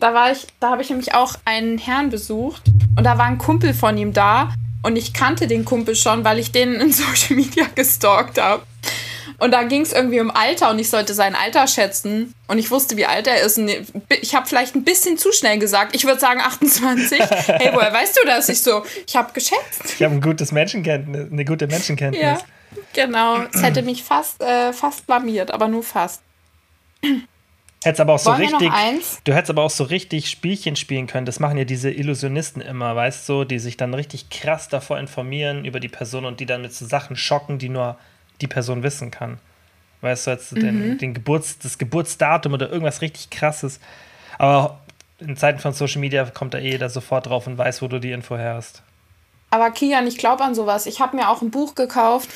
Da 0.00 0.14
war 0.14 0.32
ich, 0.32 0.46
da 0.60 0.70
habe 0.70 0.80
ich 0.80 0.88
nämlich 0.88 1.12
auch 1.14 1.34
einen 1.44 1.76
Herrn 1.76 2.08
besucht 2.08 2.62
und 2.96 3.04
da 3.04 3.18
war 3.18 3.26
ein 3.26 3.36
Kumpel 3.36 3.74
von 3.74 3.98
ihm 3.98 4.14
da 4.14 4.54
und 4.82 4.96
ich 4.96 5.12
kannte 5.12 5.46
den 5.46 5.64
Kumpel 5.64 5.94
schon, 5.94 6.24
weil 6.24 6.38
ich 6.38 6.52
den 6.52 6.74
in 6.74 6.92
Social 6.92 7.36
Media 7.36 7.66
gestalkt 7.74 8.40
habe. 8.40 8.62
Und 9.38 9.52
da 9.52 9.62
ging 9.62 9.80
es 9.80 9.92
irgendwie 9.92 10.20
um 10.20 10.30
Alter 10.30 10.70
und 10.70 10.78
ich 10.78 10.90
sollte 10.90 11.14
sein 11.14 11.34
Alter 11.34 11.66
schätzen 11.66 12.34
und 12.46 12.58
ich 12.58 12.70
wusste, 12.70 12.98
wie 12.98 13.06
alt 13.06 13.26
er 13.26 13.40
ist. 13.40 13.56
Und 13.56 13.70
ich 14.20 14.34
habe 14.34 14.46
vielleicht 14.46 14.74
ein 14.74 14.84
bisschen 14.84 15.16
zu 15.16 15.32
schnell 15.32 15.58
gesagt. 15.58 15.96
Ich 15.96 16.04
würde 16.04 16.20
sagen 16.20 16.40
28. 16.40 17.20
Hey, 17.46 17.70
woher 17.72 17.92
weißt 17.92 18.18
du 18.22 18.26
das? 18.26 18.50
Ich 18.50 18.60
so, 18.60 18.84
ich 19.06 19.16
habe 19.16 19.32
geschätzt. 19.32 19.94
Ich 19.96 20.02
habe 20.02 20.14
ein 20.14 20.20
gutes 20.20 20.52
Menschenkenntnis, 20.52 21.32
eine 21.32 21.44
gute 21.46 21.66
Menschenkenntnis. 21.66 22.22
Ja, 22.22 22.38
genau. 22.92 23.38
Es 23.52 23.62
hätte 23.62 23.80
mich 23.80 24.04
fast, 24.04 24.42
äh, 24.42 24.74
fast 24.74 25.06
blamiert, 25.06 25.50
aber 25.50 25.68
nur 25.68 25.82
fast. 25.82 26.20
Hättest 27.82 28.00
aber 28.00 28.14
auch 28.14 28.18
so 28.18 28.30
Wollen 28.32 28.42
richtig. 28.54 28.70
Du 29.24 29.32
hättest 29.32 29.50
aber 29.50 29.62
auch 29.62 29.70
so 29.70 29.84
richtig 29.84 30.28
Spielchen 30.28 30.76
spielen 30.76 31.06
können. 31.06 31.24
Das 31.24 31.40
machen 31.40 31.56
ja 31.56 31.64
diese 31.64 31.90
Illusionisten 31.90 32.60
immer, 32.60 32.94
weißt 32.94 33.26
du, 33.28 33.44
die 33.44 33.58
sich 33.58 33.78
dann 33.78 33.94
richtig 33.94 34.28
krass 34.28 34.68
davor 34.68 34.98
informieren 34.98 35.64
über 35.64 35.80
die 35.80 35.88
Person 35.88 36.26
und 36.26 36.40
die 36.40 36.46
dann 36.46 36.60
mit 36.60 36.74
so 36.74 36.84
Sachen 36.84 37.16
schocken, 37.16 37.58
die 37.58 37.70
nur 37.70 37.96
die 38.42 38.48
Person 38.48 38.82
wissen 38.82 39.10
kann. 39.10 39.38
Weißt 40.02 40.26
du, 40.26 40.30
jetzt 40.30 40.52
Mhm. 40.52 40.60
den, 40.60 40.98
den 40.98 41.14
Geburts, 41.14 41.58
das 41.58 41.78
Geburtsdatum 41.78 42.52
oder 42.52 42.68
irgendwas 42.70 43.00
richtig 43.00 43.30
krasses. 43.30 43.80
Aber 44.38 44.80
in 45.18 45.36
Zeiten 45.38 45.58
von 45.58 45.72
Social 45.72 46.00
Media 46.00 46.24
kommt 46.26 46.52
da 46.54 46.58
eh 46.58 46.70
jeder 46.72 46.90
sofort 46.90 47.26
drauf 47.26 47.46
und 47.46 47.56
weiß, 47.56 47.80
wo 47.80 47.88
du 47.88 47.98
die 47.98 48.12
Info 48.12 48.36
her 48.36 48.54
hast. 48.54 48.82
Aber 49.50 49.70
Kian, 49.70 50.06
ich 50.06 50.18
glaube 50.18 50.44
an 50.44 50.54
sowas. 50.54 50.84
Ich 50.86 51.00
habe 51.00 51.16
mir 51.16 51.28
auch 51.30 51.40
ein 51.42 51.50
Buch 51.50 51.74
gekauft, 51.74 52.28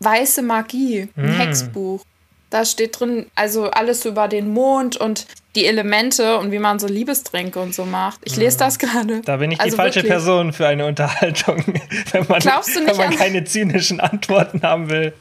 Weiße 0.00 0.40
Magie, 0.40 1.08
ein 1.16 1.26
Mm. 1.36 1.38
Hexbuch. 1.38 2.02
Da 2.50 2.64
steht 2.64 2.98
drin, 2.98 3.26
also 3.36 3.70
alles 3.70 4.04
über 4.04 4.26
den 4.26 4.48
Mond 4.52 4.96
und 4.96 5.26
die 5.54 5.66
Elemente 5.66 6.36
und 6.38 6.50
wie 6.50 6.58
man 6.58 6.78
so 6.80 6.88
Liebestränke 6.88 7.60
und 7.60 7.74
so 7.74 7.84
macht. 7.84 8.20
Ich 8.24 8.36
lese 8.36 8.58
das 8.58 8.78
gerade. 8.78 9.20
Da 9.22 9.36
bin 9.36 9.52
ich 9.52 9.58
die 9.58 9.64
Also 9.64 9.76
falsche 9.76 9.96
wirklich. 9.96 10.10
Person 10.12 10.52
für 10.52 10.66
eine 10.66 10.86
Unterhaltung, 10.86 11.64
wenn 12.12 12.26
man, 12.28 12.40
Glaubst 12.40 12.74
du 12.74 12.80
nicht 12.80 12.90
wenn 12.90 12.96
man 12.96 13.06
an- 13.08 13.16
keine 13.16 13.44
zynischen 13.44 14.00
Antworten 14.00 14.62
haben 14.62 14.90
will. 14.90 15.12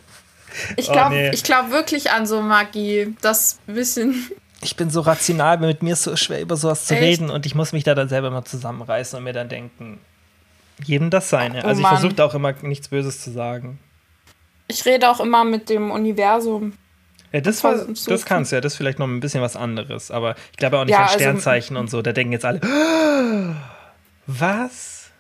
Ich 0.75 0.89
Oh, 0.89 0.93
glaube 0.93 1.15
nee. 1.15 1.29
ich 1.31 1.43
glaub 1.43 1.69
wirklich 1.69 2.09
an 2.11 2.25
so 2.25 2.41
Magie. 2.41 3.15
Das 3.21 3.59
bisschen. 3.67 4.27
Ich 4.61 4.75
bin 4.75 4.89
so 4.89 5.01
rational, 5.01 5.59
mit 5.59 5.83
mir 5.83 5.93
ist 5.93 6.03
so 6.03 6.15
schwer 6.17 6.41
über 6.41 6.57
sowas 6.57 6.85
zu 6.85 6.95
Echt? 6.95 7.03
reden 7.03 7.29
und 7.29 7.45
ich 7.45 7.53
muss 7.55 7.71
mich 7.71 7.83
da 7.83 7.93
dann 7.95 8.09
selber 8.09 8.29
mal 8.31 8.43
zusammenreißen 8.43 9.17
und 9.17 9.23
mir 9.23 9.33
dann 9.33 9.47
denken, 9.49 9.99
jedem 10.83 11.11
das 11.11 11.29
seine. 11.29 11.63
Oh 11.63 11.67
also 11.67 11.81
ich 11.81 11.87
versuche 11.87 12.25
auch 12.25 12.33
immer 12.33 12.53
nichts 12.63 12.87
Böses 12.89 13.21
zu 13.23 13.31
sagen. 13.31 13.79
Ich 14.67 14.83
rede 14.85 15.09
auch 15.09 15.19
immer 15.19 15.43
mit 15.45 15.69
dem 15.69 15.91
Universum. 15.91 16.73
Ja, 17.31 17.41
das, 17.41 17.63
war, 17.63 17.75
das 17.75 18.25
kannst 18.25 18.51
du 18.51 18.55
ja, 18.55 18.61
das 18.61 18.73
ist 18.73 18.77
vielleicht 18.77 18.97
noch 18.99 19.07
ein 19.07 19.19
bisschen 19.19 19.41
was 19.41 19.55
anderes, 19.55 20.09
aber 20.09 20.35
ich 20.51 20.57
glaube 20.57 20.79
auch 20.79 20.85
nicht 20.85 20.93
Ja, 20.93 20.99
an 21.01 21.07
also- 21.09 21.19
Sternzeichen 21.19 21.77
und 21.77 21.89
so. 21.89 22.01
Da 22.01 22.11
denken 22.11 22.33
jetzt 22.33 22.45
alle, 22.45 22.59
was? 24.27 25.11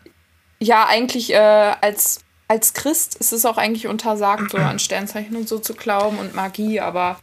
Ja, 0.59 0.87
eigentlich 0.87 1.31
äh, 1.33 1.37
als, 1.37 2.21
als 2.47 2.73
Christ 2.73 3.15
ist 3.15 3.31
es 3.31 3.45
auch 3.45 3.57
eigentlich 3.57 3.87
untersagt, 3.87 4.51
so 4.51 4.57
an 4.57 4.79
Sternzeichen 4.79 5.35
und 5.35 5.47
so 5.47 5.59
zu 5.59 5.73
glauben 5.75 6.17
und 6.17 6.33
Magie, 6.35 6.79
aber 6.79 7.19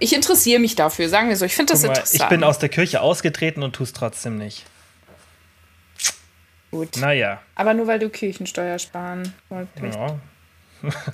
ich 0.00 0.14
interessiere 0.14 0.60
mich 0.60 0.74
dafür, 0.74 1.08
sagen 1.08 1.28
wir 1.30 1.36
so. 1.36 1.44
Ich 1.46 1.54
finde 1.54 1.72
das 1.72 1.82
Hm. 1.82 1.88
Mal, 1.88 1.94
interessant. 1.96 2.22
ich 2.22 2.28
bin 2.28 2.44
aus 2.44 2.58
der 2.58 2.68
Kirche 2.68 3.00
ausgetreten 3.00 3.62
und 3.62 3.74
tue 3.74 3.84
es 3.84 3.92
trotzdem 3.94 4.36
nicht. 4.36 4.64
Gut. 6.70 6.96
Naja, 6.98 7.40
Aber 7.54 7.72
nur 7.74 7.86
weil 7.86 7.98
du 7.98 8.08
Kirchensteuer 8.10 8.78
sparen 8.78 9.32
wolltest. 9.48 9.94
ja. 9.94 10.18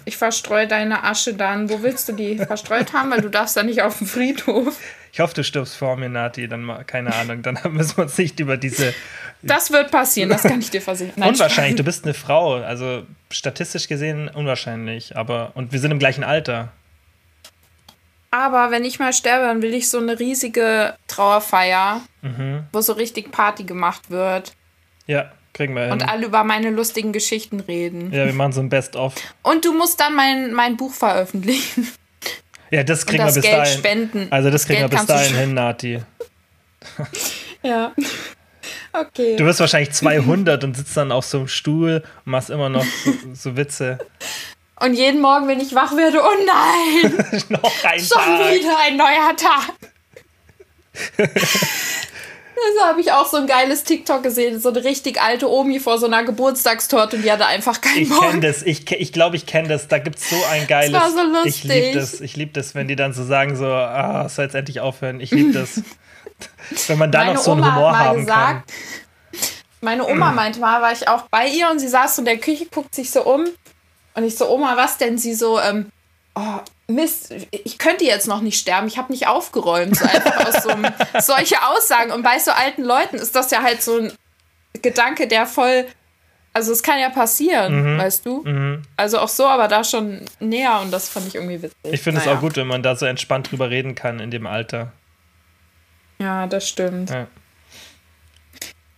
Ich 0.04 0.16
verstreue 0.16 0.66
deine 0.66 1.04
Asche 1.04 1.34
dann. 1.34 1.68
Wo 1.70 1.82
willst 1.82 2.08
du 2.08 2.12
die 2.12 2.36
verstreut 2.38 2.92
haben? 2.92 3.10
Weil 3.10 3.20
du 3.20 3.28
darfst 3.28 3.56
ja 3.56 3.62
nicht 3.62 3.82
auf 3.82 3.98
dem 3.98 4.06
Friedhof. 4.06 4.76
Ich 5.12 5.20
hoffe, 5.20 5.34
du 5.34 5.44
stirbst 5.44 5.76
vor 5.76 5.96
mir, 5.96 6.08
Nati. 6.08 6.48
Dann 6.48 6.62
mal, 6.62 6.84
keine 6.84 7.14
Ahnung. 7.14 7.42
Dann 7.42 7.58
müssen 7.72 7.96
wir 7.96 8.04
uns 8.04 8.16
nicht 8.18 8.38
über 8.40 8.56
diese. 8.56 8.94
Das 9.42 9.70
wird 9.70 9.90
passieren, 9.90 10.30
das 10.30 10.42
kann 10.42 10.58
ich 10.60 10.70
dir 10.70 10.82
versichern. 10.82 11.14
Nein, 11.16 11.30
unwahrscheinlich. 11.30 11.76
Du 11.76 11.84
bist 11.84 12.04
eine 12.04 12.14
Frau. 12.14 12.56
Also 12.56 13.04
statistisch 13.30 13.86
gesehen 13.88 14.28
unwahrscheinlich. 14.28 15.16
Aber 15.16 15.52
und 15.54 15.72
wir 15.72 15.78
sind 15.78 15.90
im 15.92 15.98
gleichen 15.98 16.24
Alter. 16.24 16.68
Aber 18.30 18.70
wenn 18.70 18.84
ich 18.84 18.98
mal 18.98 19.12
sterbe, 19.12 19.46
dann 19.46 19.62
will 19.62 19.72
ich 19.72 19.88
so 19.88 19.98
eine 19.98 20.18
riesige 20.18 20.94
Trauerfeier, 21.06 22.02
Mhm. 22.20 22.64
wo 22.72 22.80
so 22.80 22.92
richtig 22.92 23.30
Party 23.30 23.62
gemacht 23.64 24.10
wird 24.10 24.52
Ja, 25.06 25.30
kriegen 25.53 25.74
wir 25.74 25.82
hin. 25.84 25.92
und 25.92 26.09
alle 26.09 26.26
über 26.26 26.44
meine 26.44 26.70
lustigen 26.70 27.12
Geschichten 27.12 27.61
reden. 27.61 28.12
ja, 28.12 28.26
wir 28.26 28.32
machen 28.32 28.53
so 28.53 28.61
ein 28.61 28.68
Best-of. 28.68 29.14
Und 29.42 29.64
du 29.64 29.72
musst 29.72 30.01
dann 30.01 30.14
mein, 30.14 30.53
mein 30.53 30.76
Buch 30.76 30.92
veröffentlichen. 30.92 31.88
Ja, 32.70 32.82
das 32.84 33.07
kriegen 33.07 33.24
das 33.24 33.34
wir 33.34 33.42
bis 33.42 33.51
Geld 33.51 33.62
dahin. 33.62 33.78
spenden. 33.78 34.26
Also 34.30 34.51
das 34.51 34.66
kriegen 34.66 34.80
wir 34.80 34.88
Geld 34.88 35.07
bis 35.07 35.07
kannst 35.07 35.11
du 35.11 35.14
dahin 35.32 35.36
hin, 35.36 35.55
Nati. 35.55 36.01
Ja. 37.62 37.92
Okay. 38.92 39.36
Du 39.36 39.44
wirst 39.44 39.61
wahrscheinlich 39.61 39.92
200 39.92 40.64
und 40.64 40.76
sitzt 40.76 40.96
dann 40.96 41.11
auf 41.12 41.24
so 41.24 41.38
einem 41.38 41.49
Stuhl 41.49 42.03
und 42.24 42.30
machst 42.32 42.51
immer 42.51 42.68
noch 42.68 42.84
so, 42.84 43.12
so 43.34 43.57
Witze. 43.57 43.99
Und 44.80 44.94
jeden 44.94 45.20
Morgen, 45.20 45.49
wenn 45.49 45.61
ich 45.61 45.74
wach 45.74 45.96
werde, 45.96 46.20
oh 46.22 46.46
nein, 46.46 47.42
noch 47.49 47.84
ein 47.84 47.99
schon 47.99 48.16
Tag. 48.18 48.55
wieder 48.55 48.78
ein 48.86 48.96
neuer 48.96 49.34
Tag. 49.36 49.72
Also 52.66 52.86
habe 52.86 53.00
ich 53.00 53.12
auch 53.12 53.26
so 53.26 53.36
ein 53.36 53.46
geiles 53.46 53.84
TikTok 53.84 54.22
gesehen, 54.22 54.61
so 54.61 54.68
eine 54.70 54.82
richtig 54.84 55.20
alte 55.20 55.50
Omi 55.50 55.80
vor 55.80 55.98
so 55.98 56.06
einer 56.06 56.24
Geburtstagstorte 56.24 57.16
und 57.16 57.22
die 57.22 57.30
hatte 57.32 57.46
einfach 57.46 57.80
keinen 57.80 58.02
Ich 58.02 58.09
Bock. 58.09 58.20
kenne 58.20 58.40
das, 58.40 58.62
ich, 58.62 58.84
ke- 58.86 58.96
ich 58.96 59.12
glaube, 59.12 59.36
ich 59.36 59.46
kenne 59.46 59.68
das. 59.68 59.88
Da 59.88 59.98
gibt 59.98 60.18
es 60.18 60.28
so 60.30 60.36
ein 60.50 60.66
geiles. 60.66 60.92
war 60.92 61.11
so 61.11 61.18
Ich 61.44 61.64
lustig. 61.64 61.64
liebe 61.64 61.98
das, 61.98 62.20
ich 62.20 62.36
liebe 62.36 62.52
das, 62.52 62.74
wenn 62.74 62.88
die 62.88 62.96
dann 62.96 63.12
so 63.12 63.24
sagen, 63.24 63.56
so, 63.56 63.66
ah, 63.66 64.24
es 64.26 64.34
soll 64.36 64.44
jetzt 64.46 64.54
endlich 64.54 64.80
aufhören. 64.80 65.20
Ich 65.20 65.30
liebe 65.30 65.52
das. 65.52 65.82
wenn 66.88 66.98
man 66.98 67.11
da 67.12 67.24
noch 67.32 67.36
so 67.42 67.52
einen 67.52 67.62
Oma 67.62 67.74
Humor 67.74 67.90
hat 67.90 67.98
mal 67.98 68.06
haben 68.09 68.20
gesagt, 68.20 68.72
meine 69.80 70.06
Oma 70.06 70.32
meinte 70.32 70.61
mal, 70.61 70.82
war 70.82 70.92
ich 70.92 71.09
auch 71.09 71.22
bei 71.30 71.46
ihr 71.48 71.70
und 71.70 71.78
sie 71.78 71.88
saß 71.88 72.16
so 72.16 72.22
in 72.22 72.26
der 72.26 72.38
Küche, 72.38 72.66
guckt 72.66 72.94
sich 72.94 73.11
so 73.11 73.22
um 73.24 73.44
und 74.14 74.24
ich 74.24 74.36
so, 74.36 74.48
Oma, 74.50 74.76
was 74.76 74.98
denn? 74.98 75.18
Sie 75.18 75.34
so, 75.34 75.61
ähm, 75.61 75.90
oh, 76.34 76.59
Mist, 76.91 77.34
ich 77.51 77.76
könnte 77.78 78.05
jetzt 78.05 78.26
noch 78.26 78.41
nicht 78.41 78.59
sterben, 78.59 78.86
ich 78.89 78.97
habe 78.97 79.12
nicht 79.12 79.26
aufgeräumt. 79.26 79.97
So 79.97 80.05
einfach 80.07 80.47
aus 80.47 80.62
so 80.62 80.70
einem, 80.70 80.86
solche 81.20 81.57
Aussagen. 81.62 82.12
Und 82.12 82.22
bei 82.22 82.39
so 82.39 82.51
alten 82.51 82.82
Leuten 82.82 83.16
ist 83.16 83.34
das 83.36 83.51
ja 83.51 83.62
halt 83.62 83.82
so 83.82 83.99
ein 83.99 84.12
Gedanke, 84.80 85.28
der 85.28 85.45
voll, 85.47 85.84
also 86.55 86.72
es 86.72 86.82
kann 86.82 86.99
ja 86.99 87.11
passieren, 87.11 87.99
weißt 87.99 88.24
du? 88.24 88.43
Mhm. 88.43 88.82
Also 88.97 89.18
auch 89.18 89.28
so, 89.28 89.47
aber 89.47 89.68
da 89.68 89.84
schon 89.84 90.22
näher 90.41 90.80
und 90.80 90.91
das 90.91 91.11
fand 91.11 91.26
ich 91.28 91.34
irgendwie 91.34 91.62
witzig. 91.62 91.76
Ich 91.84 92.01
finde 92.01 92.20
es 92.20 92.26
Naja. 92.26 92.39
auch 92.39 92.41
gut, 92.41 92.57
wenn 92.57 92.66
man 92.66 92.82
da 92.82 92.97
so 92.97 93.05
entspannt 93.05 93.51
drüber 93.51 93.68
reden 93.68 93.95
kann 93.95 94.18
in 94.18 94.30
dem 94.30 94.47
Alter. 94.47 94.93
Ja, 96.18 96.47
das 96.47 96.66
stimmt. 96.68 97.11
Ja. 97.11 97.26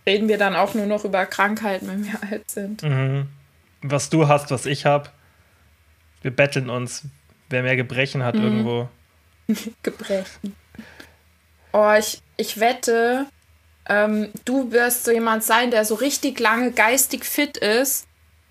Reden 0.07 0.27
wir 0.29 0.37
dann 0.37 0.55
auch 0.55 0.73
nur 0.73 0.85
noch 0.85 1.03
über 1.03 1.25
Krankheiten, 1.25 1.87
wenn 1.87 2.05
wir 2.05 2.19
alt 2.31 2.49
sind. 2.49 2.83
Mhm. 2.83 3.27
Was 3.81 4.09
du 4.09 4.27
hast, 4.27 4.49
was 4.49 4.65
ich 4.65 4.85
habe. 4.85 5.09
Wir 6.21 6.31
betteln 6.31 6.69
uns, 6.69 7.03
wer 7.51 7.63
mehr 7.63 7.75
Gebrechen 7.75 8.21
Mhm. 8.21 8.25
hat 8.25 8.35
irgendwo. 8.35 8.89
Gebrechen. 9.83 10.55
Oh, 11.73 11.93
ich, 11.97 12.21
ich 12.37 12.59
wette, 12.59 13.27
ähm, 13.87 14.29
du 14.45 14.71
wirst 14.71 15.05
so 15.05 15.11
jemand 15.11 15.43
sein, 15.43 15.71
der 15.71 15.85
so 15.85 15.95
richtig 15.95 16.39
lange 16.39 16.71
geistig 16.71 17.23
fit 17.25 17.57
ist, 17.57 18.05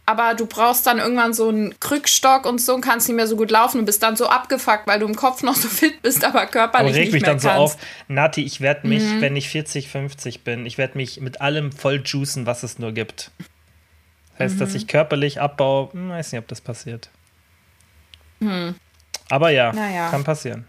aber 0.07 0.34
du 0.34 0.46
brauchst 0.46 0.86
dann 0.86 0.98
irgendwann 0.98 1.34
so 1.34 1.48
einen 1.48 1.78
Krückstock 1.78 2.46
und 2.46 2.61
so 2.61 2.74
und 2.74 2.80
kannst 2.80 3.09
nicht 3.09 3.16
mehr 3.16 3.26
so 3.26 3.36
gut 3.36 3.51
laufen 3.51 3.78
und 3.78 3.84
bist 3.84 4.03
dann 4.03 4.16
so 4.16 4.26
abgefuckt, 4.26 4.86
weil 4.86 4.98
du 4.98 5.07
im 5.07 5.14
Kopf 5.14 5.42
noch 5.42 5.55
so 5.55 5.68
fit 5.68 6.01
bist, 6.03 6.24
aber 6.24 6.46
körperlich 6.46 6.94
reg 6.94 7.05
nicht 7.05 7.12
mich 7.12 7.22
mehr 7.22 7.30
dann 7.32 7.38
so 7.38 7.48
kannst. 7.48 7.74
auf. 7.76 7.76
Nati, 8.09 8.42
ich 8.42 8.61
werde 8.61 8.88
mich, 8.88 9.03
Mhm. 9.05 9.20
wenn 9.20 9.36
ich 9.36 9.48
40, 9.51 9.88
50 9.88 10.42
bin, 10.42 10.66
ich 10.66 10.78
werde 10.78 10.96
mich 10.96 11.20
mit 11.20 11.40
allem 11.40 11.70
voll 11.72 12.03
juicen, 12.05 12.46
was 12.46 12.62
es 12.62 12.78
nur 12.78 12.92
gibt. 12.92 13.30
Das 14.32 14.46
heißt, 14.46 14.55
Mhm. 14.57 14.59
dass 14.61 14.74
ich 14.74 14.86
körperlich 14.88 15.40
abbaue, 15.40 15.92
hm, 15.92 16.09
weiß 16.09 16.32
nicht, 16.32 16.40
ob 16.40 16.48
das 16.48 16.61
passiert. 16.62 17.09
Aber 19.30 19.50
ja. 19.50 19.72
Naja. 19.72 20.10
kann 20.10 20.24
passieren. 20.24 20.66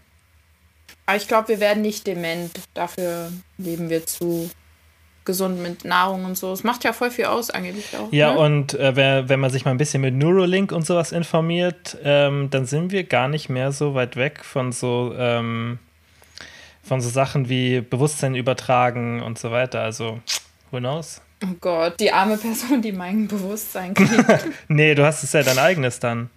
Aber 1.06 1.16
ich 1.16 1.28
glaube, 1.28 1.48
wir 1.48 1.60
werden 1.60 1.82
nicht 1.82 2.06
dement. 2.06 2.50
Dafür 2.74 3.30
leben 3.58 3.90
wir 3.90 4.06
zu 4.06 4.50
gesund 5.24 5.60
mit 5.62 5.84
Nahrung 5.84 6.24
und 6.24 6.36
so. 6.36 6.52
Es 6.52 6.64
macht 6.64 6.84
ja 6.84 6.92
voll 6.92 7.10
viel 7.10 7.26
aus, 7.26 7.50
angeblich 7.50 7.96
auch. 7.96 8.12
Ja, 8.12 8.32
ne? 8.32 8.40
und 8.40 8.74
äh, 8.74 8.96
wer, 8.96 9.28
wenn 9.28 9.40
man 9.40 9.50
sich 9.50 9.64
mal 9.64 9.70
ein 9.70 9.78
bisschen 9.78 10.00
mit 10.00 10.14
Neuralink 10.14 10.72
und 10.72 10.86
sowas 10.86 11.12
informiert, 11.12 11.96
ähm, 12.02 12.50
dann 12.50 12.66
sind 12.66 12.92
wir 12.92 13.04
gar 13.04 13.28
nicht 13.28 13.48
mehr 13.48 13.72
so 13.72 13.94
weit 13.94 14.16
weg 14.16 14.44
von 14.44 14.72
so, 14.72 15.14
ähm, 15.16 15.78
von 16.82 17.00
so 17.00 17.08
Sachen 17.08 17.48
wie 17.48 17.80
Bewusstsein 17.80 18.34
übertragen 18.34 19.22
und 19.22 19.38
so 19.38 19.50
weiter. 19.50 19.82
Also, 19.82 20.20
who 20.70 20.78
knows? 20.78 21.20
Oh 21.44 21.54
Gott, 21.60 21.98
die 22.00 22.12
arme 22.12 22.36
Person, 22.36 22.82
die 22.82 22.92
mein 22.92 23.28
Bewusstsein 23.28 23.94
kriegt. 23.94 24.48
Nee, 24.68 24.94
du 24.94 25.04
hast 25.04 25.22
es 25.22 25.32
ja 25.32 25.42
dein 25.42 25.58
eigenes 25.58 25.98
dann. 25.98 26.30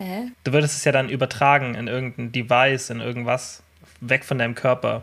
Hä? 0.00 0.32
Du 0.44 0.52
würdest 0.52 0.76
es 0.76 0.84
ja 0.84 0.92
dann 0.92 1.10
übertragen 1.10 1.74
in 1.74 1.86
irgendein 1.86 2.32
Device, 2.32 2.88
in 2.88 3.00
irgendwas, 3.00 3.62
weg 4.00 4.24
von 4.24 4.38
deinem 4.38 4.54
Körper. 4.54 5.02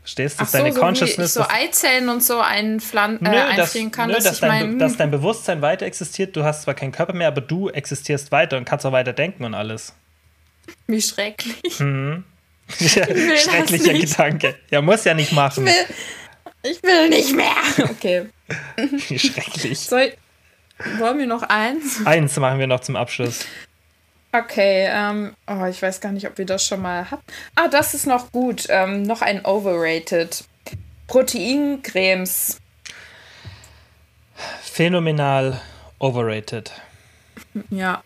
Verstehst 0.00 0.40
du? 0.40 0.42
Dass 0.42 0.50
so, 0.50 0.58
deine 0.58 0.70
so 0.70 0.74
wie 0.74 0.78
ich 0.78 0.84
Consciousness. 0.84 1.34
so 1.34 1.44
Eizellen 1.48 2.08
und 2.08 2.24
so 2.24 2.40
einflan 2.40 3.24
äh, 3.24 3.28
Nö, 3.28 3.30
dass, 3.30 3.58
einfrieren 3.60 3.90
kann, 3.92 4.08
nö, 4.08 4.14
dass, 4.14 4.24
dass, 4.24 4.34
ich 4.34 4.40
dein, 4.40 4.78
dass 4.80 4.96
dein 4.96 5.12
Bewusstsein 5.12 5.62
weiter 5.62 5.86
existiert. 5.86 6.34
Du 6.34 6.42
hast 6.42 6.62
zwar 6.62 6.74
keinen 6.74 6.90
Körper 6.90 7.12
mehr, 7.12 7.28
aber 7.28 7.40
du 7.40 7.68
existierst 7.68 8.32
weiter 8.32 8.56
und 8.56 8.64
kannst 8.64 8.84
auch 8.84 8.90
weiter 8.90 9.12
denken 9.12 9.44
und 9.44 9.54
alles. 9.54 9.94
wie 10.88 11.00
schrecklich. 11.00 11.78
Mhm. 11.78 12.24
das 12.66 12.90
Schrecklicher. 12.90 13.92
Gedanke. 13.92 14.56
Ja, 14.70 14.82
muss 14.82 15.04
ja 15.04 15.14
nicht 15.14 15.30
machen. 15.32 15.66
will, 15.66 15.72
ich 16.64 16.82
will 16.82 17.08
nicht 17.08 17.34
mehr. 17.34 17.52
Okay. 17.90 18.26
Wie 19.08 19.18
schrecklich. 19.18 19.78
Soll, 19.78 20.12
wollen 20.98 21.18
wir 21.18 21.26
noch 21.26 21.42
eins? 21.42 22.04
Eins 22.04 22.36
machen 22.38 22.58
wir 22.58 22.66
noch 22.66 22.80
zum 22.80 22.96
Abschluss. 22.96 23.46
Okay, 24.32 24.86
ähm, 24.88 25.34
oh, 25.46 25.66
ich 25.66 25.82
weiß 25.82 26.00
gar 26.00 26.10
nicht, 26.10 26.26
ob 26.26 26.38
wir 26.38 26.46
das 26.46 26.66
schon 26.66 26.80
mal 26.80 27.10
hatten. 27.10 27.22
Ah, 27.54 27.68
das 27.68 27.92
ist 27.92 28.06
noch 28.06 28.32
gut. 28.32 28.66
Ähm, 28.70 29.02
noch 29.02 29.20
ein 29.20 29.44
Overrated. 29.44 30.44
Proteincremes. 31.06 32.58
Phänomenal 34.62 35.60
overrated. 35.98 36.72
Ja. 37.68 38.02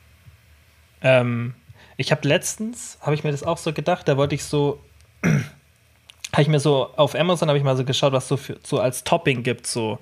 Ähm, 1.00 1.54
ich 1.96 2.10
habe 2.10 2.26
letztens, 2.26 2.98
habe 3.00 3.14
ich 3.14 3.22
mir 3.22 3.30
das 3.30 3.44
auch 3.44 3.58
so 3.58 3.72
gedacht, 3.72 4.08
da 4.08 4.16
wollte 4.16 4.34
ich 4.34 4.44
so 4.44 4.80
habe 5.22 6.42
ich 6.42 6.48
mir 6.48 6.60
so 6.60 6.90
auf 6.96 7.14
Amazon 7.14 7.48
habe 7.48 7.58
ich 7.58 7.64
mal 7.64 7.76
so 7.76 7.84
geschaut, 7.84 8.12
was 8.12 8.28
so 8.28 8.36
für, 8.36 8.58
so 8.64 8.80
als 8.80 9.04
Topping 9.04 9.42
gibt, 9.42 9.66
so 9.66 9.98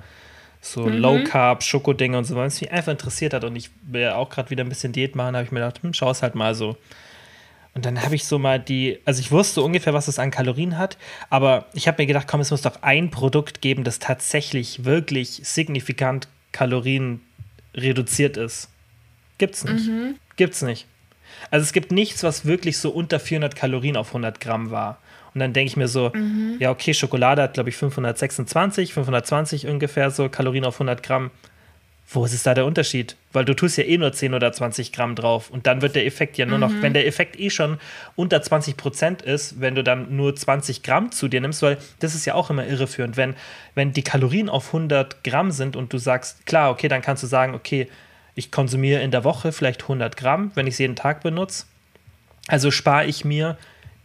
so 0.64 0.86
mhm. 0.86 0.98
Low 0.98 1.24
Carb 1.24 1.62
Schokodinge 1.62 2.16
und 2.16 2.24
so, 2.24 2.36
weil 2.36 2.46
es 2.46 2.60
mich 2.60 2.72
einfach 2.72 2.92
interessiert 2.92 3.34
hat 3.34 3.44
und 3.44 3.54
ich 3.54 3.70
will 3.82 4.00
ja 4.00 4.14
auch 4.16 4.30
gerade 4.30 4.50
wieder 4.50 4.64
ein 4.64 4.68
bisschen 4.68 4.92
Diät 4.92 5.14
machen, 5.14 5.36
habe 5.36 5.44
ich 5.44 5.52
mir 5.52 5.60
gedacht, 5.60 5.82
hm, 5.82 5.92
schau 5.92 6.10
es 6.10 6.22
halt 6.22 6.34
mal 6.34 6.54
so. 6.54 6.76
Und 7.74 7.84
dann 7.84 8.00
habe 8.02 8.14
ich 8.14 8.24
so 8.24 8.38
mal 8.38 8.60
die, 8.60 9.00
also 9.04 9.20
ich 9.20 9.32
wusste 9.32 9.60
ungefähr, 9.60 9.92
was 9.92 10.08
es 10.08 10.18
an 10.18 10.30
Kalorien 10.30 10.78
hat, 10.78 10.96
aber 11.28 11.66
ich 11.74 11.88
habe 11.88 12.02
mir 12.02 12.06
gedacht, 12.06 12.28
komm, 12.28 12.40
es 12.40 12.50
muss 12.50 12.62
doch 12.62 12.82
ein 12.82 13.10
Produkt 13.10 13.60
geben, 13.60 13.84
das 13.84 13.98
tatsächlich 13.98 14.84
wirklich 14.84 15.40
signifikant 15.42 16.28
Kalorien 16.52 17.20
reduziert 17.74 18.36
ist. 18.36 18.70
Gibt's 19.38 19.64
nicht. 19.64 19.88
Mhm. 19.88 20.16
Gibt's 20.36 20.62
nicht. 20.62 20.86
Also 21.50 21.64
es 21.64 21.72
gibt 21.72 21.90
nichts, 21.90 22.22
was 22.22 22.46
wirklich 22.46 22.78
so 22.78 22.90
unter 22.90 23.18
400 23.18 23.56
Kalorien 23.56 23.96
auf 23.96 24.08
100 24.08 24.40
Gramm 24.40 24.70
war. 24.70 24.98
Und 25.34 25.40
dann 25.40 25.52
denke 25.52 25.68
ich 25.68 25.76
mir 25.76 25.88
so, 25.88 26.12
mhm. 26.14 26.56
ja, 26.60 26.70
okay, 26.70 26.94
Schokolade 26.94 27.42
hat, 27.42 27.54
glaube 27.54 27.68
ich, 27.68 27.76
526, 27.76 28.94
520 28.94 29.66
ungefähr 29.66 30.10
so 30.10 30.28
Kalorien 30.28 30.64
auf 30.64 30.76
100 30.76 31.02
Gramm. 31.02 31.30
Wo 32.08 32.24
ist 32.24 32.34
es 32.34 32.42
da 32.42 32.54
der 32.54 32.66
Unterschied? 32.66 33.16
Weil 33.32 33.44
du 33.44 33.54
tust 33.54 33.78
ja 33.78 33.84
eh 33.84 33.98
nur 33.98 34.12
10 34.12 34.34
oder 34.34 34.52
20 34.52 34.92
Gramm 34.92 35.16
drauf 35.16 35.50
und 35.50 35.66
dann 35.66 35.82
wird 35.82 35.96
der 35.96 36.06
Effekt 36.06 36.36
ja 36.36 36.46
nur 36.46 36.58
mhm. 36.58 36.60
noch, 36.60 36.82
wenn 36.82 36.92
der 36.92 37.06
Effekt 37.06 37.40
eh 37.40 37.50
schon 37.50 37.78
unter 38.14 38.42
20 38.42 38.76
Prozent 38.76 39.22
ist, 39.22 39.60
wenn 39.60 39.74
du 39.74 39.82
dann 39.82 40.14
nur 40.14 40.36
20 40.36 40.82
Gramm 40.82 41.10
zu 41.10 41.28
dir 41.28 41.40
nimmst, 41.40 41.62
weil 41.62 41.78
das 41.98 42.14
ist 42.14 42.26
ja 42.26 42.34
auch 42.34 42.50
immer 42.50 42.66
irreführend. 42.66 43.16
Wenn, 43.16 43.34
wenn 43.74 43.92
die 43.92 44.02
Kalorien 44.02 44.48
auf 44.48 44.66
100 44.66 45.24
Gramm 45.24 45.50
sind 45.50 45.76
und 45.76 45.92
du 45.92 45.98
sagst, 45.98 46.46
klar, 46.46 46.70
okay, 46.70 46.88
dann 46.88 47.02
kannst 47.02 47.22
du 47.22 47.26
sagen, 47.26 47.54
okay, 47.54 47.88
ich 48.34 48.52
konsumiere 48.52 49.02
in 49.02 49.10
der 49.10 49.24
Woche 49.24 49.50
vielleicht 49.50 49.82
100 49.82 50.16
Gramm, 50.16 50.52
wenn 50.54 50.66
ich 50.66 50.74
es 50.74 50.78
jeden 50.78 50.96
Tag 50.96 51.22
benutze. 51.22 51.64
Also 52.48 52.70
spare 52.70 53.06
ich 53.06 53.24
mir 53.24 53.56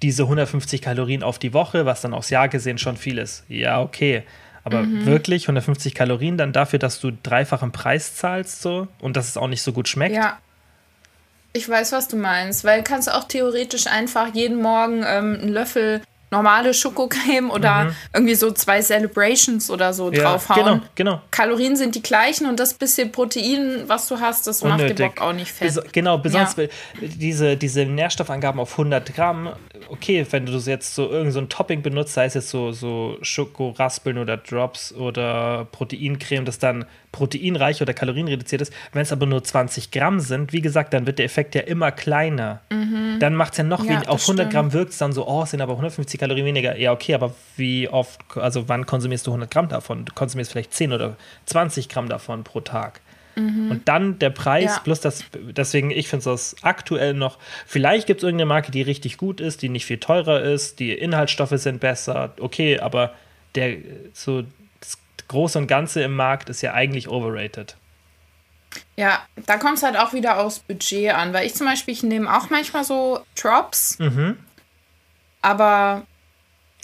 diese 0.02 0.24
150 0.24 0.82
Kalorien 0.82 1.24
auf 1.24 1.39
die 1.39 1.54
Woche, 1.54 1.86
was 1.86 2.02
dann 2.02 2.14
aufs 2.14 2.30
Jahr 2.30 2.47
gesehen 2.47 2.78
schon 2.78 2.97
viel 2.97 3.18
ist. 3.18 3.43
Ja, 3.47 3.82
okay. 3.82 4.24
Aber 4.64 4.84
mhm. 4.84 5.06
wirklich 5.06 5.43
150 5.43 5.95
Kalorien 5.95 6.38
dann 6.38 6.54
dafür, 6.54 6.80
dass 6.80 7.00
du 7.00 7.12
dreifachen 7.12 7.72
Preis 7.72 8.16
zahlst 8.16 8.62
so 8.62 8.88
und 9.00 9.16
dass 9.18 9.28
es 9.28 9.38
auch 9.38 9.47
nicht 9.47 9.62
so 9.62 9.74
gut 9.74 9.88
schmeckt? 9.88 10.16
Ja. 10.16 10.39
Ich 11.52 11.68
weiß, 11.68 11.93
was 11.93 12.08
du 12.08 12.16
meinst, 12.16 12.64
weil 12.64 12.84
kannst 12.84 13.08
du 13.08 13.16
auch 13.16 13.24
theoretisch 13.24 13.88
einfach 13.88 14.36
jeden 14.36 14.62
Morgen 14.62 15.04
ähm, 15.04 15.39
einen 15.41 15.50
Löffel 15.50 16.02
normale 16.32 16.74
Schokocreme 16.74 17.50
oder 17.50 17.86
mhm. 17.86 17.96
irgendwie 18.14 18.36
so 18.36 18.52
zwei 18.52 18.82
Celebrations 18.82 19.70
oder 19.70 19.94
so 19.94 20.12
ja, 20.12 20.24
draufhauen. 20.24 20.64
Genau, 20.64 20.82
genau. 20.96 21.22
Kalorien 21.32 21.76
sind 21.76 21.96
die 21.96 22.04
gleichen 22.04 22.46
und 22.46 22.60
das 22.60 22.74
bisschen 22.74 23.12
Protein, 23.12 23.84
was 23.88 24.08
du 24.08 24.20
hast, 24.20 24.48
das 24.48 24.62
Unnötig. 24.62 24.90
macht 24.90 25.00
den 25.00 25.08
Bock 25.08 25.22
auch 25.22 25.34
nicht 25.34 25.52
fett. 25.52 25.76
Bes 25.76 25.92
genau, 25.92 26.18
besonders 26.18 26.56
ja. 26.56 26.68
diese, 27.02 27.58
diese 27.58 27.86
Nährstoffangaben 27.86 28.60
auf 28.60 28.72
100 28.72 29.14
Gramm, 29.16 29.54
okay, 29.90 30.26
wenn 30.30 30.46
du 30.46 30.58
jetzt 30.58 30.96
so 30.96 31.04
irgendein 31.04 31.32
so 31.32 31.42
Topping 31.42 31.82
benutzt, 31.82 32.14
sei 32.14 32.26
es 32.26 32.34
jetzt 32.34 32.50
so, 32.50 32.72
so 32.72 33.18
Schokoraspeln 33.22 34.18
oder 34.18 34.38
Drops 34.38 34.94
oder 34.94 35.68
Proteincreme, 35.72 36.46
das 36.46 36.60
dann 36.60 36.86
proteinreich 37.12 37.82
oder 37.82 37.93
kalorienreduziert 37.93 38.62
ist. 38.62 38.74
Wenn 38.93 39.01
es 39.01 39.12
aber 39.12 39.26
nur 39.26 39.43
20 39.43 39.91
Gramm 39.91 40.20
sind, 40.20 40.53
wie 40.53 40.62
gesagt, 40.62 40.93
dann 40.93 41.07
wird 41.07 41.20
der 41.20 41.26
Effekt 41.26 41.55
ja 41.55 41.62
immer 41.62 41.91
kleiner. 41.91 42.62
Mhm. 42.70 43.18
Dann 43.20 43.36
macht 43.36 43.53
es 43.53 43.57
ja 43.57 43.64
noch 43.64 43.84
ja, 43.84 43.91
weniger. 43.91 44.12
Auf 44.12 44.22
100 44.22 44.45
stimmt. 44.45 44.53
Gramm 44.53 44.74
wirkt 44.74 44.91
es 44.91 44.97
dann 44.99 45.12
so, 45.12 45.28
oh, 45.28 45.43
es 45.43 45.51
sind 45.51 45.62
aber 45.62 45.74
150 45.74 46.20
Kalorien 46.20 46.45
weniger. 46.45 46.78
Ja, 46.78 46.91
okay, 46.91 47.14
aber 47.16 47.34
wie 47.55 47.89
oft, 47.89 48.22
also 48.36 48.70
wann 48.70 48.86
konsumierst 48.86 49.26
du 49.26 49.32
100 49.32 49.49
Gramm 49.49 49.70
davon? 49.70 50.05
Du 50.05 50.14
konsumierst 50.14 50.51
vielleicht 50.51 50.74
10 50.74 50.93
oder 50.93 51.18
20 51.45 51.89
Gramm 51.89 52.10
davon 52.10 52.43
pro 52.43 52.62
Tag. 52.62 53.01
Mhm. 53.36 53.72
Und 53.72 53.88
dann 53.88 54.20
der 54.20 54.30
Preis 54.30 54.76
ja. 54.76 54.82
plus 54.84 54.99
das, 54.99 55.24
deswegen, 55.34 55.91
ich 55.91 56.07
finde 56.07 56.30
es 56.32 56.55
aktuell 56.62 57.14
noch, 57.14 57.38
vielleicht 57.66 58.07
gibt 58.07 58.20
es 58.20 58.24
irgendeine 58.24 58.47
Marke, 58.47 58.72
die 58.72 58.82
richtig 58.82 59.18
gut 59.18 59.41
ist, 59.41 59.62
die 59.62 59.70
nicht 59.70 59.86
viel 59.86 59.99
teurer 59.99 60.41
ist, 60.41 60.80
die 60.80 60.91
Inhaltsstoffe 60.91 61.53
sind 61.55 61.80
besser, 61.80 62.34
okay, 62.39 62.80
aber 62.80 63.14
der, 63.55 63.78
so 64.14 64.43
Große 65.30 65.58
und 65.58 65.68
Ganze 65.68 66.04
im 66.04 66.16
Markt 66.16 66.50
ist 66.50 66.62
ja 66.62 66.74
eigentlich 66.74 67.08
overrated. 67.08 67.78
Ja, 68.96 69.22
da 69.46 69.58
kommt 69.58 69.78
es 69.78 69.84
halt 69.84 69.98
auch 69.98 70.14
wieder 70.14 70.40
aufs 70.40 70.60
Budget 70.60 71.14
an, 71.14 71.34
weil 71.34 71.48
ich 71.48 71.56
zum 71.56 71.66
Beispiel, 71.66 71.94
ich 71.94 72.04
nehme 72.04 72.32
auch 72.36 72.50
manchmal 72.50 72.84
so 72.84 73.22
Drops, 73.36 73.98
mhm. 73.98 74.38
aber 75.42 76.04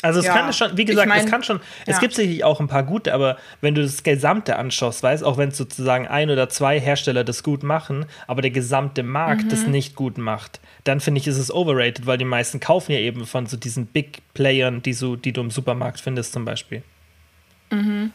also 0.02 0.20
es 0.20 0.26
ja. 0.26 0.34
kann 0.34 0.54
schon, 0.54 0.78
wie 0.78 0.86
gesagt, 0.86 1.08
ich 1.08 1.10
mein, 1.10 1.26
es 1.26 1.32
kann 1.32 1.41
schon, 1.41 1.60
es 1.88 2.00
gibt 2.00 2.14
sicherlich 2.14 2.43
auch 2.43 2.60
ein 2.60 2.68
paar 2.68 2.84
gute, 2.84 3.14
aber 3.14 3.38
wenn 3.62 3.74
du 3.74 3.82
das 3.82 4.04
Gesamte 4.04 4.58
anschaust, 4.58 5.02
weißt, 5.02 5.24
auch 5.24 5.38
wenn 5.38 5.50
es 5.50 5.58
sozusagen 5.58 6.08
ein 6.08 6.30
oder 6.30 6.48
zwei 6.48 6.80
Hersteller 6.80 7.24
das 7.24 7.41
gut 7.41 7.64
machen, 7.64 8.06
aber 8.28 8.43
der 8.43 8.52
gesamte 8.52 9.02
Markt 9.02 9.46
mhm. 9.46 9.50
das 9.50 9.66
nicht 9.66 9.96
gut 9.96 10.18
macht, 10.18 10.60
dann 10.84 11.00
finde 11.00 11.22
ich, 11.22 11.28
ist 11.28 11.38
es 11.38 11.52
overrated, 11.52 12.06
weil 12.06 12.20
die 12.20 12.26
meisten 12.26 12.60
kaufen 12.60 12.91
ja 12.91 13.00
eben 13.00 13.26
von 13.26 13.48
so 13.48 13.58
diesen 13.58 13.88
Big 13.88 14.22
Playern, 14.36 14.84
die, 14.84 14.93
so, 14.93 15.16
die 15.16 15.34
du 15.34 15.41
im 15.41 15.50
Supermarkt 15.50 16.00
findest 16.00 16.34
zum 16.34 16.46
Beispiel. 16.46 16.84
Mhm. 17.76 18.11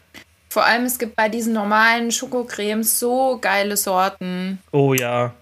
Vor 0.51 0.65
allem, 0.65 0.83
es 0.83 0.99
gibt 0.99 1.15
bei 1.15 1.29
diesen 1.29 1.53
normalen 1.53 2.11
Schokocremes 2.11 2.99
so 2.99 3.37
geile 3.39 3.77
Sorten. 3.77 4.59
Oh 4.73 4.93
ja. 4.93 5.33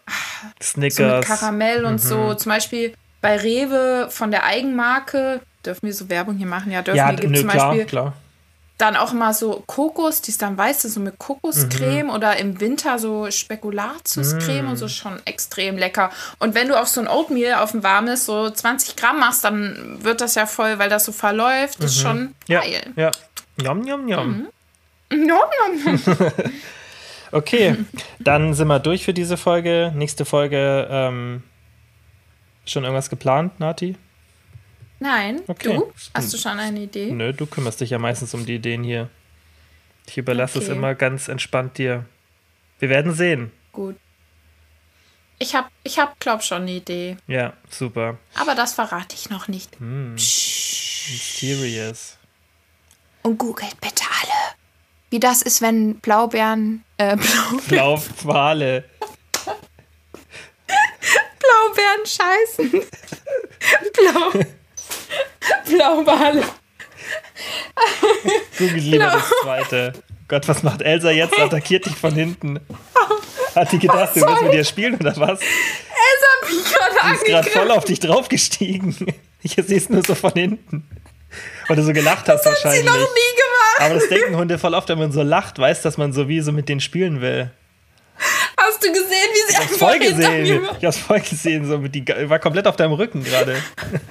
Snickers. 0.62 0.98
So 0.98 1.04
mit 1.04 1.26
Karamell 1.26 1.86
und 1.86 1.94
mhm. 1.94 1.98
so. 1.98 2.34
Zum 2.36 2.52
Beispiel 2.52 2.94
bei 3.20 3.38
Rewe 3.38 4.08
von 4.12 4.30
der 4.30 4.46
Eigenmarke. 4.46 5.42
Dürfen 5.66 5.88
wir 5.88 5.94
so 5.96 6.10
Werbung 6.10 6.38
hier 6.38 6.46
machen? 6.46 6.72
Ja, 6.72 6.84
dürfen 6.84 6.98
ja, 6.98 7.10
wir. 7.10 7.16
Gibt 7.16 7.32
nö, 7.32 7.40
zum 7.40 7.50
klar, 7.50 7.70
Beispiel 7.70 7.86
klar. 7.86 8.14
Dann 8.78 8.96
auch 8.96 9.12
immer 9.12 9.34
so 9.34 9.64
Kokos, 9.66 10.22
die 10.22 10.30
ist 10.30 10.42
dann 10.42 10.58
weißt 10.58 10.84
du, 10.84 10.90
so 10.90 11.02
mit 11.02 11.18
Kokoscreme 11.18 12.06
mhm. 12.06 12.10
oder 12.12 12.38
im 12.38 12.62
Winter 12.62 12.98
so 12.98 13.30
Spekulatiuscreme 13.30 14.66
mhm. 14.66 14.70
und 14.70 14.78
so 14.78 14.88
schon 14.88 15.20
extrem 15.26 15.78
lecker. 15.78 16.12
Und 16.38 16.56
wenn 16.56 16.70
du 16.70 16.80
auf 16.80 16.88
so 16.88 17.02
ein 17.02 17.08
Oatmeal 17.08 17.62
auf 17.62 17.74
ein 17.74 17.82
warmes 17.82 18.26
so 18.26 18.50
20 18.50 18.96
Gramm 18.96 19.20
machst, 19.20 19.44
dann 19.44 19.98
wird 20.04 20.22
das 20.22 20.36
ja 20.36 20.46
voll, 20.46 20.80
weil 20.80 20.88
das 20.88 21.04
so 21.04 21.12
verläuft. 21.12 21.84
Das 21.84 21.92
ist 21.92 21.98
mhm. 21.98 22.02
schon 22.04 22.36
ja, 22.48 22.62
geil. 22.62 22.84
Ja, 22.96 23.12
Njom, 23.62 23.82
njom, 23.82 24.06
njom. 24.06 24.28
Mhm. 24.28 24.48
Njom, 25.26 25.40
njom. 25.86 26.00
okay, 27.32 27.76
dann 28.20 28.54
sind 28.54 28.68
wir 28.68 28.80
durch 28.80 29.06
für 29.06 29.14
diese 29.14 29.38
Folge. 29.38 29.92
Nächste 29.96 30.26
Folge, 30.26 30.88
ähm, 30.90 31.44
schon 32.66 32.84
irgendwas 32.84 33.10
geplant, 33.10 33.60
Nati? 33.60 33.96
Nein. 35.00 35.42
Okay. 35.48 35.76
Du? 35.76 35.94
Hast 36.14 36.34
du 36.34 36.38
schon 36.38 36.60
eine 36.60 36.82
Idee? 36.82 37.12
Nö, 37.12 37.34
du 37.34 37.46
kümmerst 37.46 37.82
dich 37.82 37.90
ja 37.90 38.00
meistens 38.00 38.34
um 38.34 38.46
die 38.46 38.56
Ideen 38.56 38.84
hier. 38.84 39.10
Ich 40.08 40.18
überlasse 40.18 40.60
okay. 40.60 40.68
es 40.68 40.76
immer 40.76 40.96
ganz 40.96 41.28
entspannt 41.28 41.78
dir. 41.78 42.06
Wir 42.80 42.90
werden 42.90 43.14
sehen. 43.14 43.52
Gut. 43.72 43.96
Ich 45.38 45.56
hab, 45.56 45.70
ich 45.84 46.00
hab, 46.00 46.20
glaub 46.20 46.44
schon 46.44 46.64
eine 46.64 46.72
Idee. 46.72 47.18
Ja, 47.28 47.54
super. 47.70 48.18
Aber 48.36 48.56
das 48.56 48.74
verrate 48.74 49.16
ich 49.16 49.30
noch 49.30 49.48
nicht. 49.48 49.80
Hm. 49.80 50.14
Mysterious. 50.14 52.19
Und 53.24 53.38
googelt 53.38 53.80
bitte 53.82 54.04
alle. 54.22 54.56
Wie 55.10 55.20
das 55.20 55.42
ist, 55.42 55.62
wenn 55.62 55.96
Blaubeeren. 56.00 56.84
Äh, 56.98 57.16
Blaubeeren. 57.16 57.62
Blauwale. 57.68 58.84
Blaubeeren 61.40 62.06
scheißen. 62.06 62.72
Blau. 63.94 64.46
Blauwale. 65.66 66.44
Google 68.58 68.76
lieber 68.76 68.98
Blau. 68.98 69.14
das 69.14 69.30
zweite. 69.42 69.94
Gott, 70.28 70.48
was 70.48 70.64
macht 70.64 70.82
Elsa 70.82 71.10
jetzt? 71.10 71.38
Attackiert 71.40 71.86
dich 71.86 71.96
von 71.96 72.14
hinten. 72.14 72.60
Hat 73.56 73.72
die 73.72 73.80
gedacht, 73.80 74.16
du 74.16 74.22
willst 74.22 74.44
mit 74.44 74.54
dir 74.54 74.64
spielen 74.64 74.96
oder 74.96 75.16
was? 75.18 75.40
Elsa 75.40 76.28
hat 76.42 76.50
mich 76.50 76.64
gerade 76.72 77.02
angegriffen. 77.02 77.14
ist 77.14 77.26
gerade 77.26 77.50
voll 77.50 77.72
auf 77.72 77.86
dich 77.86 78.00
draufgestiegen. 78.00 78.96
Ich 79.42 79.54
sehe 79.54 79.78
es 79.78 79.90
nur 79.90 80.04
so 80.04 80.16
von 80.16 80.34
hinten. 80.34 80.88
Weil 81.68 81.76
du 81.76 81.84
so 81.84 81.94
gelacht 81.94 82.28
hast 82.28 82.46
das 82.46 82.54
wahrscheinlich. 82.54 82.86
Das 82.86 82.94
hat 82.94 83.00
sie 83.00 83.06
noch 83.06 83.14
nie 83.14 83.36
gemacht. 83.36 83.80
Aber 83.80 83.94
das 83.96 84.10
denken 84.10 84.36
Hunde 84.36 84.58
voll 84.58 84.74
oft, 84.74 84.90
wenn 84.90 85.00
man 85.00 85.12
so 85.12 85.22
lacht, 85.22 85.60
weiß, 85.60 85.82
dass 85.82 85.98
man 85.98 86.14
so 86.14 86.28
wie 86.28 86.42
so 86.42 86.52
mit 86.52 86.70
denen 86.70 86.82
spielen 86.82 87.22
will. 87.22 87.52
Hast 88.58 88.84
du 88.84 88.92
gesehen, 88.92 89.08
wie 89.10 89.48
sie 89.48 89.54
ich 89.54 89.58
hab's 89.58 89.78
voll 89.78 90.00
gesehen. 90.00 90.68
Ich 90.80 90.86
hab's 90.86 90.98
voll 90.98 91.20
gesehen, 91.22 91.66
so 91.66 91.78
mit 91.78 91.96
die 91.96 92.06
war 92.08 92.40
komplett 92.40 92.68
auf 92.68 92.76
deinem 92.76 92.94
Rücken 92.94 93.24
gerade. 93.24 93.62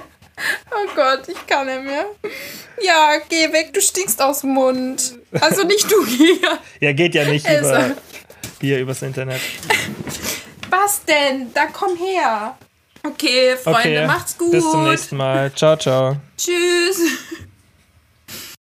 Oh 0.70 0.88
Gott, 0.94 1.28
ich 1.28 1.46
kann 1.48 1.66
nicht 1.66 1.82
mehr. 1.82 2.06
Ja, 2.80 3.18
geh 3.28 3.52
weg, 3.52 3.72
du 3.74 3.80
stinkst 3.80 4.22
aus 4.22 4.42
dem 4.42 4.50
Mund. 4.50 5.18
Also 5.40 5.64
nicht 5.64 5.90
du 5.90 6.06
hier. 6.06 6.58
Ja, 6.78 6.92
geht 6.92 7.16
ja 7.16 7.24
nicht 7.24 7.44
also. 7.44 7.70
über, 7.70 7.96
hier 8.60 8.78
übers 8.78 9.02
Internet. 9.02 9.40
Was 10.70 11.04
denn? 11.04 11.52
Da 11.54 11.66
komm 11.72 11.96
her. 11.96 12.56
Okay, 13.08 13.56
Freunde, 13.56 13.80
okay. 13.80 14.06
macht's 14.06 14.36
gut. 14.36 14.52
Bis 14.52 14.70
zum 14.70 14.84
nächsten 14.84 15.16
Mal. 15.16 15.52
Ciao, 15.54 15.76
ciao. 15.76 16.16
Tschüss. 16.36 17.00